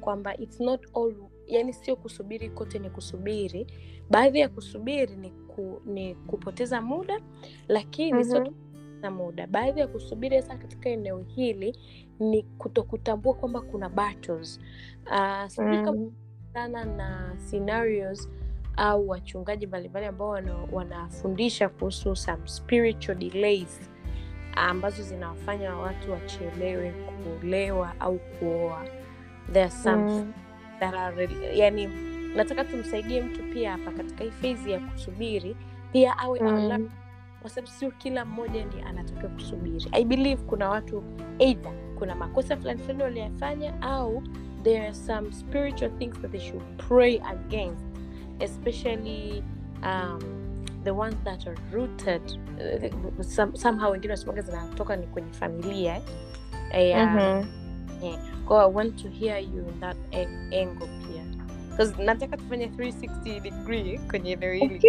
kwamba 0.00 0.36
it's 0.36 0.60
not 0.60 0.86
all 0.96 1.14
yani 1.46 1.72
sio 1.72 1.96
kusubiri 1.96 2.50
kote 2.50 2.78
ni 2.78 2.90
kusubiri 2.90 3.66
baadhi 4.10 4.38
ya 4.40 4.48
kusubiri 4.48 5.16
ni, 5.16 5.30
ku, 5.30 5.80
ni 5.86 6.14
kupoteza 6.14 6.80
muda 6.80 7.20
lakini 7.68 8.12
mm-hmm. 8.24 8.44
kupoteza 8.46 9.10
muda 9.10 9.46
baadhi 9.46 9.80
ya 9.80 9.86
kusubiri 9.86 10.36
hasa 10.36 10.56
katika 10.56 10.88
eneo 10.90 11.18
hili 11.18 11.76
ni 12.20 12.42
kutokutambua 12.42 13.34
kwamba 13.34 13.60
kuna 13.60 13.88
battles 13.88 14.60
uh, 15.06 15.64
Mm. 15.64 16.12
sana 16.52 16.84
na 16.84 17.34
scenarios 17.38 18.28
au 18.76 19.08
wachungaji 19.08 19.66
mbalimbali 19.66 20.06
ambao 20.06 20.28
wanafundisha 20.72 21.68
kuhusu 21.68 22.16
some 22.16 22.48
spiritual 22.48 23.18
delays 23.18 23.90
ambazo 24.56 25.02
zinawafanya 25.02 25.76
watu 25.76 26.12
wachelewe 26.12 26.90
kuolewa 26.92 27.92
au 28.00 28.18
kuoa 28.18 28.84
there 29.52 29.64
are 29.64 29.70
some 29.70 30.12
Mm. 30.12 30.32
that 30.80 30.94
are, 30.94 31.28
yani 31.54 31.88
nataka 32.36 32.64
tumsaidie 32.64 33.22
mtu 33.22 33.42
pia 33.42 33.72
hapa 33.72 33.90
katika 33.92 34.24
hii 34.24 34.30
fezi 34.30 34.70
ya 34.70 34.80
kusubiri 34.80 35.56
pia 35.92 36.18
awe 36.18 36.40
Mm. 36.42 36.88
kwa 37.40 37.50
sababu 37.50 37.72
sio 37.72 37.90
kila 37.90 38.24
mmoja 38.24 38.64
ni 38.64 38.82
anatakiwa 38.82 39.30
kusubiri 39.32 39.86
i 39.92 40.04
believe 40.04 40.42
kuna 40.42 40.68
watu 40.68 41.02
eidha 41.38 41.70
kuna 41.98 42.14
makosa 42.14 42.56
fulani 42.56 42.82
fulani 42.82 43.02
waliyafanya 43.02 43.82
au 43.82 44.22
there 44.62 44.80
are 44.82 44.94
some 44.94 45.32
spiritual 45.32 45.90
things 45.98 46.20
that 46.20 46.30
they 46.30 46.40
should 46.40 46.62
pray 46.88 47.20
against 47.24 47.84
especially 48.40 49.42
um, 49.82 50.18
the 50.84 50.90
ones 50.90 51.16
that 51.24 51.46
are 51.46 51.56
rooted 51.72 52.22
uh, 52.58 53.22
some, 53.24 53.56
somehow 53.56 53.90
wengine 53.92 54.10
wasimaga 54.12 54.42
zinatoka 54.42 54.96
ni 54.96 55.06
kwenye 55.06 55.32
familia 55.32 55.96
eh? 56.72 56.88
yeah. 56.88 57.14
Mhm. 57.14 57.46
Kwa 58.48 58.62
I 58.64 58.70
want 58.72 59.02
to 59.02 59.08
hear 59.08 59.38
you 59.38 59.68
in 59.68 59.80
that 59.80 59.96
angle 60.52 60.86
pia 60.86 61.24
because 61.70 62.02
nataka 62.02 62.36
tufanye 62.36 62.66
360 62.66 63.40
degree 63.40 63.98
kwenye 64.10 64.32
eneo 64.32 64.52
hili 64.52 64.80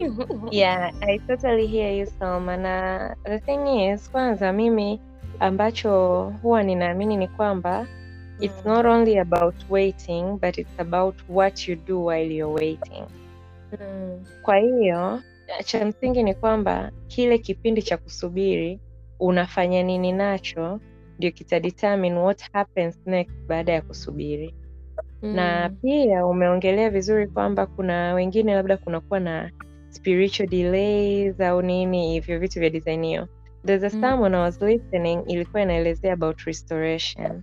yeah 0.50 0.92
i 1.00 1.18
totally 1.18 1.66
hear 1.66 1.92
you 1.98 2.06
Salma 2.06 2.56
na 2.56 3.16
the 3.24 3.38
thing 3.38 3.88
is 3.92 4.10
kwanza 4.10 4.52
mimi 4.52 5.00
ambacho 5.40 6.22
huwa 6.42 6.62
ninaamini 6.62 7.16
ni 7.16 7.28
kwamba 7.28 7.86
it's 8.40 8.66
Mm. 8.66 8.72
not 8.72 8.86
only 8.86 9.18
about 9.18 9.54
waiting 9.70 10.22
but 10.40 10.58
it's 10.58 10.80
about 10.80 11.14
what 11.28 11.68
you 11.68 11.76
do 11.76 12.04
while 12.04 12.34
you're 12.36 12.54
waiting 12.54 13.02
Mm. 13.02 13.06
Kwa 14.42 14.56
hiyo 14.56 15.20
cha 15.64 15.86
msingi 15.86 16.22
ni 16.22 16.34
kwamba 16.34 16.90
kile 17.06 17.38
kipindi 17.38 17.82
cha 17.82 17.96
kusubiri 17.96 18.80
unafanya 19.20 19.82
nini 19.82 20.12
nacho 20.12 20.80
ndio 21.18 21.30
kitadetermine 21.30 22.18
what 22.18 22.52
happens 22.52 23.00
next 23.06 23.34
baada 23.48 23.72
ya 23.72 23.82
kusubiri 23.82 24.54
na 25.22 25.68
Mm. 25.68 25.76
pia 25.82 26.26
umeongelea 26.26 26.90
vizuri 26.90 27.26
kwamba 27.28 27.66
kuna 27.66 28.14
wengine 28.14 28.54
labda 28.54 28.76
kunakuwa 28.76 29.20
na 29.20 29.50
spiritual 29.88 30.48
delays 30.48 31.40
au 31.40 31.62
nini 31.62 32.12
hivyo 32.12 32.38
vitu 32.38 32.60
vya 32.60 32.70
design 32.70 33.04
hiyo 33.04 33.28
there's 33.66 33.84
a 33.84 33.96
Mm. 33.96 34.00
sermon 34.02 34.34
I 34.34 34.40
was 34.40 34.62
listening 34.62 35.22
ilikuwa 35.26 35.62
inaelezea 35.62 36.12
about 36.12 36.40
restoration 36.40 37.42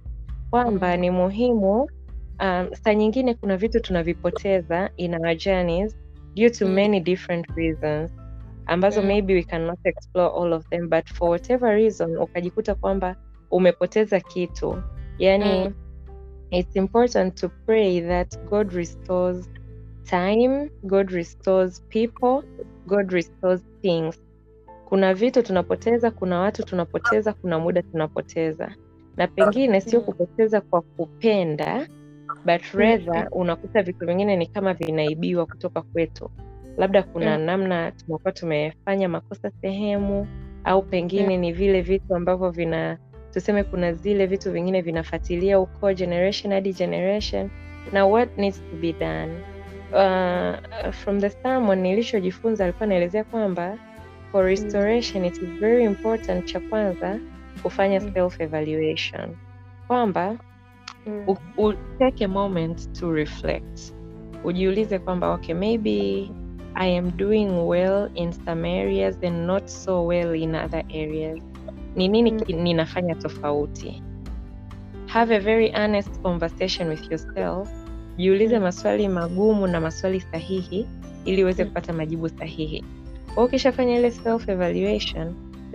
kwamba 0.49 0.93
Mm. 0.95 1.01
ni 1.01 1.11
muhimu 1.11 1.81
um, 2.41 2.67
saa 2.83 2.93
nyingine 2.93 3.33
kuna 3.33 3.57
vitu 3.57 3.79
tunavipoteza 3.79 4.89
in 4.97 5.13
our 5.15 5.35
journeys 5.35 5.97
due 6.38 6.50
to 6.50 6.65
Mm. 6.65 6.73
many 6.73 7.00
different 7.00 7.47
reasons 7.56 8.12
ambazo 8.65 9.02
Mm. 9.02 9.08
maybe 9.08 9.34
we 9.34 9.43
cannot 9.43 9.80
explore 9.84 10.30
all 10.39 10.54
of 10.54 10.69
them 10.69 10.89
but 10.89 11.06
for 11.13 11.30
whatever 11.30 11.76
reason 11.76 12.17
ukajikuta 12.17 12.76
kwamba 12.76 13.15
umepoteza 13.52 14.19
kitu 14.19 14.84
yani 15.17 15.65
Mm. 15.67 15.73
it's 16.52 16.76
important 16.76 17.36
to 17.36 17.50
pray 17.65 18.02
that 18.02 18.39
God 18.50 18.71
restores 18.73 19.50
time, 20.04 20.69
God 20.84 21.10
restores 21.10 21.82
people, 21.89 22.41
God 22.88 23.12
restores 23.12 23.62
things. 23.82 24.21
Kuna 24.86 25.13
vitu 25.13 25.43
tunapoteza, 25.43 26.12
kuna 26.12 26.39
watu 26.39 26.63
tunapoteza, 26.65 27.34
kuna 27.34 27.60
muda 27.60 27.82
tunapoteza, 27.82 28.76
na 29.17 29.28
pengine 29.28 29.82
sio 29.82 30.00
Mm. 30.00 30.06
kupoteza 30.06 30.62
kwa 30.62 30.82
kupenda, 30.82 31.88
but 32.45 32.62
rather 32.73 33.28
unakuta 33.32 33.84
vitu 33.84 34.06
vingine 34.06 34.36
ni 34.36 34.47
kama 34.47 34.73
vinaibiwa 34.73 35.45
kutoka 35.45 35.82
kwetu. 35.82 36.32
Labda 36.78 37.04
kuna 37.04 37.38
Mm. 37.39 37.43
namna 37.45 37.91
tumekuwa 37.91 38.32
tumefanya 38.34 39.10
makosa 39.10 39.52
sehemu, 39.62 40.28
au 40.63 40.82
pengine 40.84 41.38
ni 41.38 41.52
vile 41.54 41.82
vitu 41.82 42.15
ambavyo 42.15 42.50
vina 42.52 42.97
tuseme 43.34 43.63
kuna 43.63 43.93
zile 43.93 44.26
vitu 44.26 44.52
vingine 44.52 44.82
vinafuatilia 44.82 45.60
uko 45.60 45.93
generation 45.93 46.54
hadi 46.54 46.73
generation 46.73 47.50
na 47.93 48.06
what 48.06 48.38
needs 48.38 48.60
to 48.71 48.76
be 48.82 48.93
done 48.93 49.34
uh, 49.93 50.91
from 50.91 51.19
the 51.21 51.30
sermon 51.30 51.80
nilichojifunza 51.80 52.63
alikuwa 52.63 52.84
anaelezea 52.84 53.23
kwamba 53.23 53.78
for 54.32 54.45
restoration 54.45 55.26
it 55.26 55.34
is 55.34 55.50
very 55.60 55.84
important 55.84 56.45
cha 56.45 56.60
kwanza 56.60 57.19
kufanya 57.63 58.00
Mm. 58.00 58.13
self 58.13 58.41
evaluation 58.41 59.36
kwamba 59.88 60.38
Mm. 61.08 61.36
u, 61.58 61.74
take 62.00 62.26
a 62.26 62.28
moment 62.28 63.00
to 63.00 63.12
reflect 63.12 63.93
ujiulize 64.43 65.00
kwamba 65.00 65.30
okay 65.34 65.56
maybe 65.56 66.30
i 66.74 66.98
am 66.98 67.12
doing 67.17 67.50
well 67.67 68.10
in 68.15 68.32
some 68.32 68.70
areas 68.82 69.17
and 69.24 69.46
not 69.46 69.67
so 69.67 70.06
well 70.06 70.36
in 70.36 70.56
other 70.56 70.84
areas 70.89 71.39
ni 71.96 72.08
nini 72.08 72.32
Mm. 72.32 72.62
ninafanya 72.63 73.15
tofauti 73.15 74.04
have 75.06 75.36
a 75.36 75.39
very 75.39 75.72
honest 75.72 76.22
conversation 76.22 76.89
with 76.89 77.12
yourself 77.12 77.70
jiulize 78.17 78.56
Mm. 78.58 78.63
maswali 78.63 79.08
magumu 79.08 79.67
na 79.67 79.82
maswali 79.82 80.22
sahihi 80.22 80.88
ili 81.26 81.43
uweze 81.43 81.63
Mm. 81.63 81.70
kupata 81.70 81.93
majibu 81.93 82.30
sahihi 82.30 82.84
kwa 83.36 83.43
ukishafanya 83.43 84.00
ile 84.00 84.12
self 84.12 84.50
evaluation 84.50 85.34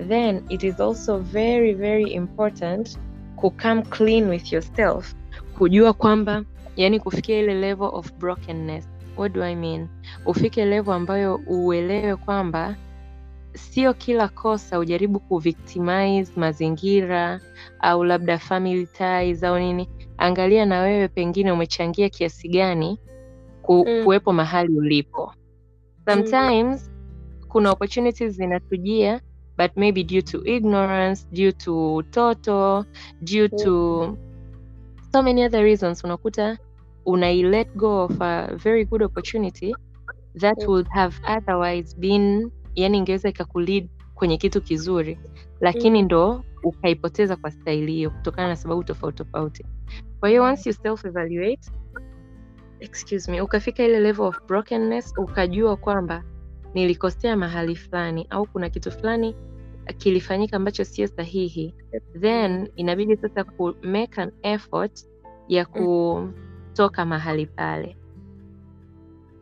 then 0.08 0.42
it 0.48 0.62
is 0.62 0.80
also 0.80 1.18
very 1.18 1.74
very 1.74 2.10
important 2.12 2.98
ku 3.36 3.50
come 3.50 3.82
clean 3.82 4.28
with 4.28 4.52
yourself 4.52 5.14
kujua 5.58 5.92
kwamba 5.92 6.44
yani 6.76 7.00
kufikia 7.00 7.38
ile 7.38 7.54
level 7.54 7.88
of 7.92 8.12
brokenness. 8.12 8.88
What 9.16 9.32
do 9.32 9.42
i 9.44 9.56
mean? 9.56 9.88
Ufike 10.26 10.64
level 10.64 10.94
ambayo 10.94 11.40
uelewe 11.46 12.16
kwamba 12.16 12.76
sio 13.54 13.94
kila 13.94 14.28
kosa 14.28 14.78
ujaribu 14.78 15.20
kuvictimize 15.20 16.32
mazingira 16.36 17.40
au 17.80 18.04
labda 18.04 18.38
family 18.38 18.86
ties 18.86 19.44
au 19.44 19.58
nini. 19.58 19.88
Angalia 20.18 20.66
na 20.66 20.80
wewe 20.80 21.08
pengine 21.08 21.52
umechangia 21.52 22.08
kiasi 22.08 22.48
gani 22.48 22.98
ku, 23.62 23.84
Mm. 23.88 24.04
kuwepo 24.04 24.32
mahali 24.32 24.72
ulipo. 24.78 25.32
Sometimes 26.08 26.90
kuna 27.48 27.70
opportunities 27.72 28.32
zinatujia 28.32 29.20
but 29.58 29.70
maybe 29.76 30.04
due 30.04 30.22
to 30.22 30.44
ignorance 30.44 31.26
due 31.32 31.52
to 31.52 31.94
utoto 31.94 32.84
due 33.20 33.48
to 33.48 34.16
so 35.12 35.22
many 35.22 35.44
other 35.44 35.62
reasons 35.62 36.04
unakuta 36.04 36.58
una 37.06 37.32
let 37.32 37.74
go 37.76 38.04
of 38.04 38.20
a 38.22 38.56
very 38.56 38.84
good 38.84 39.02
opportunity 39.02 39.74
that 40.38 40.66
would 40.66 40.86
have 40.88 41.16
otherwise 41.36 41.96
been 41.98 42.50
yani 42.74 42.98
ingeweza 42.98 43.28
ikakulead 43.28 43.88
kwenye 44.14 44.36
kitu 44.36 44.62
kizuri 44.62 45.18
lakini 45.60 45.98
Mm. 45.98 46.04
ndo 46.04 46.44
ukaipoteza 46.64 47.36
kwa 47.36 47.50
staili 47.50 47.92
hiyo 47.92 48.10
kutokana 48.10 48.48
na 48.48 48.56
sababu 48.56 48.84
tofauti 48.84 49.16
tofauti 49.24 49.66
kwa 50.20 50.28
hiyo 50.28 50.42
once 50.44 50.68
you 50.70 50.74
self 50.74 51.04
evaluate 51.04 51.70
excuse 52.80 53.30
me 53.30 53.40
ukafika 53.40 53.84
ile 53.84 54.00
level 54.00 54.26
of 54.26 54.38
brokenness 54.46 55.14
ukajua 55.18 55.76
kwamba 55.76 56.24
nilikosea 56.74 57.36
mahali 57.36 57.76
fulani 57.76 58.26
au 58.30 58.46
kuna 58.46 58.70
kitu 58.70 58.90
fulani 58.92 59.36
kilifanyika 59.98 60.56
ambacho 60.56 60.84
sio 60.84 61.06
sahihi. 61.06 61.74
Then 62.20 62.68
inabidi 62.76 63.16
sasa 63.16 63.44
ku 63.44 63.74
make 63.82 64.20
an 64.20 64.32
effort 64.42 65.06
ya 65.48 65.64
kutoka 65.64 67.04
mahali 67.06 67.46
pale. 67.46 67.96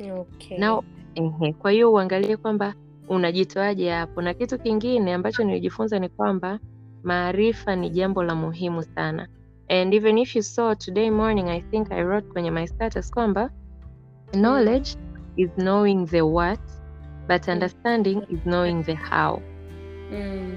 Okay. 0.01 0.59
Now, 0.59 0.85
kwa 1.59 1.71
hiyo 1.71 1.93
uangalie 1.93 2.37
kwamba 2.37 2.75
unajitoaje 3.09 3.91
hapo. 3.91 4.23
Na 4.23 4.35
kitu 4.35 4.59
kingine 4.59 5.15
ambacho 5.15 5.45
nilijifunza 5.45 5.99
ni 5.99 6.09
kwamba 6.09 6.59
maarifa 7.03 7.77
ni 7.77 7.91
jambo 7.91 8.23
la 8.23 8.35
muhimu 8.35 8.83
sana. 8.83 9.29
And 9.71 9.95
even 9.95 10.19
if 10.19 10.35
you 10.35 10.43
saw 10.43 10.75
today 10.75 11.11
morning 11.11 11.49
i 11.49 11.61
think 11.71 11.93
i 11.93 12.03
wrote 12.03 12.27
kwenye 12.33 12.51
my 12.51 12.67
status 12.67 13.11
kwamba 13.11 13.51
knowledge 14.33 14.97
is 15.37 15.51
knowing 15.51 16.07
the 16.07 16.23
what 16.23 16.61
but 17.29 17.49
understanding 17.49 18.23
is 18.29 18.41
knowing 18.41 18.83
the 18.83 18.95
how 18.95 19.41
Mm. 20.13 20.53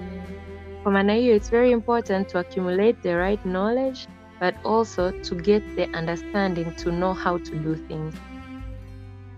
kwa 0.83 0.91
maana 0.91 1.13
hiyo 1.13 1.35
it's 1.35 1.51
very 1.51 1.71
important 1.71 2.27
to 2.31 2.39
accumulate 2.39 2.93
the 3.01 3.15
right 3.15 3.41
knowledge 3.41 4.07
but 4.41 4.65
also 4.65 5.11
to 5.11 5.35
get 5.35 5.63
the 5.75 5.85
understanding 5.99 6.65
to 6.83 6.91
know 6.91 7.13
how 7.13 7.39
to 7.39 7.55
do 7.55 7.75
things 7.75 8.15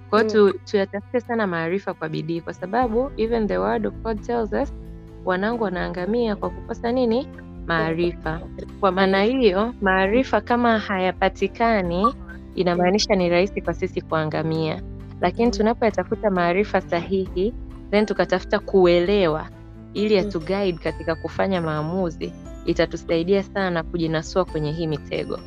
kwa 0.09 0.23
hiyo 0.23 0.45
mm. 0.45 0.53
tuyatafute 0.65 1.19
sana 1.19 1.47
maarifa 1.47 1.93
kwa 1.93 2.09
bidii 2.09 2.41
kwa 2.41 2.53
sababu 2.53 3.11
even 3.17 3.47
the 3.47 3.57
word 3.57 3.85
of 3.87 3.93
god 3.93 4.21
tells 4.21 4.53
us 4.53 4.73
wanangu 5.25 5.63
wanaangamia 5.63 6.35
kwa 6.35 6.49
kukosa 6.49 6.91
nini 6.91 7.27
maarifa 7.67 8.41
kwa 8.79 8.91
maana 8.91 9.23
hiyo 9.23 9.73
maarifa 9.81 10.41
kama 10.41 10.79
hayapatikani 10.79 12.15
inamaanisha 12.55 13.15
ni 13.15 13.29
rahisi 13.29 13.61
kwa 13.61 13.73
sisi 13.73 14.01
kuangamia 14.01 14.81
lakini 15.21 15.45
Mm. 15.45 15.51
tunapoyatafuta 15.51 16.29
maarifa 16.29 16.81
sahihi 16.81 17.53
then 17.91 18.05
tukatafuta 18.05 18.59
kuelewa 18.59 19.47
ili 19.95 20.21
Mm. 20.21 20.27
atuguide 20.27 20.77
katika 20.83 21.15
kufanya 21.15 21.61
maamuzi 21.61 22.33
itatusaidia 22.65 23.43
sana 23.43 23.83
kujinasua 23.83 24.45
kwenye 24.45 24.71
hii 24.71 24.87
mitego 24.87 25.39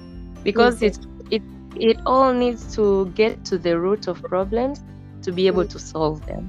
because 0.44 0.86
it, 0.86 1.00
it, 1.30 1.42
it 1.78 1.98
all 2.06 2.34
needs 2.36 2.74
to 2.76 3.04
get 3.04 3.42
to 3.42 3.58
the 3.58 3.74
root 3.74 4.08
of 4.08 4.20
problems 4.20 4.84
to 5.24 5.32
be 5.32 5.48
able 5.48 5.62
Mm. 5.62 5.68
to 5.68 5.78
solve 5.78 6.24
them 6.26 6.48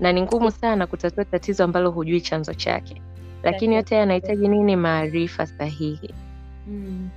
na 0.00 0.12
ni 0.12 0.22
ngumu 0.22 0.50
sana 0.50 0.86
kutatua 0.86 1.24
tatizo 1.24 1.64
ambalo 1.64 1.90
hujui 1.90 2.20
chanzo 2.20 2.54
chake 2.54 3.02
lakini 3.42 3.74
yote 3.74 3.94
yanahitaji 3.94 4.48
nini 4.48 4.76
maarifa 4.76 5.46
sahihi 5.46 6.14
Mm. 6.66 7.08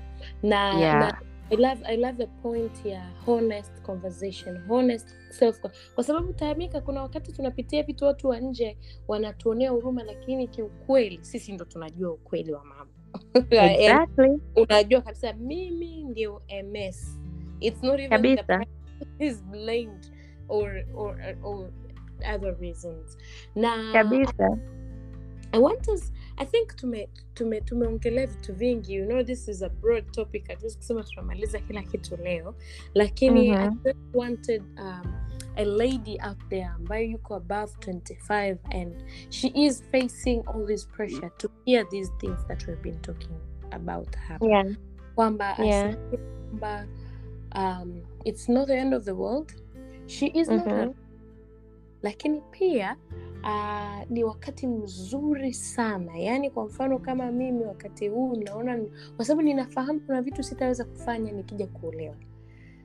na, 0.43 0.73
Yeah. 0.79 0.99
na 0.99 1.17
I 1.51 1.55
love, 1.55 1.81
I 1.87 1.95
love 1.95 2.17
the 2.17 2.27
point 2.41 2.85
ya 2.85 3.01
honest 3.27 3.81
conversation 3.81 4.61
honest 4.67 5.07
self 5.29 5.59
kwa 5.95 6.03
sababu 6.03 6.33
taamika 6.33 6.81
kuna 6.81 7.01
wakati 7.01 7.31
tunapitia 7.31 7.83
vitu 7.83 8.05
watu 8.05 8.27
wa 8.27 8.39
nje 8.39 8.77
wanatuonea 9.07 9.69
huruma 9.71 10.03
lakini 10.03 10.47
kiukweli 10.47 11.19
sisi 11.21 11.51
ndo 11.51 11.65
tunajua 11.65 12.11
ukweli 12.11 12.53
wa 12.53 12.63
mambo. 12.65 12.93
Yaani, 13.51 13.75
exactly. 13.85 14.39
unajua 14.55 15.01
kabisa 15.01 15.33
mimi 15.33 16.03
ndio 16.03 16.41
ms 16.71 17.19
it's 17.59 17.83
not 17.83 17.99
even 17.99 18.09
Kabisa. 18.09 18.65
The 19.17 19.25
is 19.25 19.43
blamed 19.43 20.11
or, 20.49 20.83
or, 20.93 21.15
or 21.43 21.69
other 22.35 22.55
reasons. 22.59 23.17
Na 23.55 23.93
kabisa. 23.93 24.57
I 25.51 25.59
want 25.59 25.87
us 25.87 26.11
i 26.39 26.45
think 26.45 26.75
tume 26.75 27.09
tume 27.33 27.61
tumeongelea 27.61 28.27
vitu 28.27 28.53
vingi 28.53 28.93
you 28.95 29.05
know 29.05 29.23
this 29.23 29.47
is 29.47 29.63
a 29.63 29.69
broad 29.69 30.11
topic 30.11 30.47
hatuwezi 30.47 30.77
kusema 30.77 31.03
tunamaliza 31.03 31.59
kila 31.59 31.81
kitu 31.83 32.17
leo 32.17 32.55
lakini 32.93 33.49
Mhm. 33.51 33.77
i 33.85 33.93
wanted 34.13 34.63
um, 34.79 35.13
a 35.55 35.63
lady 35.65 36.19
out 36.29 36.37
there 36.49 36.63
ambayo 36.65 37.05
yuko 37.05 37.35
above 37.35 37.73
25 37.79 38.57
and 38.71 38.95
she 39.29 39.47
is 39.55 39.83
facing 39.91 40.43
all 40.47 40.65
this 40.67 40.87
pressure 40.87 41.29
to 41.37 41.49
hear 41.65 41.89
these 41.89 42.11
things 42.17 42.47
that 42.47 42.67
we've 42.67 42.81
been 42.81 42.99
talking 43.01 43.37
about 43.71 44.15
hapa 44.15 44.45
Yeah. 44.45 44.67
kwamba 45.15 45.55
Yeah. 45.65 45.95
kwamba 46.49 46.87
um, 47.55 48.01
it's 48.23 48.49
not 48.49 48.67
the 48.67 48.77
end 48.77 48.93
of 48.93 49.03
the 49.03 49.11
world 49.11 49.53
she 50.05 50.27
is 50.27 50.49
not 50.49 50.67
a, 50.67 50.93
lakini 52.01 52.41
pia 52.51 52.97
uh, 53.43 54.09
ni 54.11 54.23
wakati 54.23 54.67
mzuri 54.67 55.53
sana 55.53 56.17
yaani 56.17 56.49
kwa 56.49 56.65
mfano 56.65 56.99
kama 56.99 57.31
mimi 57.31 57.65
wakati 57.65 58.07
huu 58.07 58.35
naona 58.35 58.79
kwa 59.15 59.25
sababu 59.25 59.41
ninafahamu 59.41 59.99
kuna 59.99 60.21
vitu 60.21 60.43
sitaweza 60.43 60.83
kufanya 60.85 61.31
nikija 61.31 61.67
kuolewa 61.67 62.15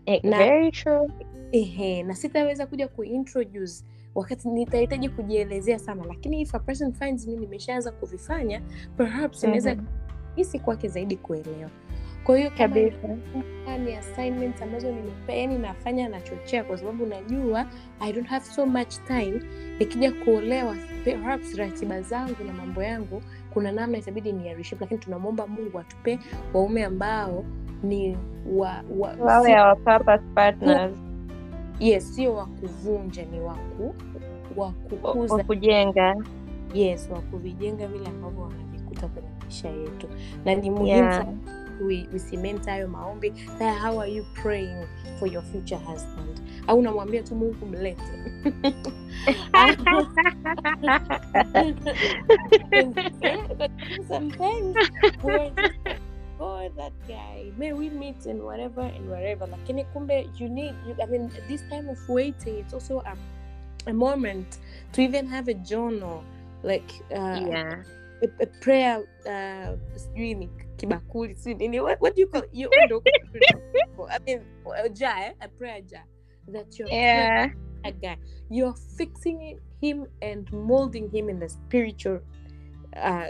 Eh, 0.07 0.25
Na- 0.25 0.39
Very 0.39 0.71
true. 0.71 1.09
ehe 1.53 2.03
na 2.03 2.15
sitaweza 2.15 2.67
kuja 2.67 2.89
kuintroduce 2.89 3.85
wakati 4.15 4.49
nitahitaji 4.49 5.09
kujielezea 5.09 5.79
sana 5.79 6.05
lakini 6.09 6.41
if 6.41 6.55
a 6.55 6.59
person 6.59 6.93
finds 6.93 7.27
me 7.27 7.37
nimeshaanza 7.37 7.93
kuvifanya 7.93 8.63
perhaps 8.97 9.43
inaweza 9.45 9.75
Mhm. 9.75 9.85
hisi 10.37 10.59
kwake 10.59 10.89
zaidi 10.89 11.17
kuelewa 11.17 11.71
kwa 12.25 12.39
hiyo 12.39 12.51
Kabisa. 12.59 12.97
Ni 13.85 13.97
assignments 13.97 14.63
ambazo 14.63 14.87
nimepewa 14.93 15.39
yani 15.39 15.59
nafanya 15.59 16.09
nachochea 16.09 16.65
kwa 16.65 16.79
sababu 16.79 17.07
najua 17.07 17.67
i 18.01 18.13
don't 18.13 18.29
have 18.29 18.45
so 18.45 18.67
much 18.67 18.95
time 19.07 19.41
nikija 19.79 20.13
kuolewa 20.13 20.77
perhaps 21.05 21.55
ratiba 21.57 22.03
zangu 22.03 22.45
na 22.47 22.53
mambo 22.53 22.83
yangu 22.83 23.23
kuna 23.55 23.73
namna 23.73 23.99
itabidi 23.99 24.33
niarishe 24.33 24.77
lakini 24.81 25.01
tunamwomba 25.01 25.47
mungu 25.47 25.79
atupe 25.79 26.19
waume 26.55 26.85
ambao 26.85 27.45
ni 27.83 28.17
wa, 28.53 28.83
wa, 28.99 29.15
Wawe 29.21 29.47
si- 29.47 29.55
our 29.55 29.77
purpose 29.85 30.23
partners. 30.35 30.93
yes 31.81 32.15
sio 32.15 32.35
wa 32.35 32.47
kuvunja 32.47 33.25
ni 33.25 33.41
waku 33.41 33.95
wa 34.57 34.67
wa 34.67 34.73
kukuza 34.73 35.35
wa 35.35 35.45
kujenga. 35.45 36.17
yes 36.75 37.09
wa 37.13 37.21
kuvijenga 37.21 37.87
vile 37.87 38.07
ambavyo 38.07 38.43
wanavikuta 38.43 39.07
kwenye 39.09 39.29
maisha 39.43 39.69
yetu 39.69 40.09
na 40.45 40.55
ni 40.55 40.71
muhimu 40.71 40.87
Yeah. 40.89 41.13
sana 41.19 41.37
we, 41.81 42.09
we 42.13 42.59
hayo 42.67 42.89
maombi 42.89 43.31
Haya, 43.59 43.73
how 43.75 44.01
are 44.01 44.13
you 44.13 44.25
praying 44.35 44.87
for 45.19 45.29
your 45.29 45.43
future 45.43 45.79
husband? 45.79 46.41
Au 46.67 46.79
unamwambia 46.79 47.23
tu 47.23 47.35
mungu 47.35 47.67
mlete. 47.67 48.03
That 56.77 56.93
guy 57.07 57.53
may 57.57 57.73
we 57.73 57.89
meet 57.91 58.27
and 58.27 58.43
whatever 58.43 58.83
and 58.83 59.09
wherever. 59.09 59.47
Lakini 59.47 59.85
kumbe 59.85 60.29
you 60.39 60.49
need 60.49 60.75
you, 60.87 60.97
i 61.03 61.07
mean 61.07 61.31
this 61.49 61.63
time 61.69 61.89
of 61.89 62.09
waiting 62.09 62.59
it's 62.59 62.75
also 62.75 63.01
a, 63.01 63.17
a 63.87 63.93
moment 63.93 64.59
to 64.93 65.03
even 65.03 65.27
have 65.27 65.49
a 65.49 65.55
journal 65.55 66.25
like 66.63 66.93
uh, 67.13 67.41
Yeah. 67.49 67.83
A, 68.25 68.43
a 68.43 68.47
prayer 68.47 68.99
uh 69.27 69.79
sijui 69.99 70.35
ni 70.35 70.49
kibakuli 70.77 71.35
si 71.35 71.55
nini 71.55 71.81
what, 71.81 72.01
what 72.03 72.15
do 72.17 72.23
you 72.23 72.29
call 72.29 72.43
you 72.53 72.69
ndo- 72.87 73.03
I 74.09 74.19
mean 74.27 74.41
a 74.85 74.89
jar 74.89 75.19
eh? 75.23 75.33
a 75.41 75.49
prayer 75.49 75.83
jar 75.83 76.05
that 76.53 76.79
you're 76.79 76.95
Yeah. 76.95 77.51
a 77.85 77.93
guy 77.93 78.17
you're 78.51 78.75
fixing 78.97 79.59
him 79.81 80.07
and 80.23 80.53
molding 80.53 81.11
him 81.11 81.29
in 81.29 81.39
the 81.41 81.49
spiritual 81.49 82.21
uh, 82.97 83.29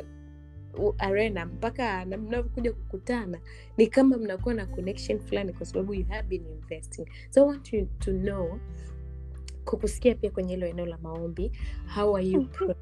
arena 0.99 1.47
mpaka 1.47 2.05
na 2.05 2.17
mnavyokuja 2.17 2.73
kukutana 2.73 3.39
ni 3.77 3.87
kama 3.87 4.17
mnakuwa 4.17 4.55
na 4.55 4.67
connection 4.67 5.21
fulani 5.21 5.53
kwa 5.53 5.67
sababu 5.67 5.95
you 5.95 6.05
have 6.09 6.29
been 6.29 6.47
investing 6.47 7.07
so 7.31 7.43
i 7.43 7.47
want 7.49 7.73
you 7.73 7.87
to 7.99 8.13
know 8.13 8.59
kukusikia 9.65 10.15
pia 10.15 10.31
kwenye 10.31 10.55
hilo 10.55 10.67
eneo 10.67 10.87
la 10.87 10.99
maombi 10.99 11.53
how 11.95 12.17
are 12.17 12.27
you 12.27 12.45
praying? 12.49 12.75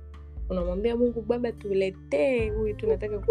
Unamwambia 0.49 0.97
mungu 0.97 1.23
baba 1.23 1.53
tuletee 1.53 2.51
huyu 2.51 2.75
tunataka 2.75 3.27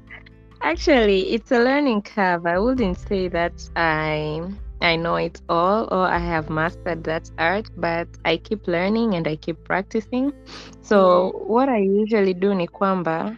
Actually, 0.61 1.21
it's 1.21 1.53
a 1.53 1.59
learning 1.59 2.03
curve. 2.03 2.44
I 2.44 2.59
wouldn't 2.59 2.99
say 2.99 3.29
that 3.29 3.53
I 3.77 4.42
I 4.81 4.97
know 4.97 5.16
it 5.16 5.40
all 5.49 5.88
or 5.90 6.07
I 6.07 6.18
have 6.18 6.51
mastered 6.51 7.05
that 7.05 7.31
art, 7.38 7.71
but 7.77 8.09
I 8.25 8.38
keep 8.38 8.66
learning 8.66 9.14
and 9.14 9.27
I 9.27 9.37
keep 9.37 9.62
practicing. 9.64 10.33
So 10.83 11.31
what 11.47 11.68
I 11.68 11.79
usually 11.79 12.35
do 12.35 12.55
ni 12.55 12.66
kwamba 12.66 13.37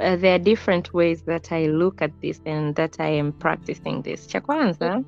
uh, 0.00 0.16
there 0.16 0.34
are 0.34 0.38
different 0.38 0.92
ways 0.94 1.22
that 1.22 1.52
I 1.52 1.66
look 1.66 2.02
at 2.02 2.12
this 2.20 2.40
and 2.46 2.74
that 2.76 2.96
I 3.00 3.08
am 3.08 3.32
practicing 3.32 4.02
this. 4.02 4.26
Cha 4.26 4.40
kwanza, 4.40 5.04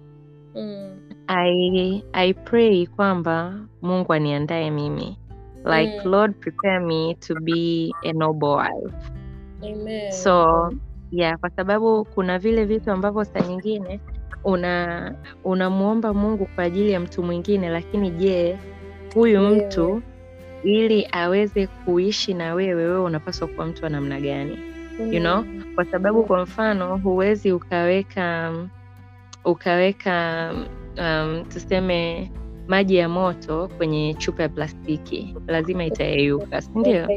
mm. 0.55 1.14
I 1.29 2.03
I 2.13 2.33
pray 2.35 2.87
kwamba 2.87 3.55
Mungu 3.83 4.13
aniandae 4.13 4.71
mimi. 4.71 5.19
Like 5.65 6.01
Mm. 6.05 6.11
Lord 6.11 6.35
prepare 6.41 6.81
me 6.81 7.15
to 7.15 7.35
be 7.41 7.91
a 8.05 8.13
noble 8.13 8.49
wife. 8.57 8.95
Amen. 9.63 10.13
So 10.13 10.71
yeah, 11.11 11.39
kwa 11.39 11.51
sababu 11.51 12.05
kuna 12.05 12.39
vile 12.39 12.65
vitu 12.65 12.91
ambavyo 12.91 13.25
saa 13.25 13.41
nyingine 13.41 14.01
una 14.45 15.15
unamuomba 15.45 16.15
Mungu 16.15 16.47
kwa 16.55 16.65
ajili 16.65 16.93
ya 16.93 17.01
mtu 17.01 17.23
mwingine, 17.23 17.69
lakini 17.69 18.11
je, 18.11 18.59
huyu 19.15 19.43
yeah. 19.43 19.67
mtu 19.69 20.03
ili 20.65 21.09
aweze 21.13 21.67
kuishi 21.67 22.35
na 22.35 22.55
wewe, 22.55 22.75
wewe 22.85 23.01
unapaswa 23.01 23.49
kuwa 23.49 23.67
mtu 23.67 23.85
wa 23.85 23.91
namna 23.91 24.21
gani? 24.21 24.59
you 24.99 25.21
know? 25.21 25.43
Mm. 25.43 25.63
Kwa 25.75 25.85
sababu 25.85 26.25
kwa 26.25 26.43
mfano 26.43 26.97
huwezi 26.97 27.53
ukaweka 27.53 28.53
ukaweka 29.45 30.53
um, 30.99 31.45
tuseme 31.49 32.31
maji 32.69 32.97
ya 32.97 33.09
moto 33.09 33.69
kwenye 33.77 34.15
chupa 34.15 34.43
ya 34.43 34.49
plastiki, 34.49 35.37
lazima 35.47 35.85
itayeyuka, 35.85 36.63
si 36.63 36.71
ndio? 36.75 37.09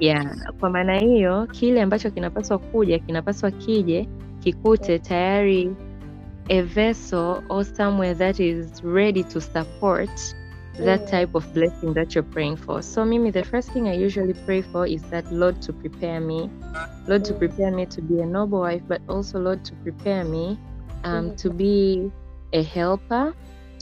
Yeah. 0.00 0.36
Kwa 0.60 0.70
maana 0.70 0.98
hiyo 0.98 1.46
kile 1.46 1.82
ambacho 1.82 2.10
kinapaswa 2.10 2.58
kuja 2.58 2.98
kinapaswa 2.98 3.50
kije 3.50 4.08
kikute 4.40 4.98
tayari 4.98 5.76
a 6.48 6.62
vessel 6.62 7.42
or 7.48 7.64
somewhere 7.64 8.14
that 8.14 8.40
is 8.40 8.82
ready 8.84 9.22
to 9.24 9.40
support 9.40 10.10
that 10.78 11.06
type 11.10 11.34
of 11.34 11.46
blessing 11.54 11.94
that 11.94 12.14
you're 12.14 12.22
praying 12.32 12.56
for. 12.56 12.82
So 12.82 13.04
Mimi, 13.04 13.30
the 13.30 13.44
first 13.44 13.70
thing 13.72 13.88
I 13.88 13.94
usually 13.94 14.34
pray 14.34 14.62
for 14.62 14.86
is 14.86 15.02
that 15.10 15.30
Lord 15.32 15.60
to 15.62 15.72
prepare 15.72 16.20
me, 16.20 16.50
Lord 17.06 17.24
to 17.26 17.34
prepare 17.34 17.70
me 17.70 17.86
to 17.86 18.02
be 18.02 18.20
a 18.20 18.26
noble 18.26 18.60
wife, 18.60 18.82
but 18.88 19.00
also 19.08 19.38
Lord 19.38 19.64
to 19.66 19.74
prepare 19.82 20.24
me 20.24 20.58
um, 21.04 21.30
Mhm. 21.30 21.36
to 21.36 21.50
be 21.50 22.10
a 22.52 22.62
helper 22.62 23.32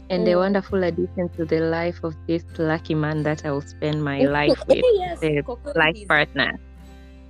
and 0.08 0.28
a 0.28 0.32
Mm. 0.32 0.38
wonderful 0.38 0.84
addition 0.84 1.28
to 1.36 1.44
the 1.44 1.60
life 1.60 2.00
of 2.06 2.14
this 2.26 2.44
lucky 2.58 2.94
man 2.94 3.22
that 3.22 3.44
I 3.46 3.50
will 3.50 3.62
spend 3.62 4.02
my 4.02 4.24
life 4.26 4.58
with 4.68 4.84
Yes, 4.98 5.20
the 5.20 5.42
life 5.74 6.06
partner. 6.08 6.58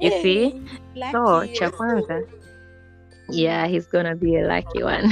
You 0.00 0.10
Hey, 0.10 0.22
see? 0.22 0.62
So, 1.12 1.18
lucky. 1.24 1.52
cha 1.52 1.70
kwanza 1.70 2.22
yeah 3.32 3.66
he's 3.68 3.86
gonna 3.88 4.16
be 4.16 4.36
a 4.36 4.42
lucky 4.46 4.82
one 4.82 5.06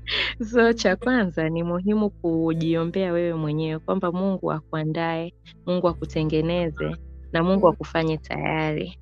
so 0.50 0.72
cha 0.72 0.96
kwanza 0.96 1.48
ni 1.48 1.62
muhimu 1.62 2.10
kujiombea 2.10 3.12
wewe 3.12 3.34
mwenyewe 3.34 3.78
kwamba 3.78 4.12
mungu 4.12 4.52
akuandae 4.52 5.34
mungu 5.66 5.88
akutengeneze 5.88 6.96
na 7.32 7.42
mungu 7.42 7.66
Mm. 7.66 7.72
akufanye 7.72 8.18
tayari 8.18 8.98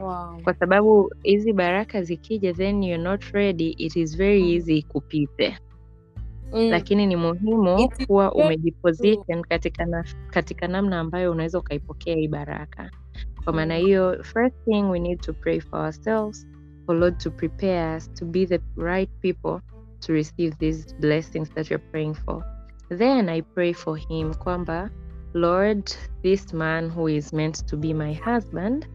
Wow. 0.00 0.42
kwa 0.44 0.54
sababu 0.54 1.10
hizi 1.22 1.52
baraka 1.52 2.02
zikija 2.02 2.52
then 2.52 2.82
you're 2.82 3.02
not 3.04 3.24
ready 3.24 3.68
it 3.70 3.96
is 3.96 4.16
very 4.16 4.42
Mm. 4.42 4.48
easy 4.48 4.82
kupite 4.82 5.58
Mm. 6.52 6.70
lakini 6.70 7.06
ni 7.06 7.16
muhimu 7.16 7.90
kuwa 8.06 8.32
umejiposition 8.34 8.46
umejiposition 9.14 9.42
katika, 9.42 9.84
na, 9.86 10.04
katika 10.30 10.68
namna 10.68 11.00
ambayo 11.00 11.32
unaweza 11.32 11.58
ukaipokea 11.58 12.16
hii 12.16 12.28
baraka 12.28 12.90
kwa 13.44 13.52
maana 13.52 13.74
Mm. 13.78 13.84
hiyo 13.86 14.22
first 14.24 14.56
thing 14.64 14.82
we 14.82 14.98
need 14.98 15.20
to 15.20 15.32
pray 15.32 15.60
for 15.60 15.80
ourselves 15.80 16.46
for 16.86 16.96
lord 16.96 17.18
to 17.18 17.30
prepare 17.30 17.96
us 17.96 18.12
to 18.14 18.24
be 18.26 18.46
the 18.46 18.60
right 18.76 19.10
people 19.20 19.58
to 20.00 20.12
receive 20.12 20.56
these 20.56 20.96
blessings 21.00 21.54
that 21.54 21.70
you're 21.70 21.86
praying 21.90 22.14
for 22.14 22.44
then 22.98 23.28
i 23.28 23.42
pray 23.42 23.72
for 23.74 23.98
him 23.98 24.34
kwamba 24.34 24.90
lord 25.34 25.90
this 26.22 26.54
man 26.54 26.90
who 26.90 27.08
is 27.08 27.32
meant 27.32 27.66
to 27.66 27.76
be 27.76 27.94
my 27.94 28.14
husband 28.14 28.86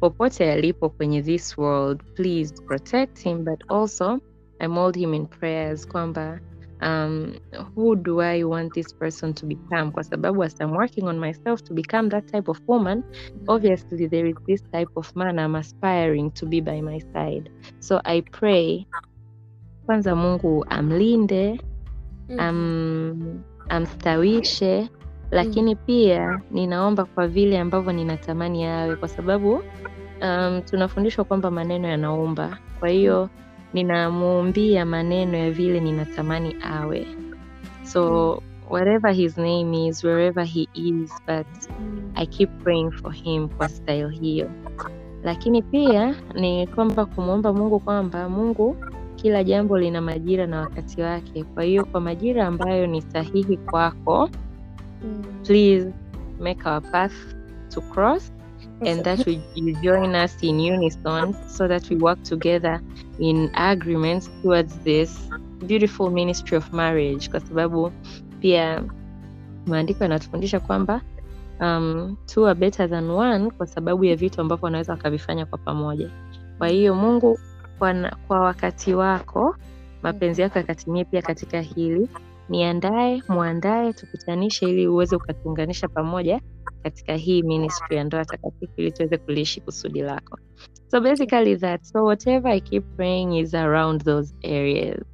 popote 0.00 0.52
alipo 0.52 0.90
kwenye 0.90 1.22
this 1.22 1.58
world 1.58 2.02
please 2.14 2.54
protect 2.66 3.18
him 3.22 3.44
but 3.44 3.64
also 3.68 4.18
i 4.60 4.68
mold 4.68 4.96
him 4.96 5.14
in 5.14 5.26
prayers 5.26 5.86
kwamba 5.88 6.40
um, 6.80 7.34
who 7.74 7.96
do 7.96 8.20
I 8.20 8.44
want 8.44 8.74
this 8.74 8.92
person 8.92 9.34
to 9.34 9.46
become? 9.46 9.90
Kwa 9.92 10.04
sababu 10.04 10.44
as 10.44 10.54
I'm 10.60 10.70
working 10.76 11.08
on 11.08 11.18
myself 11.18 11.62
to 11.64 11.74
become 11.74 12.08
that 12.10 12.26
type 12.32 12.48
of 12.48 12.60
woman, 12.68 13.02
obviously 13.48 14.06
there 14.06 14.26
is 14.26 14.36
this 14.46 14.62
type 14.72 14.90
of 14.96 15.10
man 15.16 15.38
I'm 15.38 15.54
aspiring 15.56 16.30
to 16.32 16.46
be 16.46 16.60
by 16.60 16.80
my 16.80 17.00
side. 17.12 17.50
So 17.80 18.00
I 18.04 18.20
pray 18.32 18.86
kwanza 19.86 20.14
Mungu 20.16 20.64
amlinde, 20.68 21.60
Mhm. 22.28 22.40
am, 22.40 23.44
amstawishe 23.68 24.88
lakini 25.30 25.76
pia 25.76 26.40
ninaomba 26.50 27.04
kwa 27.04 27.28
vile 27.28 27.58
ambavyo 27.58 27.92
ninatamani 27.92 28.62
yawe, 28.62 28.96
kwa 28.96 29.08
sababu 29.08 29.62
um, 30.22 30.62
tunafundishwa 30.64 31.24
kwamba 31.24 31.50
maneno 31.50 31.88
yanaumba. 31.88 32.58
Kwa 32.80 32.88
hiyo 32.88 33.28
ninamuumbia 33.72 34.84
maneno 34.86 35.36
ya 35.36 35.50
vile 35.50 35.80
ninatamani 35.80 36.56
awe, 36.62 37.06
so 37.82 38.42
whatever 38.70 39.12
his 39.12 39.38
name 39.38 39.86
is, 39.86 40.04
wherever 40.04 40.44
he 40.44 40.68
is, 40.74 41.12
but 41.26 41.46
Mm. 41.80 42.12
I 42.16 42.26
keep 42.26 42.50
praying 42.64 42.90
for 42.90 43.12
him 43.12 43.48
kwa 43.48 43.68
style 43.68 44.08
hiyo. 44.08 44.50
Lakini 45.22 45.62
pia 45.62 46.14
ni 46.34 46.66
kwamba 46.66 47.06
kumwomba 47.06 47.52
Mungu 47.52 47.80
kwamba 47.80 48.28
Mungu, 48.28 48.76
kila 49.16 49.44
jambo 49.44 49.78
lina 49.78 50.00
majira 50.00 50.46
na 50.46 50.60
wakati 50.60 51.02
wake. 51.02 51.44
Kwa 51.44 51.62
hiyo 51.64 51.84
kwa 51.84 52.00
majira 52.00 52.46
ambayo 52.46 52.86
ni 52.86 53.02
sahihi 53.02 53.56
kwako, 53.56 54.30
Mm. 55.02 55.44
please 55.44 55.86
make 56.40 56.66
our 56.66 56.80
path 56.80 57.14
to 57.70 57.80
cross 57.80 58.30
and 58.80 59.04
that 59.04 59.24
we, 59.26 59.40
you 59.54 59.74
join 59.82 60.14
us 60.14 60.36
in 60.42 60.58
unison 60.60 61.34
so 61.48 61.68
that 61.68 61.88
we 61.90 61.96
work 61.96 62.22
together 62.22 62.80
in 63.18 63.50
agreement 63.54 64.28
towards 64.42 64.76
this 64.84 65.18
beautiful 65.66 66.10
ministry 66.10 66.56
of 66.56 66.72
marriage, 66.72 67.28
kwa 67.30 67.40
sababu 67.40 67.92
pia 68.40 68.84
maandiko 69.66 70.04
yanatufundisha 70.04 70.60
kwamba 70.60 71.00
um, 71.60 72.16
two 72.26 72.46
are 72.46 72.54
better 72.54 72.90
than 72.90 73.10
one 73.10 73.50
kwa 73.50 73.66
sababu 73.66 74.04
ya 74.04 74.16
vitu 74.16 74.40
ambavyo 74.40 74.64
wanaweza 74.64 74.92
wakavifanya 74.92 75.46
kwa 75.46 75.58
pamoja. 75.58 76.10
Kwa 76.58 76.68
hiyo 76.68 76.94
Mungu 76.94 77.38
kwa, 77.78 78.10
kwa 78.28 78.40
wakati 78.40 78.94
wako 78.94 79.56
mapenzi 80.02 80.42
yako 80.42 80.58
yakatimie 80.58 81.04
pia 81.04 81.22
katika 81.22 81.60
hili. 81.60 82.08
Niandae, 82.48 83.22
mwandae, 83.28 83.92
tukutanishe 83.92 84.66
ili 84.70 84.86
uweze 84.88 85.16
ukatuunganisha 85.16 85.88
pamoja 85.88 86.40
katika 86.82 87.14
hii 87.14 87.42
ministry 87.42 87.96
ya 87.96 88.04
ndoa 88.04 88.24
takatifu 88.24 88.72
ili 88.76 88.92
tuweze 88.92 89.18
kuliishi 89.18 89.60
kusudi 89.60 90.02
lako. 90.02 90.38
So 90.90 91.00
basically 91.00 91.56
that. 91.56 91.82
So 91.84 92.04
whatever 92.04 92.52
I 92.52 92.60
keep 92.60 92.84
praying 92.96 93.38
is 93.38 93.54
around 93.54 94.04
those 94.04 94.34
areas. 94.44 95.04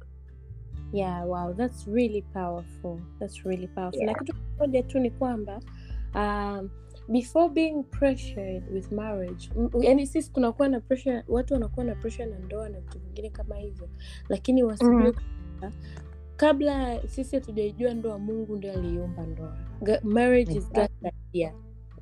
Yeah, 0.93 1.27
wow, 1.27 1.53
that's 1.53 1.87
really 1.87 2.21
powerful. 2.21 2.99
That's 3.19 3.45
really 3.45 3.67
powerful. 3.67 3.99
Yeah. 4.01 4.13
Na 4.13 4.19
kitu 4.19 4.33
kimoja 4.37 4.83
tu 4.83 4.99
ni 4.99 5.11
kwamba 5.11 5.59
um, 6.15 6.69
before 7.09 7.49
being 7.49 7.83
pressured 7.83 8.63
with 8.73 8.91
marriage, 8.91 9.49
yani 9.81 10.07
sisi 10.07 10.31
tunakuwa 10.33 10.67
na 10.69 10.79
pressure, 10.79 11.23
watu 11.27 11.53
wanakuwa 11.53 11.85
na 11.85 11.95
pressure 11.95 12.25
na 12.25 12.39
ndoa 12.39 12.69
na 12.69 12.79
vitu 12.79 12.99
vingine 12.99 13.29
kama 13.29 13.55
hivyo, 13.55 13.89
lakini 14.29 14.63
wasijue 14.63 14.93
Mhm. 15.61 15.71
Kabla 16.37 17.01
sisi 17.07 17.35
hatujaijua 17.35 17.93
ndoa, 17.93 18.19
Mungu 18.19 18.55
ndio 18.55 18.73
aliiumba 18.73 19.25
ndoa. 19.25 19.57
Ga- 19.81 20.01
Marriage 20.03 20.53
is 20.57 20.71
God's 20.71 21.13
idea. 21.29 21.53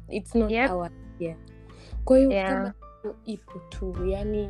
It's 0.10 0.36
not 0.36 0.52
Yep. 0.52 0.72
our 0.72 0.91
idea. 1.15 1.38
Kwa 2.06 2.17
hiyo 2.17 2.32
Yeah. 2.32 2.50
kama 2.54 2.74
ipo 3.26 3.60
tu, 3.69 4.06
yani 4.08 4.50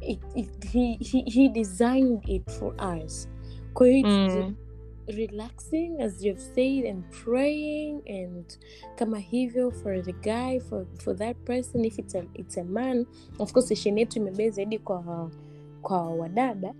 it, 0.00 0.20
it, 0.34 0.66
he, 0.72 0.92
he, 1.00 1.20
he 1.30 1.48
designed 1.48 2.28
it 2.28 2.50
for 2.50 2.74
us. 3.04 3.28
Kwa 3.74 3.86
hiyo 3.86 3.98
it's 3.98 4.34
Mm. 4.36 4.54
relaxing 5.06 6.00
as 6.02 6.24
you've 6.24 6.40
said 6.40 6.86
and 6.86 7.04
praying 7.24 8.02
and 8.24 8.44
kama 8.94 9.18
hivyo 9.18 9.70
for 9.70 10.02
the 10.02 10.12
guy 10.12 10.60
for, 10.60 10.86
for 10.98 11.16
that 11.16 11.36
person 11.36 11.84
if 11.84 11.98
it's 11.98 12.14
a, 12.14 12.24
it's 12.34 12.58
a 12.58 12.64
man 12.64 13.06
of 13.38 13.52
course 13.52 13.68
session 13.68 13.98
yetu 13.98 14.18
imebee 14.18 14.50
zaidi 14.50 14.78
kwa 14.78 15.30
kwa 15.82 16.10
wadada 16.14 16.74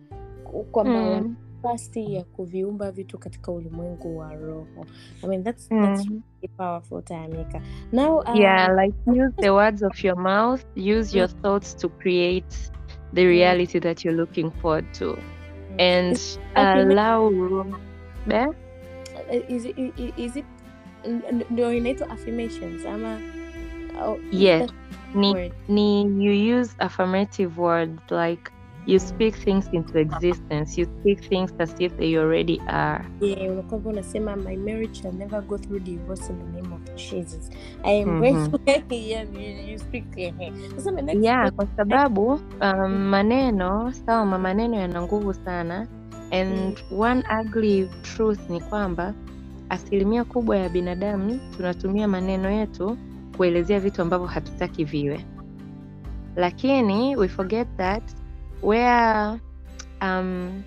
kwamba 0.72 1.20
Mm. 1.20 1.36
Nafasi 1.68 2.14
ya 2.14 2.24
kuviumba 2.24 2.90
vitu 2.90 3.18
katika 3.18 3.52
ulimwengu 3.52 4.18
wa 4.18 4.34
roho 4.34 4.86
I 5.22 5.26
mean, 5.28 5.44
that's, 5.44 5.68
that's 5.68 6.06
Mm. 6.06 6.22
really 6.42 6.54
powerful 6.56 7.02
Tamika. 7.02 7.60
now 7.92 8.18
um, 8.26 8.36
Yeah, 8.36 8.68
like 8.84 8.94
use 9.06 9.32
the 9.40 9.50
words 9.50 9.82
of 9.82 10.04
your 10.04 10.16
mouth, 10.16 10.64
use 10.76 11.18
your 11.18 11.28
mm. 11.28 11.42
thoughts 11.42 11.76
to 11.76 11.88
create 11.88 12.56
the 13.14 13.22
mm. 13.22 13.28
reality 13.28 13.78
that 13.80 14.04
you're 14.04 14.16
looking 14.16 14.50
forward 14.50 14.84
to, 14.94 15.04
mm. 15.04 15.80
and 15.80 16.16
affirma- 16.54 16.92
allow 16.92 17.28
room. 17.28 17.76
Eh? 18.30 18.46
Uh, 18.46 18.52
is 19.48 19.64
it, 19.64 19.78
is 19.78 19.92
it, 19.98 20.18
is 20.18 20.36
it 20.36 20.44
ndio 21.50 21.72
inaitwa 21.72 22.10
affirmations 22.10 22.86
ama 22.86 23.18
oh, 24.06 24.18
Yes. 24.32 24.70
Ni, 25.14 25.52
ni 25.68 26.02
you 26.24 26.58
use 26.60 26.74
affirmative 26.78 27.60
words 27.60 28.00
like 28.10 28.50
you 28.86 28.98
speak 28.98 29.34
things 29.36 29.68
into 29.72 29.98
existence. 29.98 30.76
You 30.78 30.86
speak 31.00 31.24
things 31.24 31.52
as 31.58 31.74
if 31.80 31.96
they 31.96 32.16
already 32.16 32.60
are. 32.68 33.04
Yeah, 33.20 33.52
unakwamba 33.52 33.90
unasema 33.90 34.36
my 34.36 34.56
marriage 34.56 35.02
shall 35.02 35.12
never 35.12 35.42
go 35.42 35.58
through 35.58 35.80
divorce 35.80 36.30
in 36.30 36.38
the 36.38 36.60
name 36.60 36.72
of 36.72 36.94
Jesus. 36.96 37.50
I 37.84 38.02
am 38.02 38.08
mm-hmm. 38.20 38.92
yeah, 38.92 39.24
you, 39.32 39.72
you 39.72 39.78
speak 39.78 40.04
my 40.16 41.00
next 41.02 41.24
Yeah, 41.24 41.50
kwa 41.52 41.66
sababu 41.76 42.40
um, 42.60 42.92
maneno 42.92 43.92
sawa, 43.92 44.26
maneno 44.38 44.76
yana 44.76 45.02
nguvu 45.02 45.34
sana 45.34 45.86
and 46.32 46.82
one 46.90 47.22
ugly 47.40 47.88
truth 48.02 48.50
ni 48.50 48.60
kwamba 48.60 49.14
asilimia 49.68 50.24
kubwa 50.24 50.56
ya 50.56 50.68
binadamu 50.68 51.40
tunatumia 51.56 52.08
maneno 52.08 52.50
yetu 52.50 52.98
kuelezea 53.36 53.80
vitu 53.80 54.02
ambavyo 54.02 54.26
hatutaki 54.26 54.84
viwe, 54.84 55.24
lakini 56.36 57.16
we 57.16 57.28
forget 57.28 57.68
that 57.76 58.02
where 58.64 59.40
um, 60.00 60.64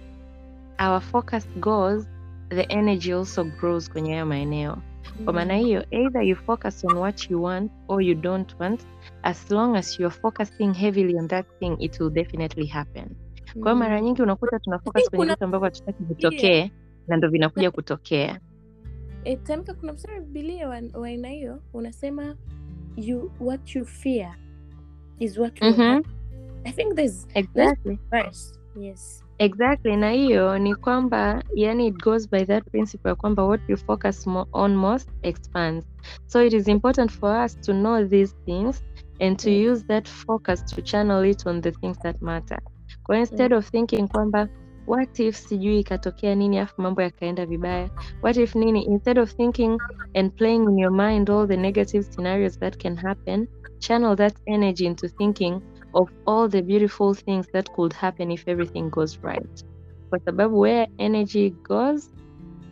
our 0.79 1.01
focus 1.01 1.47
goes 1.59 2.05
the 2.49 2.65
energy 2.69 3.13
also 3.13 3.43
grows 3.43 3.89
kwenye 3.89 4.11
hayo 4.13 4.25
maeneo. 4.25 4.77
Kwa 5.23 5.33
maana 5.33 5.55
hiyo, 5.55 5.85
either 5.91 6.21
you 6.23 6.35
focus 6.35 6.85
on 6.85 6.97
what 6.97 7.29
you 7.31 7.43
want 7.43 7.71
or 7.87 8.01
you 8.03 8.15
don't 8.15 8.55
want, 8.59 8.81
as 9.23 9.51
long 9.51 9.75
as 9.75 9.99
you're 9.99 10.15
focusing 10.21 10.73
heavily 10.73 11.17
on 11.19 11.27
that 11.27 11.45
thing, 11.59 11.75
it 11.79 11.99
will 11.99 12.09
definitely 12.09 12.65
happen. 12.67 13.15
Kwa 13.53 13.61
hiyo 13.71 13.75
mara 13.75 14.01
nyingi 14.01 14.21
unakuta 14.21 14.59
tuna 14.59 14.79
focus 14.79 15.09
kwenye 15.09 15.25
vitu 15.25 15.43
ambavyo 15.43 15.65
hatutaki 15.65 16.03
vitokee 16.03 16.71
na 17.07 17.17
ndo 17.17 17.29
vinakuja 17.29 17.71
kutokea. 17.71 18.39
tamka 19.43 19.73
kuna 19.73 19.93
msara 19.93 20.19
bibilia 20.21 20.69
wa 20.69 21.07
aina 21.07 21.27
hiyo 21.29 21.61
unasema 21.73 22.35
you 22.97 23.31
what 23.39 23.75
you 23.75 23.85
fear 23.85 24.35
is 25.19 25.37
what 25.37 25.61
will 25.61 25.71
Mhm. 25.71 25.81
happen. 25.81 26.11
I 26.67 26.71
think 26.73 26.97
there's 26.97 27.27
Exactly. 27.35 27.99
verse. 28.11 28.53
Yes. 28.75 29.23
Exactly, 29.39 29.97
na 29.97 30.11
hiyo 30.11 30.59
ni 30.59 30.75
kwamba 30.77 31.43
yani 31.55 31.87
it 31.87 31.95
goes 32.03 32.31
by 32.31 32.45
that 32.45 32.65
principle 32.71 33.09
ya 33.11 33.15
kwamba 33.15 33.45
what 33.45 33.61
you 33.69 33.77
focus 33.77 34.27
mo 34.27 34.47
on 34.53 34.77
most 34.77 35.09
expands. 35.23 35.85
So 36.27 36.41
it 36.45 36.53
is 36.53 36.69
important 36.69 37.11
for 37.11 37.45
us 37.45 37.57
to 37.61 37.73
know 37.73 38.05
these 38.09 38.35
things 38.47 38.83
and 39.21 39.39
to 39.39 39.51
Mm. 39.51 39.71
use 39.73 39.85
that 39.89 40.09
focus 40.09 40.65
to 40.65 40.83
channel 40.83 41.25
it 41.25 41.47
on 41.47 41.61
the 41.61 41.73
things 41.73 41.99
that 42.03 42.17
matter. 42.21 42.59
Kwa 43.05 43.19
instead 43.19 43.53
instead 43.53 43.53
of 43.53 43.69
thinking 43.71 44.09
kwamba 44.09 44.49
what 44.87 45.19
if 45.19 45.37
sijui 45.37 45.81
ikatokea 45.81 46.35
nini 46.35 46.59
afu 46.59 46.81
mambo 46.81 47.03
yakaenda 47.03 47.47
vibaya, 47.47 47.91
what 48.23 48.37
if 48.37 48.55
nini, 48.55 48.83
instead 48.85 49.19
of 49.19 49.31
thinking 49.35 49.81
and 50.15 50.33
playing 50.35 50.63
in 50.63 50.79
your 50.79 50.93
mind 50.93 51.29
all 51.31 51.47
the 51.47 51.57
negative 51.57 52.03
scenarios 52.05 52.57
that 52.59 52.77
can 52.79 52.97
happen, 52.97 53.47
channel 53.81 54.17
that 54.17 54.35
energy 54.47 54.87
into 54.87 55.09
thinking 55.09 55.61
of 55.97 56.09
all 56.25 56.49
the 56.49 56.61
beautiful 56.61 57.13
things 57.15 57.47
that 57.53 57.69
could 57.75 57.93
happen 57.93 58.31
if 58.31 58.47
everything 58.47 58.89
goes 58.89 59.17
right. 59.23 59.65
Kwa 60.09 60.19
sababu 60.19 60.59
where 60.59 60.87
energy 60.97 61.49
goes, 61.49 62.09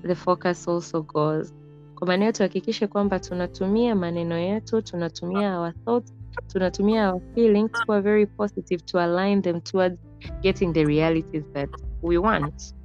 the 0.07 0.15
focus 0.15 0.67
also 0.67 1.01
goes. 1.01 1.53
Kwa 1.95 2.07
maana 2.07 2.23
hiyo 2.25 2.31
tuhakikishe 2.31 2.87
kwamba 2.87 3.19
tunatumia 3.19 3.95
maneno 3.95 4.37
yetu, 4.37 4.81
tunatumia 4.81 5.59
our 5.59 5.73
thoughts, 5.85 6.13
tunatumia 6.47 7.13
our 7.13 7.21
feelings 7.35 7.71
kuwa 7.85 8.01
very 8.01 8.25
positive 8.25 8.83
to 8.85 8.99
align 8.99 9.41
them 9.41 9.61
towards 9.61 9.97
getting 10.41 10.73
the 10.73 10.85
realities 10.85 11.43
that 11.53 11.69
we 12.03 12.17
want. 12.17 12.75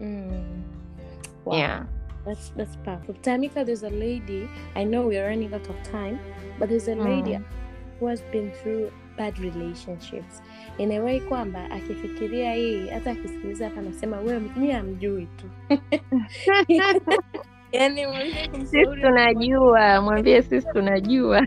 Mm. 0.00 0.62
Wow. 1.44 1.54
Yeah. 1.56 1.84
That's 2.24 2.52
that's 2.56 2.76
powerful. 2.76 3.14
Tamika, 3.22 3.64
there's 3.64 3.82
a 3.84 3.90
lady. 3.90 4.48
I 4.76 4.84
know 4.84 5.06
we're 5.06 5.26
running 5.28 5.54
out 5.54 5.68
of 5.68 5.76
time, 5.82 6.18
but 6.58 6.68
there's 6.68 6.88
a 6.88 6.94
lady 6.94 7.32
Mm. 7.32 7.44
who 8.00 8.06
has 8.06 8.22
been 8.32 8.50
through 8.62 8.90
bad 9.18 9.38
relationships. 9.38 10.42
Inawahi 10.78 11.20
kwamba 11.20 11.70
akifikiria 11.70 12.54
hii, 12.54 12.88
hata 12.88 13.10
akisikiliza 13.10 13.64
hapa 13.64 13.80
anasema 13.80 14.16
wewe 14.20 14.40
mimi 14.40 14.72
amjui 14.72 15.26
tu. 15.36 15.46
yani 17.72 18.06
Sisi 18.64 18.86
tunajua, 19.02 20.00
mwambie 20.02 20.42
sisi 20.42 20.66
tunajua. 20.72 21.42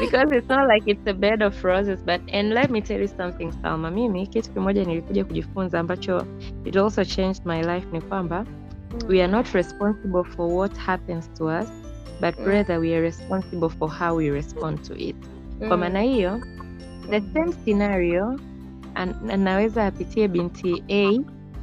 because 0.00 0.30
it's 0.32 0.48
not 0.48 0.68
like 0.68 0.86
it's 0.86 1.06
a 1.06 1.12
bed 1.14 1.42
of 1.42 1.64
roses 1.64 2.02
but 2.04 2.20
and 2.32 2.52
let 2.52 2.70
me 2.70 2.80
tell 2.80 3.00
you 3.00 3.08
something 3.08 3.50
Salma 3.62 3.90
mimi 3.90 4.26
kitu 4.26 4.50
kimoja 4.52 4.84
nilikuja 4.84 5.24
kujifunza 5.24 5.80
ambacho 5.80 6.26
it 6.64 6.76
also 6.76 7.04
changed 7.04 7.46
my 7.46 7.62
life 7.62 7.86
ni 7.92 8.00
kwamba 8.00 8.46
we 9.08 9.22
are 9.22 9.32
not 9.32 9.46
responsible 9.54 10.24
for 10.24 10.52
what 10.52 10.78
happens 10.78 11.32
to 11.34 11.44
us 11.46 11.91
but 12.22 12.38
Mm. 12.38 12.46
rather 12.46 12.78
we 12.80 12.92
are 12.94 13.00
responsible 13.02 13.68
for 13.68 13.90
how 13.90 14.16
we 14.16 14.30
respond 14.30 14.82
to 14.82 14.94
it 14.94 15.16
kwa 15.68 15.76
maana 15.76 16.00
hiyo 16.00 16.40
the 17.10 17.20
same 17.20 17.52
scenario 17.52 18.40
anaweza 19.28 19.86
apitie 19.86 20.28
binti 20.28 20.84
a 20.88 21.18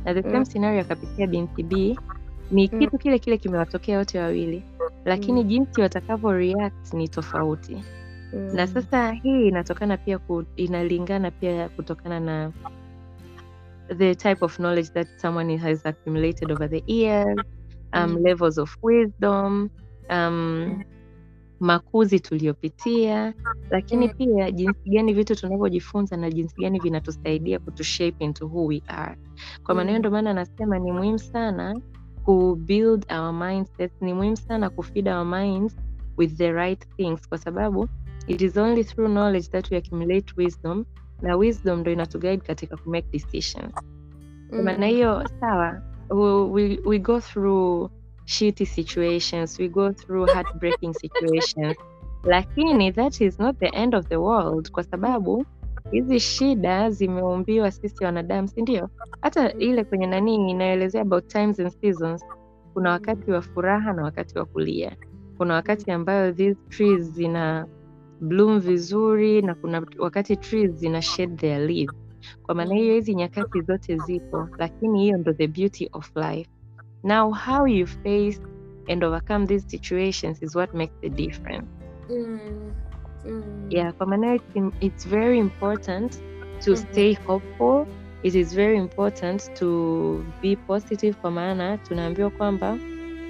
na 0.06 0.14
the 0.14 0.22
same 0.24 0.38
Mm. 0.38 0.46
scenario 0.46 0.82
akapitia 0.82 1.28
binti 1.28 1.64
b 1.64 2.00
ni 2.52 2.70
Mm. 2.74 2.80
kitu 2.80 2.98
kile 2.98 3.20
kile 3.20 3.38
kimewatokea 3.38 3.98
wote 3.98 4.20
wawili 4.20 4.64
lakini 5.06 5.42
Mm. 5.44 5.48
jinsi 5.50 5.82
watakavyo 5.82 6.32
react 6.34 6.94
ni 6.94 7.08
tofauti 7.08 7.84
na 8.34 8.66
Mm. 8.66 8.68
sasa 8.74 9.12
hii 9.12 9.48
inatokana 9.48 9.98
pia 9.98 10.20
ku, 10.20 10.44
inalingana 10.56 11.32
pia 11.32 11.70
kutokana 11.70 12.20
na 12.20 12.52
the 13.98 14.16
type 14.16 14.46
of 14.46 14.56
knowledge 14.58 14.90
that 14.94 15.08
someone 15.18 15.58
has 15.58 15.86
accumulated 15.86 16.52
over 16.52 16.70
the 16.70 16.84
years 16.88 17.38
um, 17.94 18.12
Mm. 18.12 18.18
levels 18.24 18.58
of 18.58 18.78
wisdom 18.84 19.70
um, 20.10 20.84
makuzi 21.60 22.20
tuliyopitia 22.20 23.34
lakini 23.70 24.08
Mm. 24.08 24.14
pia 24.18 24.52
jinsi 24.52 24.90
gani 24.90 25.14
vitu 25.14 25.36
tunavyojifunza 25.36 26.18
na 26.18 26.30
jinsi 26.32 26.56
gani 26.62 26.80
vinatusaidia 26.80 27.60
kutushape 27.60 28.26
into 28.26 28.46
who 28.48 28.66
we 28.66 28.82
are 28.88 29.18
kwa 29.64 29.76
maana 29.76 29.90
hiyo 29.90 29.98
Mm. 29.98 30.00
ndio 30.00 30.12
maana 30.12 30.30
anasema 30.30 30.80
ni 30.80 30.92
muhimu 30.92 31.20
sana 31.20 31.80
ku 32.26 32.56
build 32.56 33.06
our 33.12 33.34
mindsets 33.34 34.02
ni 34.02 34.14
muhimu 34.14 34.38
sana 34.38 34.70
kufeed 34.70 35.08
our 35.08 35.26
minds 35.26 35.78
with 36.18 36.38
the 36.38 36.52
right 36.52 36.88
things 36.96 37.30
kwa 37.30 37.38
sababu 37.38 37.88
it 38.28 38.42
is 38.42 38.58
only 38.58 38.84
through 38.84 39.12
knowledge 39.12 39.48
that 39.48 39.72
we 39.72 39.78
accumulate 39.78 40.34
wisdom 40.38 40.86
na 41.22 41.36
wisdom 41.36 41.80
ndo 41.80 41.92
inatuguide 41.92 42.38
katika 42.38 42.78
ku 42.78 42.90
make 42.90 43.08
decisions 43.12 43.74
kwa 44.50 44.64
maana 44.64 44.88
hiyo 44.88 45.28
sawa 45.40 45.82
we, 46.10 46.42
we, 46.44 46.80
we 46.86 47.00
go 47.00 47.20
through 47.20 47.90
shitty 48.30 48.66
situations 48.66 49.60
we 49.60 49.68
go 49.68 49.92
through 49.92 50.28
heartbreaking 50.34 50.94
situations. 50.94 51.76
Lakini 52.24 52.92
that 52.96 53.22
is 53.22 53.40
not 53.40 53.58
the 53.60 53.70
end 53.76 53.96
of 53.96 54.08
the 54.08 54.18
world 54.18 54.72
kwa 54.72 54.84
sababu 54.84 55.46
hizi 55.92 56.20
shida 56.20 56.90
zimeumbiwa 56.90 57.72
sisi 57.72 58.04
wanadamu 58.04 58.48
si 58.48 58.62
ndio? 58.62 58.90
Hata 59.22 59.54
ile 59.54 59.84
kwenye 59.84 60.08
nanii 60.08 60.50
inaelezea 60.52 61.02
about 61.02 61.28
times 61.28 61.60
and 61.60 61.70
seasons 61.82 62.26
kuna 62.74 62.92
wakati 62.92 63.32
wa 63.32 63.42
furaha 63.42 63.94
na 63.94 64.04
wakati 64.04 64.38
wa 64.38 64.46
kulia. 64.46 64.96
Kuna 65.38 65.54
wakati 65.54 65.92
ambayo 65.92 66.32
these 66.32 66.60
trees 66.70 67.02
zina 67.12 67.68
bloom 68.22 68.60
vizuri 68.60 69.42
na 69.42 69.56
kuna 69.56 69.86
wakati 70.00 70.36
trees 70.38 70.72
zina 70.72 71.02
shed 71.02 71.38
their 71.38 71.60
leaves. 71.62 71.96
Kwa 72.44 72.56
maana 72.56 72.76
hiyo 72.76 72.94
hizi 72.94 73.16
nyakati 73.16 73.62
zote 73.62 73.98
zipo 73.98 74.50
lakini 74.58 75.02
hiyo 75.02 75.18
ndo 75.18 75.34
the 75.34 75.48
beauty 75.48 75.90
of 75.94 76.16
life 76.16 76.50
now 77.04 77.32
how 77.32 77.66
you 77.68 77.86
face 77.88 78.40
and 78.90 79.04
overcome 79.04 79.46
these 79.48 79.66
situations 79.68 80.42
is 80.42 80.56
what 80.56 80.74
makes 80.74 80.94
the 81.02 81.10
difference 81.10 81.68
Mm. 82.10 82.40
Mm. 83.26 83.44
yeah 83.70 83.92
for 83.98 84.08
maana 84.08 84.40
it's, 84.82 85.06
very 85.06 85.40
important 85.40 86.12
to 86.66 86.72
Mhm. 86.72 86.76
stay 86.78 87.14
hopeful 87.14 87.86
it 88.24 88.36
is 88.36 88.54
very 88.56 88.78
important 88.78 89.54
to 89.56 90.24
be 90.42 90.56
positive 90.56 91.14
kwa 91.22 91.32
maana 91.32 91.78
tunaambiwa 91.78 92.30
kwamba 92.30 92.78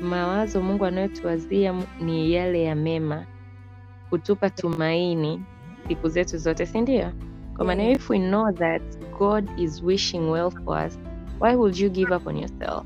mawazo 0.02 0.62
mungu 0.62 0.86
anayotuwazia 0.86 1.76
ni 2.02 2.34
yale 2.34 2.64
ya 2.64 2.76
mema 2.76 3.26
kutupa 4.10 4.50
tumaini 4.50 5.42
siku 5.88 6.10
zetu 6.10 6.38
zote 6.38 6.66
si 6.66 6.82
ndio 6.82 7.12
kwa 7.56 7.66
maana 7.66 7.90
if 7.90 8.10
we 8.10 8.20
know 8.20 8.52
that 8.52 8.82
god 9.20 9.50
is 9.60 9.84
wishing 9.84 10.20
well 10.32 10.52
for 10.52 10.86
us 10.88 11.00
why 11.42 11.56
would 11.56 11.78
you 11.78 11.90
give 11.90 12.16
up 12.16 12.28
on 12.28 12.38
yourself 12.38 12.86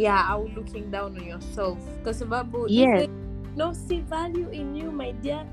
yeah 0.00 0.30
au 0.30 0.48
looking 0.48 0.90
down 0.90 1.16
on 1.18 1.24
yourself. 1.28 1.78
Kwa 2.02 2.14
sababu 2.14 2.68
Yes. 2.68 3.08
no 3.56 3.74
see 3.74 4.00
value 4.00 4.48
in 4.52 4.76
you 4.76 4.92
my 4.92 5.12
dear 5.12 5.46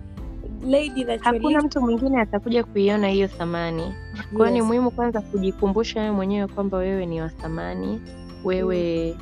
lady 0.62 1.06
that 1.06 1.22
hakuna 1.22 1.62
mtu 1.62 1.82
mwingine 1.82 2.22
atakuja 2.22 2.64
kuiona 2.64 3.08
hiyo 3.08 3.28
thamani. 3.28 3.93
Kwa 4.38 4.48
hiyo 4.50 4.60
ni 4.60 4.68
muhimu 4.68 4.91
kwanza 4.91 5.22
kujikumbusha 5.22 6.00
wewe 6.00 6.12
mwenyewe 6.12 6.48
kwamba 6.48 6.78
wewe 6.78 7.06
ni 7.06 7.22
wa 7.22 7.30
thamani. 7.30 8.02
Wewe 8.43 9.16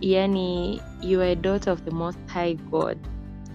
yani 0.00 0.80
you 1.02 1.20
are 1.20 1.32
a 1.32 1.34
daughter 1.36 1.72
of 1.72 1.82
the 1.82 1.90
most 1.90 2.18
high 2.28 2.54
god. 2.54 2.98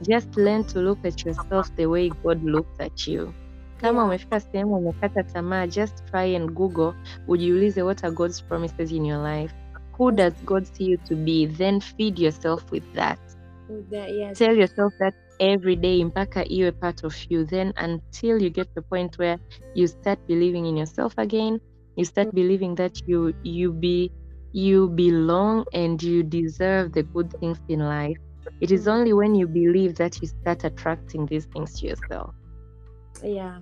Just 0.02 0.38
learn 0.38 0.64
to 0.64 0.82
look 0.82 1.06
at 1.06 1.26
yourself 1.26 1.72
the 1.76 1.86
way 1.86 2.10
god 2.24 2.44
looked 2.44 2.82
at 2.82 3.08
you. 3.08 3.34
Kama 3.82 3.94
Yeah. 4.00 4.06
umefika 4.06 4.40
sehemu 4.40 4.76
umekata 4.78 5.24
tamaa 5.24 5.68
just 5.68 6.06
try 6.12 6.36
and 6.36 6.52
google 6.52 6.94
ujiulize 7.28 7.82
what 7.84 8.04
are 8.04 8.14
god's 8.16 8.44
promises 8.44 8.92
in 8.92 9.06
your 9.06 9.28
life 9.36 9.54
who 9.98 10.12
does 10.12 10.34
god 10.46 10.68
see 10.68 10.86
you 10.86 10.98
to 10.98 11.16
be 11.16 11.46
then 11.46 11.80
feed 11.80 12.20
yourself 12.20 12.72
with 12.72 12.94
that. 12.94 13.20
With 13.70 13.90
that, 13.90 14.14
yes. 14.14 14.38
tell 14.38 14.56
yourself 14.56 14.94
that 15.00 15.14
every 15.40 15.76
day 15.76 16.04
mpaka 16.04 16.46
iwe 16.46 16.72
part 16.72 17.04
of 17.04 17.16
you. 17.30 17.46
Then 17.46 17.74
until 17.78 18.42
you 18.42 18.50
get 18.50 18.68
to 18.68 18.76
the 18.76 18.82
point 18.82 19.18
where 19.18 19.40
you 19.74 19.88
start 19.88 20.20
believing 20.28 20.66
in 20.66 20.78
yourself 20.78 21.14
again 21.18 21.60
you 21.96 22.06
start 22.06 22.28
mm. 22.30 22.36
believing 22.36 22.76
that 22.76 23.08
you 23.08 23.34
you 23.44 23.72
be 23.72 24.12
you 24.52 24.90
belong 24.90 25.66
and 25.74 26.02
you 26.02 26.24
deserve 26.24 26.94
the 26.94 27.04
good 27.04 27.32
things 27.40 27.60
in 27.68 27.80
life. 27.80 28.18
It 28.62 28.72
is 28.72 28.86
mm. 28.86 28.94
only 28.94 29.14
when 29.14 29.36
you 29.36 29.48
believe 29.48 29.96
that 29.96 30.22
you 30.22 30.28
start 30.28 30.64
attracting 30.64 31.26
these 31.26 31.46
things 31.46 31.80
to 31.80 31.88
yourself. 31.88 32.36
Yeah. 33.24 33.60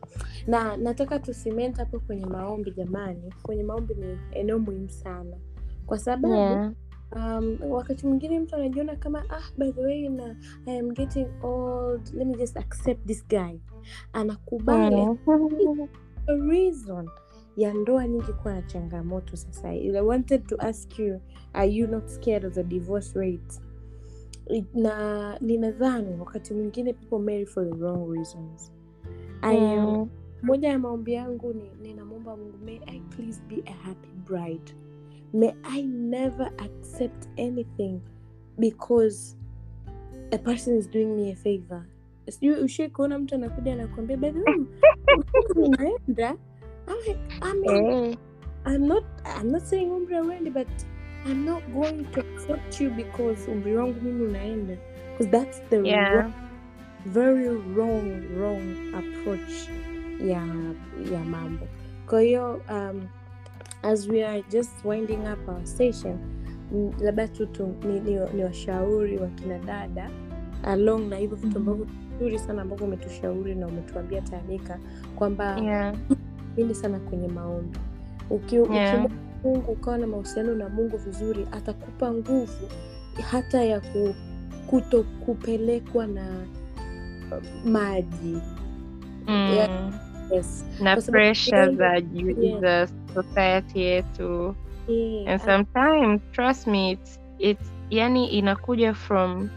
Na 0.47 0.77
nataka 0.77 1.19
tusimenti 1.19 1.79
hapo 1.79 1.99
kwenye 1.99 2.25
maombi 2.25 2.71
jamani. 2.71 3.33
Kwenye 3.43 3.63
maombi 3.63 3.93
ni 3.93 4.17
eneo 4.31 4.59
muhimu 4.59 4.89
sana 4.89 5.37
kwa 5.85 5.99
sababu 5.99 6.33
yeah. 6.33 6.71
um, 7.15 7.57
wakati 7.69 8.07
mwingine 8.07 8.39
mtu 8.39 8.55
anajiona 8.55 8.95
kama 8.95 9.23
ah 9.29 9.41
by 9.57 9.71
the 9.71 9.81
way 9.81 10.09
na 10.09 10.35
i 10.65 10.79
am 10.79 10.91
getting 10.91 11.27
old. 11.43 12.13
Let 12.13 12.27
me 12.27 12.35
just 12.35 12.57
accept 12.57 13.05
this 13.07 13.27
guy. 13.27 13.57
Anakubali 14.13 14.95
Mm. 15.27 15.87
reason 16.49 17.09
ya 17.57 17.73
ndoa 17.73 18.07
nyingi 18.07 18.33
kuwa 18.33 18.53
na 18.53 18.61
changamoto 18.61 19.35
sasa. 19.37 19.69
I 19.69 20.01
wanted 20.01 20.47
to 20.47 20.55
ask 20.59 20.99
you 20.99 21.19
are 21.53 21.71
you 21.71 21.87
not 21.87 22.07
scared 22.07 22.45
of 22.45 22.53
the 22.53 22.63
divorce 22.63 23.19
rate? 23.19 23.61
Na 24.73 25.37
ninadhani 25.41 26.19
wakati 26.19 26.53
mwingine 26.53 26.93
people 26.93 27.19
marry 27.19 27.45
for 27.45 27.69
the 27.69 27.75
wrong 27.75 28.11
reasons. 28.11 28.71
I, 29.41 29.57
am, 29.57 30.09
moja 30.41 30.69
ya 30.69 30.79
maombi 30.79 31.13
yangu 31.13 31.53
ni 31.53 31.71
ninamwomba 31.81 32.37
mungu 32.37 32.57
may 32.65 32.79
i 32.85 32.99
please 32.99 33.41
be 33.49 33.63
a 33.65 33.71
happy 33.73 34.09
bride 34.27 34.75
may 35.33 35.53
i 35.63 35.81
never 35.81 36.51
accept 36.57 37.27
anything 37.37 37.99
because 38.59 39.35
a 40.31 40.37
person 40.37 40.77
is 40.77 40.87
doing 40.89 41.15
me 41.15 41.31
a 41.31 41.35
favor. 41.35 41.85
Sijui 42.29 42.89
kuona 42.89 43.19
mtu 43.19 43.35
anakuja 43.35 43.73
anakuambia 43.73 44.17
by 44.17 44.31
the 44.31 44.39
unaenda 45.55 46.35
I'm 47.41 48.17
Eh, 48.65 48.77
not 48.79 49.03
I'm 49.25 49.51
not 49.51 49.63
saying 49.65 49.91
umri 49.91 50.15
auendi 50.15 50.49
but 50.49 50.67
I'm 51.25 51.45
not 51.45 51.61
going 51.73 52.05
to 52.13 52.19
accept 52.19 52.81
you 52.81 52.89
because 52.89 53.51
umri 53.51 53.75
wangu 53.75 54.01
mimi 54.01 54.25
unaenda. 54.25 54.77
Because 55.11 55.31
that's 55.31 55.59
the 55.69 55.81
wrong, 55.81 56.33
very 57.05 57.49
wrong 57.49 58.23
wrong 58.37 58.93
approach 58.95 59.69
ya 60.25 60.47
ya 61.13 61.19
mambo. 61.25 61.67
Kwa 62.09 62.21
hiyo 62.21 62.61
um, 62.69 63.07
as 63.83 64.07
we 64.09 64.23
are 64.25 64.43
just 64.51 64.85
winding 64.85 65.19
up 65.33 65.49
our 65.49 65.65
session 65.65 66.17
labda 67.01 67.27
tu 67.27 67.45
tu- 67.45 67.75
ni, 67.87 67.99
ni, 67.99 68.19
ni 68.33 68.43
washauri 68.43 69.17
wa 69.17 69.27
kina 69.27 69.59
dada 69.59 70.09
along 70.63 71.09
na 71.09 71.15
hivyo 71.17 71.35
vitu 71.37 71.47
Mhm. 71.59 71.69
ambavyo 71.69 71.87
vizuri 72.19 72.39
sana 72.39 72.61
ambavyo 72.61 72.85
umetushauri 72.87 73.55
na 73.55 73.67
umetuambia 73.67 74.21
taamika 74.21 74.79
kwamba 75.15 75.57
yeah 75.59 75.95
pindi 76.55 76.75
sana 76.75 76.99
kwenye 76.99 77.27
maombi 77.27 77.79
ukimungu 78.29 78.73
Yeah. 78.73 79.09
mungu 79.43 79.71
ukawa 79.71 79.97
na 79.97 80.07
mahusiano 80.07 80.55
na 80.55 80.69
mungu 80.69 80.97
vizuri 80.97 81.47
atakupa 81.51 82.11
nguvu 82.13 82.67
hata 83.31 83.63
ya 83.63 83.79
ku, 83.79 84.15
kuto 84.67 85.03
kupelekwa 85.03 86.07
na 86.07 86.25
uh, 87.31 87.69
maji 87.71 88.37
mm. 89.27 89.93
Yes. 90.31 90.65
na 90.81 90.95
pressure 91.01 91.75
za 91.75 92.01
ju- 92.01 92.41
Yeah. 92.41 92.61
za 92.61 92.87
society 93.13 93.79
yetu. 93.81 94.55
Yeah, 94.87 95.27
and 95.31 95.41
sometimes 95.41 96.21
trust 96.31 96.67
me 96.67 96.91
it's, 96.91 97.19
it's 97.39 97.71
yani 97.89 98.27
inakuja 98.27 98.93
from 98.93 99.49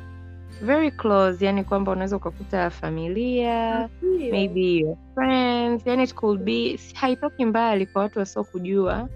very 0.62 0.90
close 0.90 1.44
yani 1.44 1.64
kwamba 1.64 1.92
unaweza 1.92 2.16
ukakuta 2.16 2.70
familia 2.70 3.88
ndio. 4.02 4.30
maybe 4.32 4.76
your 4.78 4.96
friends 5.14 5.86
yani 5.86 6.02
it 6.02 6.14
could 6.14 6.40
be 6.44 6.78
haitoki 6.94 7.44
mbali 7.44 7.86
kwa 7.86 8.02
watu 8.02 8.18
wasiokujua. 8.18 9.08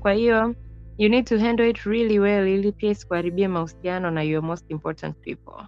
Kwa 0.00 0.12
hiyo 0.12 0.54
you 0.98 1.08
need 1.08 1.24
to 1.24 1.38
handle 1.38 1.70
it 1.70 1.78
really 1.78 2.18
well 2.18 2.48
ili 2.48 2.72
pia 2.72 2.90
isikuharibie 2.90 3.48
mahusiano 3.48 4.10
na 4.10 4.22
your 4.22 4.42
most 4.42 4.70
important 4.70 5.16
people. 5.16 5.64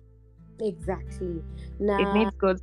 Exactly. 0.64 1.42
It 2.00 2.08
needs 2.14 2.38
God's 2.38 2.62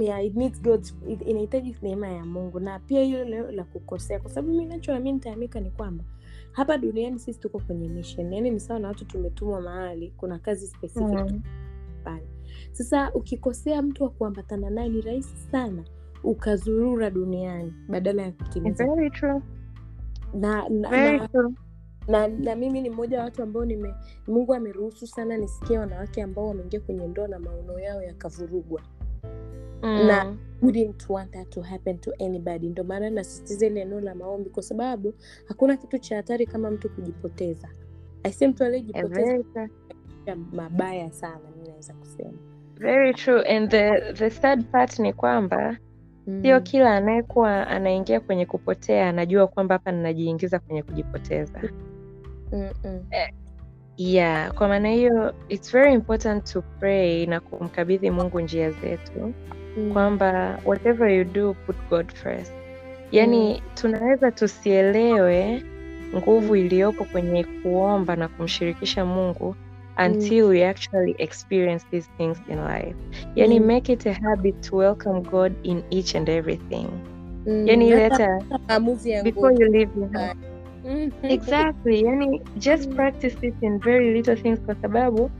yeah, 0.00 0.24
it 0.26 0.34
needs 0.36 0.62
God's, 0.62 0.94
it, 1.08 1.22
inahitaji 1.26 1.76
neema 1.82 2.08
ya 2.08 2.24
mungu. 2.24 2.60
Na 2.60 2.78
pia 2.78 3.02
hilo 3.02 3.24
leo 3.24 3.50
la 3.52 3.64
kukosea 3.64 4.20
kwa 4.20 4.30
sababu 4.30 4.54
mi 4.54 4.64
nachoamini 4.64 5.18
Taamika 5.20 5.60
ni 5.60 5.70
kwamba 5.70 6.04
hapa 6.52 6.78
duniani 6.78 7.18
sisi 7.18 7.40
tuko 7.40 7.58
kwenye 7.58 7.88
mission. 7.88 8.32
Yani 8.32 8.50
ni 8.50 8.60
sawa 8.60 8.80
na 8.80 8.88
watu 8.88 9.04
tumetumwa 9.04 9.60
mahali 9.60 10.10
kuna 10.16 10.38
kazi 10.38 10.66
specific 10.66 11.02
Mm. 11.30 11.40
sasa 12.72 13.12
ukikosea 13.14 13.82
mtu 13.82 14.02
wa 14.02 14.10
kuambatana 14.10 14.70
naye 14.70 14.88
ni 14.88 15.00
rahisi 15.00 15.36
sana 15.36 15.84
ukazurura 16.24 17.10
duniani 17.10 17.74
badala 17.88 18.22
ya 18.22 18.32
kutimiza. 18.32 18.84
Na, 20.34 20.68
na, 20.68 20.90
very 20.90 21.18
na 21.18 21.28
true. 21.28 21.52
na, 22.08 22.28
na 22.28 22.54
mimi 22.56 22.80
ni 22.80 22.90
mmoja 22.90 23.18
wa 23.18 23.24
watu 23.24 23.42
ambao 23.42 23.64
nime 23.64 23.94
mungu 24.28 24.54
ameruhusu 24.54 25.06
sana 25.06 25.36
nisikie 25.36 25.78
wanawake 25.78 26.22
ambao 26.22 26.48
wameingia 26.48 26.80
kwenye 26.80 27.06
ndoa 27.06 27.28
na 27.28 27.38
maono 27.38 27.78
yao 27.80 28.02
yakavurugwa 28.02 28.82
Mm. 29.82 30.06
Na- 30.06 30.36
wouldn't 30.62 31.10
want 31.10 31.30
that 31.32 31.48
to 31.50 31.62
happen 31.62 31.98
to 31.98 32.12
anybody 32.20 32.68
ndio 32.68 32.84
maana 32.84 33.10
nasisitiza 33.10 33.66
ile 33.66 33.80
eneo 33.80 34.00
la 34.00 34.14
maombi 34.14 34.50
kwa 34.50 34.62
sababu 34.62 35.14
hakuna 35.48 35.76
kitu 35.76 35.98
cha 35.98 36.16
hatari 36.16 36.46
kama 36.46 36.70
mtu 36.70 36.90
kujipoteza 36.90 37.68
aisi 38.22 38.46
mtu 38.48 38.64
aliyejipoteza 38.64 39.68
mabaya 40.52 41.12
sana 41.12 41.40
mi 41.62 41.68
naweza 41.68 41.94
kusema 41.94 42.32
Very 42.78 43.14
true. 43.14 43.42
And 43.56 43.70
the, 43.70 44.12
the 44.12 44.30
sad 44.30 44.64
part 44.64 44.98
ni 44.98 45.12
kwamba 45.12 45.76
sio 46.42 46.60
kila 46.60 46.96
anayekuwa 46.96 47.66
anaingia 47.66 48.20
kwenye 48.20 48.46
kupotea 48.46 49.08
anajua 49.08 49.46
kwamba 49.46 49.74
hapa 49.74 49.92
ninajiingiza 49.92 50.58
kwenye 50.58 50.82
kujipoteza. 50.82 51.62
Mm, 52.52 52.68
mm. 52.84 53.04
Yeah, 53.96 54.52
kwa 54.54 54.68
maana 54.68 54.88
hiyo 54.88 55.34
it's 55.48 55.72
very 55.72 55.92
important 55.94 56.52
to 56.52 56.62
pray 56.80 57.26
na 57.26 57.40
kumkabidhi 57.40 58.10
Mungu 58.10 58.40
njia 58.40 58.70
zetu 58.70 59.32
Mm. 59.76 59.92
kwamba 59.92 60.58
whatever 60.64 61.10
you 61.10 61.24
do 61.24 61.54
put 61.66 61.76
God 61.90 62.12
first. 62.14 62.52
Yaani 63.12 63.62
tunaweza 63.74 64.30
tusielewe 64.30 65.62
nguvu 66.16 66.56
iliyopo 66.56 67.04
kwenye 67.04 67.44
kuomba 67.44 68.16
na 68.16 68.28
kumshirikisha 68.28 69.04
Mungu 69.04 69.56
until 70.06 70.44
we 70.44 70.68
actually 70.68 71.14
experience 71.18 71.86
these 71.90 72.10
things 72.18 72.38
in 72.48 72.56
life. 72.66 72.94
yani 73.34 73.60
Mm. 73.60 73.66
make 73.66 73.92
it 73.92 74.06
a 74.06 74.12
habit 74.12 74.60
to 74.70 74.76
welcome 74.76 75.20
God 75.20 75.52
in 75.62 75.82
each 75.90 76.16
and 76.16 76.28
everything. 76.28 76.86
Mm. 77.46 77.66
yani 77.68 77.90
Hata 77.90 78.02
leta 78.08 78.44
maamuzi 78.68 79.10
ya 79.10 79.22
before 79.22 79.54
you 79.54 79.72
leave 79.72 79.90
your 80.00 80.12
house. 80.12 80.36
Mm. 80.84 81.10
Exactly. 81.22 82.02
Yani 82.04 82.40
just 82.58 82.88
Mm. 82.88 82.96
practice 82.96 83.36
it 83.46 83.54
in 83.62 83.78
very 83.78 84.14
little 84.14 84.36
things 84.36 84.60
kwa 84.60 84.74
sababu 84.74 85.30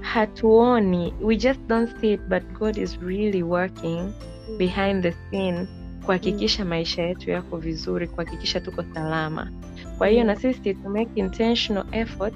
hatuoni. 0.00 1.14
We 1.22 1.36
just 1.36 1.60
don't 1.68 2.00
see 2.00 2.12
it 2.12 2.20
but 2.28 2.42
God 2.58 2.76
is 2.76 2.98
really 3.02 3.42
working 3.42 4.12
behind 4.58 5.02
the 5.02 5.12
scene 5.12 5.66
kuhakikisha 6.06 6.64
maisha 6.64 7.02
yetu 7.02 7.30
yako 7.30 7.56
vizuri, 7.56 8.06
kuhakikisha 8.08 8.60
tuko 8.60 8.84
salama. 8.94 9.50
Kwa 9.98 10.08
hiyo 10.08 10.20
Mm. 10.20 10.26
na 10.26 10.36
sisi 10.36 10.74
to 10.74 10.88
make 10.88 11.10
intentional 11.14 11.84
effort 11.92 12.34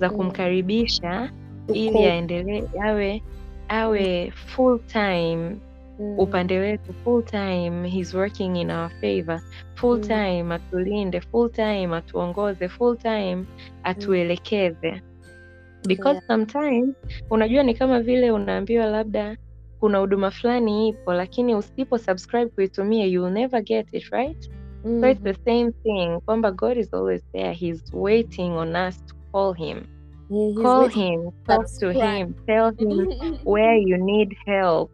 za 0.00 0.08
Mm. 0.08 0.16
kumkaribisha 0.16 1.30
ili 1.74 1.98
aendelee 2.04 2.62
awe 2.84 3.22
awe 3.68 4.30
full 4.46 4.80
time 4.86 5.56
Mm. 6.02 6.18
upande 6.18 6.58
wetu 6.58 6.92
full 7.04 7.22
time 7.24 7.88
he's 7.88 8.14
working 8.14 8.56
in 8.56 8.70
our 8.70 8.90
favor 8.90 9.40
full 9.74 9.96
Mm. 9.98 10.02
time 10.08 10.54
atulinde 10.54 11.20
full 11.20 11.50
time 11.50 11.96
atuongoze 11.96 12.68
full 12.68 12.96
time 12.96 13.44
atuelekeze 13.82 15.02
because 15.86 16.14
Yeah. 16.14 16.26
sometimes 16.26 16.94
unajua 17.30 17.62
ni 17.62 17.74
kama 17.74 18.00
vile 18.00 18.30
unaambiwa 18.30 18.86
labda 18.86 19.36
kuna 19.80 19.98
huduma 19.98 20.30
fulani 20.30 20.88
ipo 20.88 21.12
lakini 21.12 21.54
usipo 21.54 21.98
subscribe 21.98 22.46
kuitumia 22.50 23.06
you 23.06 23.22
will 23.24 23.32
never 23.32 23.62
get 23.62 23.94
it 23.94 24.04
right 24.10 24.50
so 25.00 25.08
it's 25.10 25.22
the 25.22 25.34
same 25.34 25.72
thing 25.82 26.20
kwamba 26.24 26.50
god 26.50 26.76
is 26.76 26.94
always 26.94 27.22
there 27.32 27.52
he's 27.52 27.84
waiting 27.94 28.50
on 28.52 28.76
us 28.76 29.04
to 29.06 29.14
call 29.32 29.54
him 29.54 29.78
Yeah, 30.30 30.54
call 30.62 30.78
waiting. 30.82 31.02
him 31.02 31.30
talk 31.46 31.62
to 31.62 31.68
Subscribe. 31.68 32.18
him 32.18 32.34
tell 32.46 32.72
him 32.78 33.08
where 33.52 33.76
you 33.78 33.96
need 33.96 34.36
help 34.46 34.90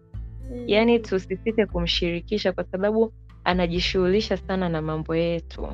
Mm. 0.51 0.65
yaani 0.67 0.99
tusisite 0.99 1.67
kumshirikisha 1.67 2.53
kwa 2.53 2.65
sababu 2.65 3.13
anajishughulisha 3.45 4.37
sana 4.37 4.69
na 4.69 4.83
mambo 4.83 5.17
yetu 5.17 5.69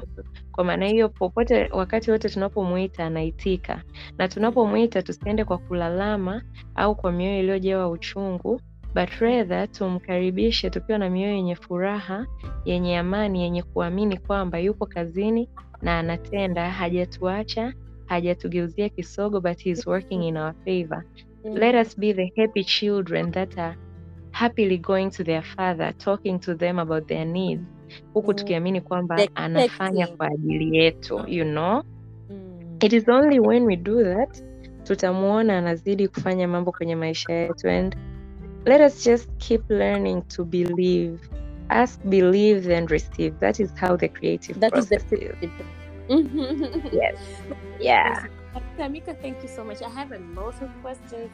kwa 0.52 0.64
maana 0.64 0.86
hiyo 0.86 1.08
popote 1.08 1.68
wakati 1.72 2.10
wote 2.10 2.28
tunapomwita 2.28 3.06
anaitika 3.06 3.82
na 4.18 4.28
tunapomwita 4.28 5.02
tusiende 5.02 5.44
kwa 5.44 5.58
kulalama 5.58 6.42
au 6.74 6.94
kwa 6.96 7.12
mioyo 7.12 7.38
iliyojawa 7.40 7.88
uchungu 7.88 8.60
but 8.94 9.10
rather 9.10 9.70
tumkaribishe 9.72 10.70
tukiwa 10.70 10.98
na 10.98 11.10
mioyo 11.10 11.34
yenye 11.34 11.54
furaha 11.56 12.26
yenye 12.64 12.98
amani 12.98 13.42
yenye 13.42 13.62
kuamini 13.62 14.16
kwamba 14.18 14.58
yupo 14.58 14.86
kazini 14.86 15.48
na 15.82 15.98
anatenda 15.98 16.70
hajatuacha 16.70 17.72
hajatugeuzia 18.06 18.88
kisogo 18.88 19.40
but 19.40 19.58
he 19.58 19.70
is 19.70 19.86
working 19.86 20.22
in 20.22 20.36
our 20.36 20.54
favor 20.64 21.04
Mm. 21.46 21.56
let 21.56 21.86
us 21.86 21.98
be 21.98 22.14
the 22.14 22.32
happy 22.42 22.64
children 22.64 23.32
that 23.32 23.58
are 23.58 23.76
happily 24.34 24.78
going 24.78 25.10
to 25.10 25.24
their 25.24 25.42
father 25.42 25.92
talking 25.98 26.38
to 26.40 26.54
them 26.54 26.78
about 26.78 27.06
their 27.08 27.24
needs 27.26 27.62
huku 28.14 28.30
Mm. 28.30 28.36
tukiamini 28.36 28.80
kwamba 28.80 29.28
anafanya 29.34 30.06
kwa 30.06 30.26
ajili 30.26 30.76
yetu 30.78 31.24
you 31.26 31.44
know 31.44 31.82
Mm. 32.30 32.76
it 32.80 32.92
is 32.92 33.08
only 33.08 33.40
when 33.40 33.64
we 33.66 33.76
do 33.76 34.04
that 34.04 34.44
tutamuona 34.82 35.58
anazidi 35.58 36.08
kufanya 36.08 36.48
mambo 36.48 36.72
kwenye 36.72 36.96
maisha 36.96 37.32
yetu 37.32 37.68
and 37.70 37.96
let 38.64 38.80
us 38.80 39.04
just 39.04 39.30
keep 39.38 39.70
learning 39.70 40.22
to 40.28 40.44
believe 40.44 41.18
ask 41.68 42.04
believe 42.04 42.60
then 42.60 42.86
receive 42.88 43.30
that 43.40 43.60
is 43.60 43.74
how 43.80 43.96
the 43.96 44.08
creative 44.08 44.60
That 44.60 44.76
is 44.78 44.88
the 44.88 44.96
process 44.98 45.12
is. 45.22 45.36
principle. 45.38 45.66
yes 47.02 47.18
yeah 47.80 48.26
Tamika, 48.78 49.14
thank 49.14 49.42
you 49.42 49.48
so 49.48 49.64
much. 49.64 49.82
I 49.82 49.88
have 49.88 50.12
a 50.12 50.18
lot 50.40 50.54
of 50.62 50.68
questions 50.82 51.30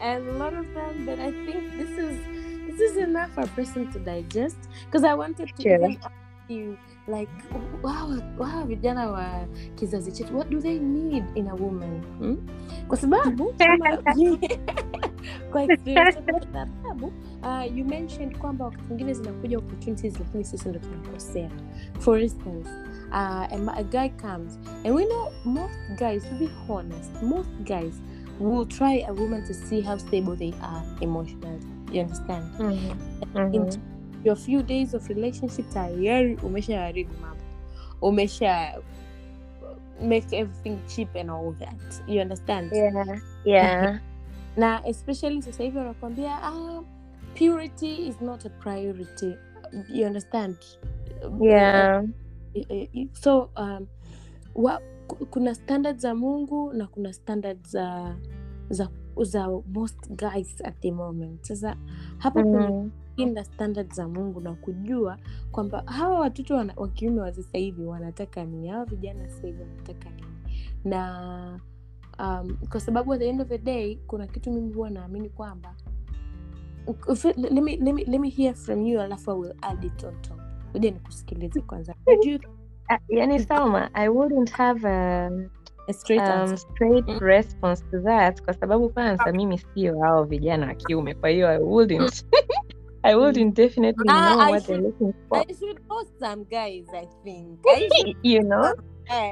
and 0.00 0.28
a 0.28 0.32
lot 0.32 0.52
of 0.54 0.66
them, 0.74 1.06
but 1.06 1.18
I 1.18 1.30
think 1.46 1.70
this 1.78 1.90
is 1.98 2.18
this 2.76 2.90
is 2.92 2.96
enough 2.96 3.30
for 3.34 3.44
a 3.44 3.46
person 3.46 3.92
to 3.92 3.98
digest? 3.98 4.58
Because 4.86 5.04
I 5.04 5.14
wanted 5.14 5.48
to 5.56 5.62
even 5.62 5.96
ask 6.02 6.10
you 6.48 6.76
like 7.08 7.28
wow, 7.82 8.18
wow, 8.38 8.64
vijana 8.66 9.10
wa 9.10 9.46
kizazi 9.74 10.12
chetu 10.12 10.36
what 10.36 10.50
do 10.50 10.60
they 10.60 10.78
need 10.78 11.24
in 11.34 11.48
a 11.48 11.54
woman? 11.54 12.02
Hmm? 12.18 12.36
kwa 12.88 12.96
sababu 12.96 13.54
kama- 13.58 14.02
kwa 15.52 15.62
experience 15.62 16.18
yako 16.18 16.40
za 16.52 16.66
sababu 16.82 17.06
uh, 17.42 17.76
you 17.76 17.84
mentioned 17.84 18.38
kwamba 18.38 18.64
wakati 18.64 18.84
mwingine 18.84 19.14
zinakuja 19.14 19.58
opportunities 19.58 20.18
lakini 20.20 20.44
sisi 20.44 20.68
ndo 20.68 20.78
tunakosea. 20.78 21.50
For 21.98 22.20
instance 22.20 22.68
uh, 23.08 23.16
a, 23.16 23.72
a 23.76 23.82
guy 23.82 24.08
comes 24.08 24.58
and 24.84 24.94
we 24.96 25.04
know 25.06 25.28
most 25.44 25.78
guys 25.98 26.22
to 26.28 26.34
be 26.38 26.48
honest 26.68 27.22
most 27.22 27.50
guys 27.64 27.94
will 28.40 28.66
try 28.66 29.04
a 29.04 29.12
woman 29.12 29.44
to 29.46 29.54
see 29.54 29.80
how 29.82 29.98
stable 29.98 30.36
they 30.36 30.52
are 30.62 30.82
emotionally 31.00 31.66
you 31.92 32.00
understand? 32.02 32.44
Mhm. 32.58 33.54
in 33.54 33.62
Mhm. 33.62 33.78
your 34.24 34.36
few 34.36 34.62
days 34.62 34.94
of 34.94 35.08
relationship 35.08 35.68
tayari 35.72 36.36
umeshaharibu 36.36 37.12
mambo. 37.20 37.44
Umesha 38.02 38.78
make 40.02 40.36
everything 40.36 40.78
cheap 40.88 41.16
and 41.16 41.30
all 41.30 41.52
that. 41.58 42.08
You 42.08 42.20
understand? 42.22 42.72
Yeah 42.72 43.20
yeah. 43.44 43.98
Na 44.56 44.82
especially 44.86 45.42
sasa 45.42 45.62
hivi 45.62 45.78
wanakuambia 45.78 46.42
ah, 46.42 46.82
purity 47.34 48.06
is 48.08 48.20
not 48.20 48.46
a 48.46 48.50
priority. 48.50 49.36
You 49.88 50.06
understand? 50.06 50.56
Yeah. 51.40 52.04
Eh, 52.54 52.64
eh, 52.68 52.88
eh, 52.94 53.06
so 53.12 53.50
um, 53.56 53.86
wa, 54.54 54.80
kuna 55.30 55.54
standard 55.54 55.98
za 55.98 56.14
mungu 56.14 56.72
na 56.72 56.86
kuna 56.86 57.12
standard 57.12 57.58
za 57.66 58.16
za 58.70 58.88
za 59.22 59.48
most 59.74 60.10
guys 60.10 60.60
at 60.64 60.80
the 60.80 60.92
moment. 60.92 61.42
Sasa 61.44 61.76
hapa 62.18 62.42
kwenye 62.44 62.66
Mhm. 62.68 62.90
kulinda 63.14 63.44
standard 63.44 63.92
za 63.92 64.08
mungu 64.08 64.40
na 64.40 64.54
kujua 64.54 65.18
kwamba 65.52 65.82
hawa 65.86 66.18
watoto 66.20 66.54
wa 66.76 66.88
kiume 66.88 67.20
wa 67.20 67.32
sasa 67.32 67.58
hivi 67.58 67.84
wanataka 67.84 68.44
nini? 68.44 68.68
Hawa 68.68 68.84
vijana 68.84 69.28
sasa 69.30 69.46
hivi 69.46 69.62
wanataka 69.62 70.10
nini? 70.10 70.26
Na 70.84 71.60
um, 72.18 72.56
kwa 72.70 72.80
sababu 72.80 73.12
at 73.12 73.18
the 73.20 73.28
end 73.28 73.40
of 73.40 73.48
the 73.48 73.58
day 73.58 73.96
kuna 74.06 74.26
kitu 74.26 74.50
mimi 74.52 74.72
huwa 74.72 74.90
naamini 74.90 75.28
kwamba 75.28 75.74
let 77.36 77.52
me, 77.62 77.76
let 77.76 77.94
me, 77.94 78.04
let 78.04 78.20
me 78.20 78.28
hear 78.30 78.54
from 78.54 78.86
you 78.86 79.00
alafu 79.00 79.30
I 79.30 79.34
will 79.38 79.54
add 79.62 79.84
it 79.84 80.04
on 80.04 80.22
top. 80.22 80.40
Uja 80.74 80.90
nikusikilize 80.90 81.60
kwanza. 81.60 81.94
Uh, 82.06 82.26
yani 83.18 83.38
Salma, 83.40 83.90
I 83.94 84.08
wouldn't 84.08 84.50
have 84.52 84.88
a, 84.88 85.26
a 85.26 85.59
straight 85.92 86.28
um, 86.28 86.56
straight 86.56 87.06
Mm. 87.08 87.18
response 87.20 87.84
to 87.90 88.00
that 88.00 88.42
kwa 88.44 88.54
sababu 88.54 88.90
kwanza 88.90 89.32
mimi 89.32 89.58
sio 89.58 90.00
hao 90.00 90.24
vijana 90.24 90.66
wa 90.66 90.74
kiume 90.74 91.14
kwa 91.14 91.28
hiyo 91.28 91.48
I 91.48 91.58
wouldn't 91.58 92.22
I 93.02 93.14
wouldn't 93.14 93.54
definitely 93.56 94.08
Ah, 94.08 94.34
know 94.34 94.40
I 94.40 94.50
what 94.52 94.64
they're 94.66 94.82
looking 94.82 95.12
for. 95.28 95.38
I 95.38 95.54
should 95.54 95.78
know 95.88 96.02
some 96.18 96.44
guys 96.44 96.86
I 96.94 97.06
think. 97.24 97.60
I 97.66 97.88
should 97.96 98.16
you 98.22 98.42
know? 98.42 98.72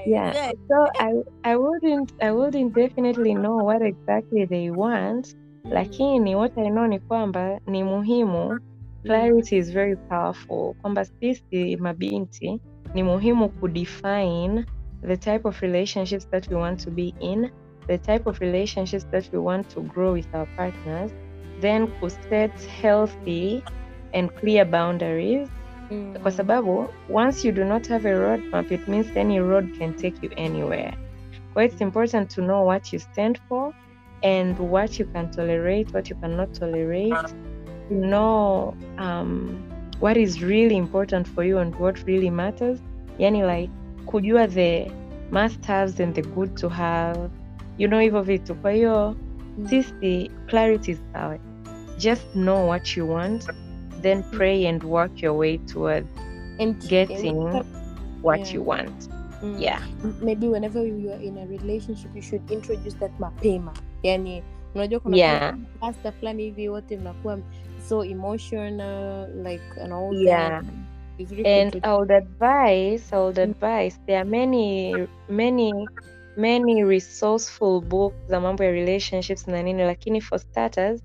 yeah. 0.06 0.52
so 0.68 0.86
I 0.98 1.12
I 1.44 1.56
wouldn't 1.56 2.12
I 2.22 2.30
wouldn't 2.32 2.74
definitely 2.74 3.34
know 3.34 3.56
what 3.64 3.82
exactly 3.82 4.46
they 4.46 4.70
want 4.70 5.34
lakini 5.70 6.34
what 6.36 6.52
I 6.58 6.70
know 6.70 6.86
ni 6.86 6.98
kwamba 7.00 7.60
ni 7.66 7.84
muhimu 7.84 8.58
clarity 9.06 9.56
is 9.56 9.70
very 9.72 9.96
powerful. 10.08 10.74
Kwamba 10.80 11.04
sisi 11.04 11.76
mabinti 11.76 12.60
ni 12.94 13.02
muhimu 13.02 13.48
kudefine 13.48 14.64
the 15.02 15.16
type 15.16 15.44
of 15.44 15.60
relationships 15.62 16.26
that 16.30 16.48
we 16.48 16.56
want 16.56 16.80
to 16.80 16.90
be 16.90 17.14
in 17.20 17.50
the 17.86 17.98
type 17.98 18.26
of 18.26 18.40
relationships 18.40 19.06
that 19.10 19.28
we 19.32 19.38
want 19.38 19.68
to 19.70 19.80
grow 19.82 20.12
with 20.12 20.26
our 20.34 20.46
partners 20.56 21.10
then 21.60 21.88
kuset 22.00 22.52
healthy 22.66 23.62
and 24.14 24.34
clear 24.36 24.64
boundaries. 24.64 25.48
Mm. 25.90 26.18
kwa 26.22 26.30
sababu 26.30 26.88
once 27.08 27.48
you 27.48 27.52
do 27.52 27.64
not 27.64 27.86
have 27.86 28.08
a 28.08 28.12
roadmap 28.12 28.72
it 28.72 28.88
means 28.88 29.16
any 29.16 29.40
road 29.40 29.78
can 29.78 29.94
take 29.94 30.22
you 30.22 30.30
anywhere. 30.36 30.92
Kwa 31.52 31.62
hiyo 31.62 31.72
it's 31.72 31.80
important 31.80 32.34
to 32.34 32.42
know 32.42 32.66
what 32.66 32.92
you 32.92 32.98
stand 32.98 33.40
for 33.48 33.74
and 34.22 34.58
what 34.58 35.00
you 35.00 35.06
can 35.06 35.30
tolerate 35.30 35.94
what 35.94 36.10
you 36.10 36.16
cannot 36.16 36.52
tolerate. 36.52 37.14
To 37.88 37.94
know 37.94 38.76
um, 38.98 39.62
what 40.00 40.16
is 40.16 40.42
really 40.42 40.76
important 40.76 41.26
for 41.26 41.44
you 41.44 41.58
and 41.58 41.74
what 41.76 42.06
really 42.06 42.30
matters. 42.30 42.80
Yani 43.18 43.42
like 43.42 43.72
kujua 44.10 44.48
the 44.48 44.90
must 45.30 45.66
haves 45.66 46.00
and 46.00 46.14
the 46.14 46.22
good 46.22 46.54
to 46.54 46.68
have 46.68 47.18
you 47.78 47.88
know 47.88 48.00
hivyo 48.00 48.22
vitu 48.22 48.54
kwa 48.54 48.70
hiyo 48.72 49.16
sisi 49.68 50.30
clarity 50.46 50.90
is 50.90 50.98
sawa 51.12 51.38
just 51.98 52.32
know 52.32 52.68
what 52.68 52.96
you 52.96 53.10
want 53.10 53.48
then 54.02 54.22
pray 54.22 54.68
and 54.68 54.84
work 54.84 55.22
your 55.22 55.36
way 55.38 55.58
towards 55.58 56.08
And- 56.58 56.88
getting 56.88 57.46
and- 57.46 57.64
what 58.22 58.40
Yeah. 58.40 58.54
you 58.54 58.68
want 58.68 59.10
Mm. 59.42 59.56
yeah 59.58 59.80
maybe 60.22 60.48
whenever 60.48 60.86
you 60.86 61.12
are 61.12 61.24
in 61.24 61.38
a 61.38 61.44
relationship 61.46 62.16
you 62.16 62.22
should 62.22 62.50
introduce 62.50 62.96
that 62.98 63.12
mapema 63.20 63.72
yani 64.02 64.42
unajua 64.74 65.00
kuna 65.00 65.16
Yeah. 65.16 65.56
pasta 65.80 66.12
fulani 66.12 66.42
hivi 66.42 66.68
wote 66.68 66.96
mnakuwa 66.96 67.38
so 67.88 68.04
emotional 68.04 69.28
like 69.44 69.80
and 69.84 69.92
all 69.92 70.14
Yeah. 70.14 70.48
that 70.50 70.64
and 71.44 71.74
I 71.82 71.94
would 71.96 72.10
advise, 72.10 73.12
I 73.12 73.18
would 73.18 73.36
Mm. 73.36 73.50
advise. 73.50 73.98
There 74.06 74.18
are 74.20 74.24
many, 74.24 75.06
many, 75.28 75.72
many 76.36 76.84
resourceful 76.84 77.80
books 77.82 78.16
za 78.28 78.40
mambo 78.40 78.64
ya 78.64 78.70
relationships 78.70 79.46
na 79.48 79.62
nini, 79.62 79.82
lakini 79.82 80.20
for 80.22 80.38
starters, 80.38 81.00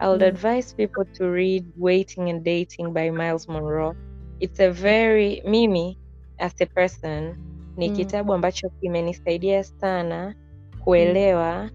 I 0.00 0.08
would 0.08 0.22
Mm. 0.22 0.28
advise 0.28 0.74
people 0.74 1.04
to 1.18 1.30
read 1.30 1.64
Waiting 1.76 2.30
and 2.30 2.44
Dating 2.44 2.92
by 2.92 3.10
Miles 3.10 3.48
Monroe. 3.48 3.94
It's 4.40 4.60
a 4.60 4.70
very 4.70 5.42
mimi 5.44 5.98
as 6.38 6.52
a 6.60 6.66
person 6.66 7.36
ni 7.76 7.88
Mm. 7.88 7.94
kitabu 7.96 8.32
ambacho 8.34 8.70
kimenisaidia 8.80 9.64
sana 9.64 10.34
kuelewa 10.78 11.70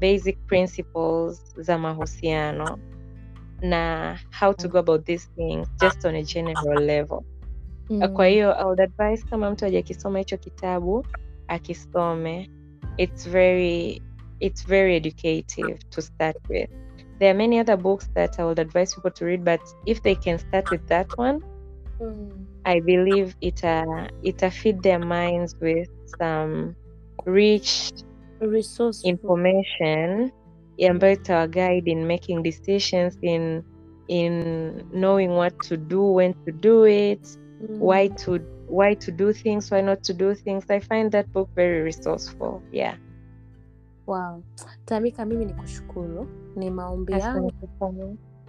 basic 0.00 0.38
principles 0.46 1.54
za 1.56 1.78
mahusiano 1.78 2.78
na 3.62 4.16
how 4.40 4.52
to 4.54 4.68
go 4.68 4.78
about 4.78 5.04
these 5.04 5.28
things 5.36 5.68
just 5.80 6.04
on 6.04 6.14
a 6.14 6.22
general 6.22 6.80
level 6.86 7.24
Mm. 7.90 8.12
kwa 8.14 8.26
hiyo 8.26 8.58
I 8.60 8.64
would 8.64 8.80
advise 8.80 9.24
kama 9.30 9.50
mtu 9.50 9.64
hajakisoma 9.64 10.18
hicho 10.18 10.36
kitabu 10.36 11.06
akisome 11.48 12.50
it's 12.96 13.28
very 13.30 14.02
it's 14.40 14.66
very 14.68 14.96
educative 14.96 15.78
to 15.90 16.02
start 16.02 16.36
with 16.48 16.70
there 17.18 17.30
are 17.30 17.38
many 17.38 17.60
other 17.60 17.76
books 17.76 18.10
that 18.14 18.38
I 18.38 18.42
would 18.44 18.60
advise 18.60 18.94
people 18.94 19.10
to 19.10 19.24
read 19.26 19.42
but 19.44 19.60
if 19.86 20.02
they 20.02 20.14
can 20.14 20.38
start 20.38 20.70
with 20.70 20.84
that 20.86 21.18
one 21.18 21.40
Mm. 22.00 22.46
I 22.64 22.80
believe 22.80 23.34
ita 23.40 23.84
ita 24.22 24.50
feed 24.50 24.82
their 24.82 24.98
minds 24.98 25.56
with 25.60 25.88
some 26.18 26.74
rich 27.26 27.92
resource 28.40 29.04
information 29.08 30.32
ambayo 30.90 31.12
itawa 31.12 31.46
guide 31.48 31.90
in 31.90 32.06
making 32.06 32.42
decisions 32.42 33.18
in 33.20 33.62
in 34.08 34.42
knowing 34.92 35.28
what 35.28 35.58
to 35.68 35.76
do 35.76 36.14
when 36.14 36.34
to 36.34 36.52
do 36.52 36.86
it 36.86 37.38
Mm. 37.68 37.78
why 37.82 38.08
to 38.08 38.38
why 38.68 38.96
to 38.96 39.12
do 39.12 39.32
things 39.32 39.72
why 39.72 39.82
not 39.82 40.02
to 40.02 40.12
do 40.12 40.34
things 40.34 40.70
i 40.70 40.80
find 40.80 41.12
that 41.12 41.28
book 41.28 41.48
very 41.54 41.82
resourceful 41.82 42.60
yeah 42.72 42.96
Wow. 44.06 44.42
Tamika, 44.84 45.24
mimi 45.24 45.44
ni 45.44 45.52
kushukuru, 45.54 46.26
ni 46.56 46.70
maombi 46.70 47.12
yangu 47.12 47.52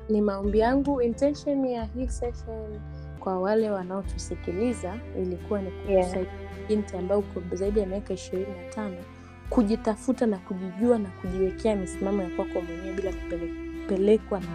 ni 0.10 0.22
maombi 0.22 0.60
yangu. 0.60 1.02
Intention 1.02 1.66
ya 1.66 1.84
hii 1.84 2.08
session 2.08 2.80
kwa 3.20 3.40
wale 3.40 3.70
wanaotusikiliza 3.70 5.00
ilikuwa 5.22 5.62
ni 5.62 5.70
Yeah. 5.90 6.26
binti 6.68 6.98
ambayo 6.98 7.20
uko 7.20 7.56
zaidi 7.56 7.80
ya 7.80 7.86
miaka 7.88 8.14
ishirini 8.14 8.48
na 8.66 8.70
tano 8.70 8.98
kujitafuta 9.50 10.26
na 10.26 10.38
kujijua 10.38 11.00
na 11.00 11.10
kujiwekea 11.10 11.76
misimamo 11.76 12.22
ya 12.22 12.30
kwako 12.30 12.62
mwenyewe 12.62 12.94
bila 12.96 13.12
kupelekwa 13.14 14.40
na 14.40 14.46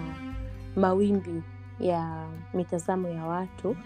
mawimbi 0.77 1.43
ya 1.81 2.27
mitazamo 2.55 3.09
ya 3.09 3.25
watu, 3.25 3.77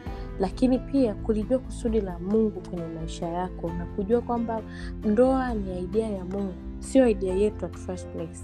lakini 0.40 0.78
pia 0.78 1.14
kulijua 1.14 1.59
kusudi 1.59 2.00
la 2.00 2.18
Mungu 2.18 2.61
kwenye 2.70 2.86
maisha 2.86 3.26
yako 3.28 3.70
na 3.78 3.84
kujua 3.86 4.20
kwamba 4.20 4.61
ndoa 5.05 5.55
ni 5.55 5.78
idea 5.78 6.09
ya 6.11 6.24
Mungu, 6.24 6.55
sio 6.78 7.09
idea 7.09 7.34
yetu 7.34 7.66
at 7.66 7.76
first 7.76 8.09
place. 8.09 8.40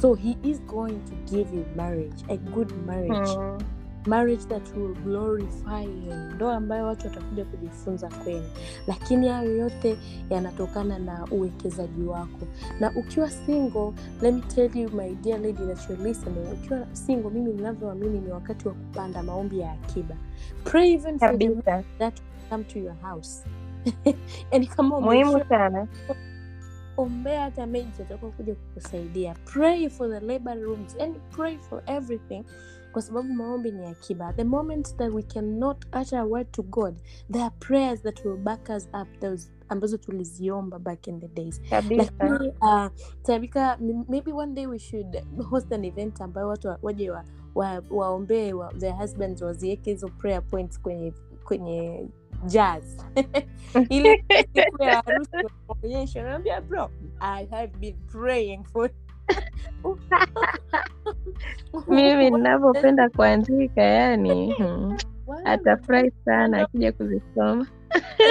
So 0.00 0.14
he 0.14 0.36
is 0.42 0.62
going 0.62 0.92
to 0.94 1.34
give 1.36 1.56
you 1.56 1.64
marriage, 1.76 2.24
a 2.28 2.36
good 2.36 2.72
marriage 2.86 3.30
Mm. 3.36 3.58
Marriage 4.06 4.44
that 4.48 4.62
will 4.76 4.94
glorify 5.04 5.82
him, 5.82 6.34
ndoa 6.34 6.56
ambayo 6.56 6.86
watu 6.86 7.06
watakuja 7.08 7.44
kujifunza 7.44 8.08
kwenu, 8.08 8.48
lakini 8.86 9.28
hayo 9.28 9.56
yote 9.56 9.96
yanatokana 10.30 10.98
na 10.98 11.26
uwekezaji 11.30 12.02
wako. 12.04 12.46
Na 12.80 12.92
ukiwa 12.96 13.30
single, 13.30 13.92
let 14.22 14.34
me 14.34 14.40
tell 14.54 14.76
you 14.78 14.90
my 14.90 15.14
dear 15.14 15.40
lady 15.40 15.66
that 15.66 15.90
you're 15.90 16.04
listening, 16.08 16.52
ukiwa 16.52 16.86
single, 16.92 17.30
mimi 17.30 17.52
ninavyoamini 17.52 18.20
ni 18.20 18.32
wakati 18.32 18.68
wa 18.68 18.74
kupanda 18.74 19.22
maombi 19.22 19.60
ya 19.60 19.72
akiba. 19.72 20.16
Pray 20.64 20.92
even 20.92 21.18
for 21.18 21.38
the 21.38 21.82
that 21.98 22.20
come 22.50 22.64
to 22.64 22.78
your 22.78 22.94
house. 23.02 23.44
Yani 24.52 24.66
kama 24.66 25.00
muhimu 25.00 25.44
sana. 25.48 25.86
ombea 26.96 27.40
hata 27.42 27.66
meji 27.66 28.02
atakuwa 28.02 28.30
kuja 28.30 28.54
kukusaidia. 28.54 29.34
Pray 29.44 29.88
for 29.88 30.10
the 30.10 30.20
labor 30.26 30.54
rooms 30.58 30.96
and 31.00 31.16
pray 31.30 31.58
for 31.58 31.82
everything 31.86 32.44
kwa 32.92 33.02
sababu 33.02 33.34
maombi 33.34 33.72
ni 33.72 33.86
akiba. 33.86 34.32
The 34.32 34.44
moment 34.44 34.96
that 34.96 35.12
we 35.14 35.22
cannot 35.22 35.86
utter 36.02 36.18
a 36.20 36.24
word 36.24 36.50
to 36.52 36.62
god 36.62 36.96
there 37.32 37.44
are 37.44 37.54
prayers 37.60 38.02
that 38.02 38.24
will 38.24 38.36
back 38.38 38.68
us 38.76 38.88
up 39.02 39.20
those 39.20 39.52
ambazo 39.68 39.96
tuliziomba 39.98 40.78
back 40.78 41.06
in 41.08 41.20
the 41.20 41.28
days. 41.28 41.62
Lakini 41.96 42.48
uh, 42.62 42.86
tabika 43.22 43.78
maybe 44.08 44.32
one 44.32 44.54
day 44.54 44.66
we 44.66 44.78
should 44.78 45.24
host 45.50 45.72
an 45.72 45.84
event 45.84 46.20
ambayo 46.20 46.48
watu 46.48 46.68
wa- 46.68 46.78
waje 46.82 47.10
wa, 47.10 47.24
wa, 47.54 47.82
waombee 47.90 48.52
wa, 48.52 48.74
their 48.74 48.94
husbands 48.96 49.42
waziweke 49.42 49.90
hizo 49.90 50.08
prayer 50.08 50.42
points 50.48 50.80
kwenye 50.80 51.14
kwenye 51.44 52.08
jazz. 52.46 52.84
Ili 53.88 54.18
siku 54.54 54.82
ya 54.82 55.02
harusi 55.02 55.30
waonyeshe 55.68 56.22
naambia 56.22 56.60
bro 56.60 56.90
i 57.20 57.46
have 57.46 57.78
been 57.78 57.96
praying 58.12 58.64
for 58.64 58.90
mimi 61.88 62.30
ninavyopenda 62.36 63.10
kuandika 63.10 63.82
yani 63.82 64.52
hmm, 64.52 64.96
atafurahi 65.44 66.12
sana 66.24 66.58
akija 66.62 66.92
kuzisoma. 66.92 67.66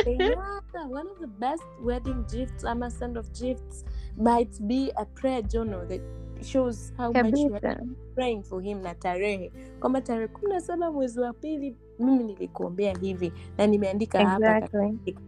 Yeah, 0.06 0.62
one 0.90 1.08
of 1.12 1.20
the 1.20 1.28
best 1.28 1.64
wedding 1.84 2.26
gifts 2.32 2.66
ama 2.66 2.90
send 2.90 3.18
of 3.18 3.32
gifts 3.32 3.86
might 4.18 4.62
be 4.62 4.92
a 4.96 5.06
prayer 5.06 5.44
journal 5.44 5.88
that 5.88 6.02
shows 6.44 6.94
how 6.98 7.12
much 7.14 7.38
you 7.38 7.56
are 7.56 7.78
praying 8.16 8.44
for 8.44 8.62
him 8.62 8.82
na 8.82 8.94
tarehe. 8.96 9.52
Kwamba 9.80 10.02
tarehe 10.02 10.28
kumi 10.28 10.54
na 10.54 10.62
saba 10.62 10.92
mwezi 10.92 11.20
wa 11.20 11.34
pili 11.34 11.76
mimi 12.00 12.24
nilikuombea 12.24 12.98
hivi 13.02 13.34
na 13.58 13.68
nimeandika 13.68 14.26
hapa 14.26 14.58
exactly. 14.58 14.92
katika 14.98 15.22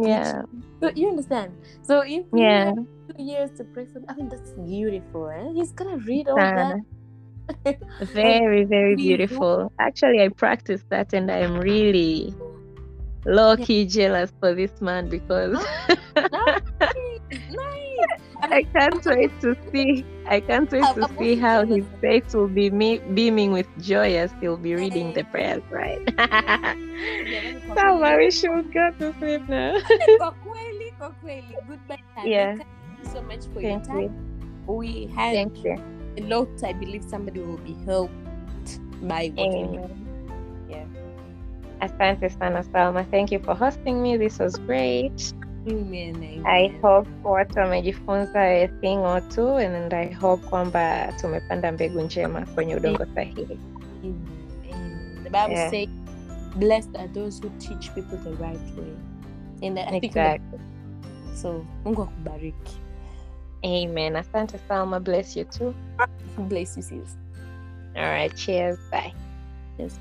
yeah. 0.00 0.42
so 0.80 0.90
you 0.94 1.08
understand? 1.08 1.52
So 1.82 2.00
if 2.00 2.08
you 2.10 2.26
yeah. 2.34 2.66
have 2.66 2.76
two 2.76 3.22
years 3.22 3.50
to 3.58 3.64
pray 3.64 3.86
for 3.86 4.00
I 4.08 4.14
mean 4.14 4.28
that's 4.28 4.52
beautiful 4.52 5.28
eh? 5.28 5.52
he's 5.52 5.72
gonna 5.72 5.98
read 5.98 6.28
all 6.28 6.36
sana 6.36 6.78
that. 7.64 7.78
very 8.14 8.64
very 8.64 8.96
beautiful. 8.96 9.72
Actually 9.78 10.22
i 10.22 10.28
practice 10.28 10.84
that 10.88 11.12
and 11.12 11.30
i 11.30 11.38
am 11.38 11.58
really 11.58 12.32
low 13.26 13.56
key 13.56 13.84
jealous 13.84 14.32
for 14.40 14.54
this 14.54 14.80
man 14.80 15.08
because 15.08 15.52
nice, 16.16 16.60
nice. 17.50 17.69
I 18.50 18.62
can't 18.74 19.04
wait 19.06 19.30
to 19.40 19.54
see. 19.72 20.04
I 20.26 20.40
can't 20.40 20.70
wait 20.70 20.84
to 20.94 21.08
see 21.18 21.36
how 21.36 21.64
his 21.64 21.84
face 22.00 22.34
will 22.34 22.48
be 22.48 22.70
me- 22.70 22.98
beaming 23.14 23.52
with 23.52 23.66
joy 23.80 24.16
as 24.16 24.30
he'll 24.40 24.56
be 24.56 24.74
reading 24.74 25.12
the 25.14 25.24
prayers, 25.24 25.62
right? 25.70 25.98
Jamani, 26.06 27.60
kwa 27.66 27.76
Sama, 27.76 27.98
kweli- 28.00 28.16
we 28.18 28.30
should 28.30 28.72
go 28.72 28.90
to 28.98 29.12
sleep 29.18 29.48
now. 29.48 29.78
kwa 30.18 30.30
kweli 30.32 30.92
kwa 30.98 31.10
kweli 31.10 31.56
goodbye 31.68 31.98
Yeah. 32.24 32.56
Thank 32.56 32.66
you 33.04 33.10
so 33.12 33.22
much 33.22 33.46
for 33.54 33.62
your 33.62 33.80
Thank 33.80 33.86
time 33.86 34.10
you. 34.68 34.74
we 34.76 35.06
had 35.16 35.34
Thank 35.34 35.64
you. 35.64 35.76
a 36.18 36.20
lot 36.28 36.48
i 36.64 36.72
believe 36.74 37.04
somebody 37.04 37.40
will 37.40 37.58
be 37.64 37.74
helped 37.86 38.12
by 39.02 39.32
what. 39.36 39.54
Amen. 39.54 39.90
Yeah. 40.68 40.86
Asante 41.80 42.28
sana 42.30 42.62
Salma. 42.62 43.04
Thank 43.10 43.32
you 43.32 43.38
for 43.38 43.54
hosting 43.54 44.02
me. 44.02 44.16
This 44.18 44.38
was 44.38 44.56
great. 44.58 45.32
Amen, 45.66 46.14
amen. 46.16 46.22
Eh, 46.22 46.46
I 46.46 46.68
hope 46.82 47.10
watu 47.24 47.58
wamejifunza 47.58 48.40
a 48.42 48.68
thing 48.68 48.96
or 48.98 49.28
two 49.28 49.56
and 49.56 49.94
I 49.94 50.12
hope 50.14 50.46
kwamba 50.46 51.12
tumepanda 51.20 51.72
mbegu 51.72 52.00
njema 52.00 52.46
kwenye 52.46 52.76
udongo 52.76 53.06
sahihi. 53.14 53.58
The 55.22 55.30
Bible 55.30 55.52
Yeah. 55.54 55.70
says, 55.70 55.88
"Blessed 56.56 56.96
are 56.96 57.08
those 57.08 57.42
who 57.42 57.50
teach 57.58 57.90
people 57.90 58.16
the 58.18 58.30
right 58.44 58.78
way." 58.78 58.96
And 59.68 59.78
I 59.78 59.84
think 59.90 60.04
Exactly. 60.04 60.58
so. 61.34 61.64
Mungu 61.84 62.02
akubariki. 62.02 62.76
Amen. 63.64 64.16
Asante 64.16 64.58
Salma. 64.68 65.00
Bless 65.00 65.36
you 65.36 65.44
too. 65.44 65.74
Bless 66.48 66.76
you, 66.76 66.82
sis. 66.82 67.16
All 67.96 68.02
right. 68.10 68.34
Cheers. 68.34 68.78
Bye. 68.90 69.12
Yes. 69.78 70.00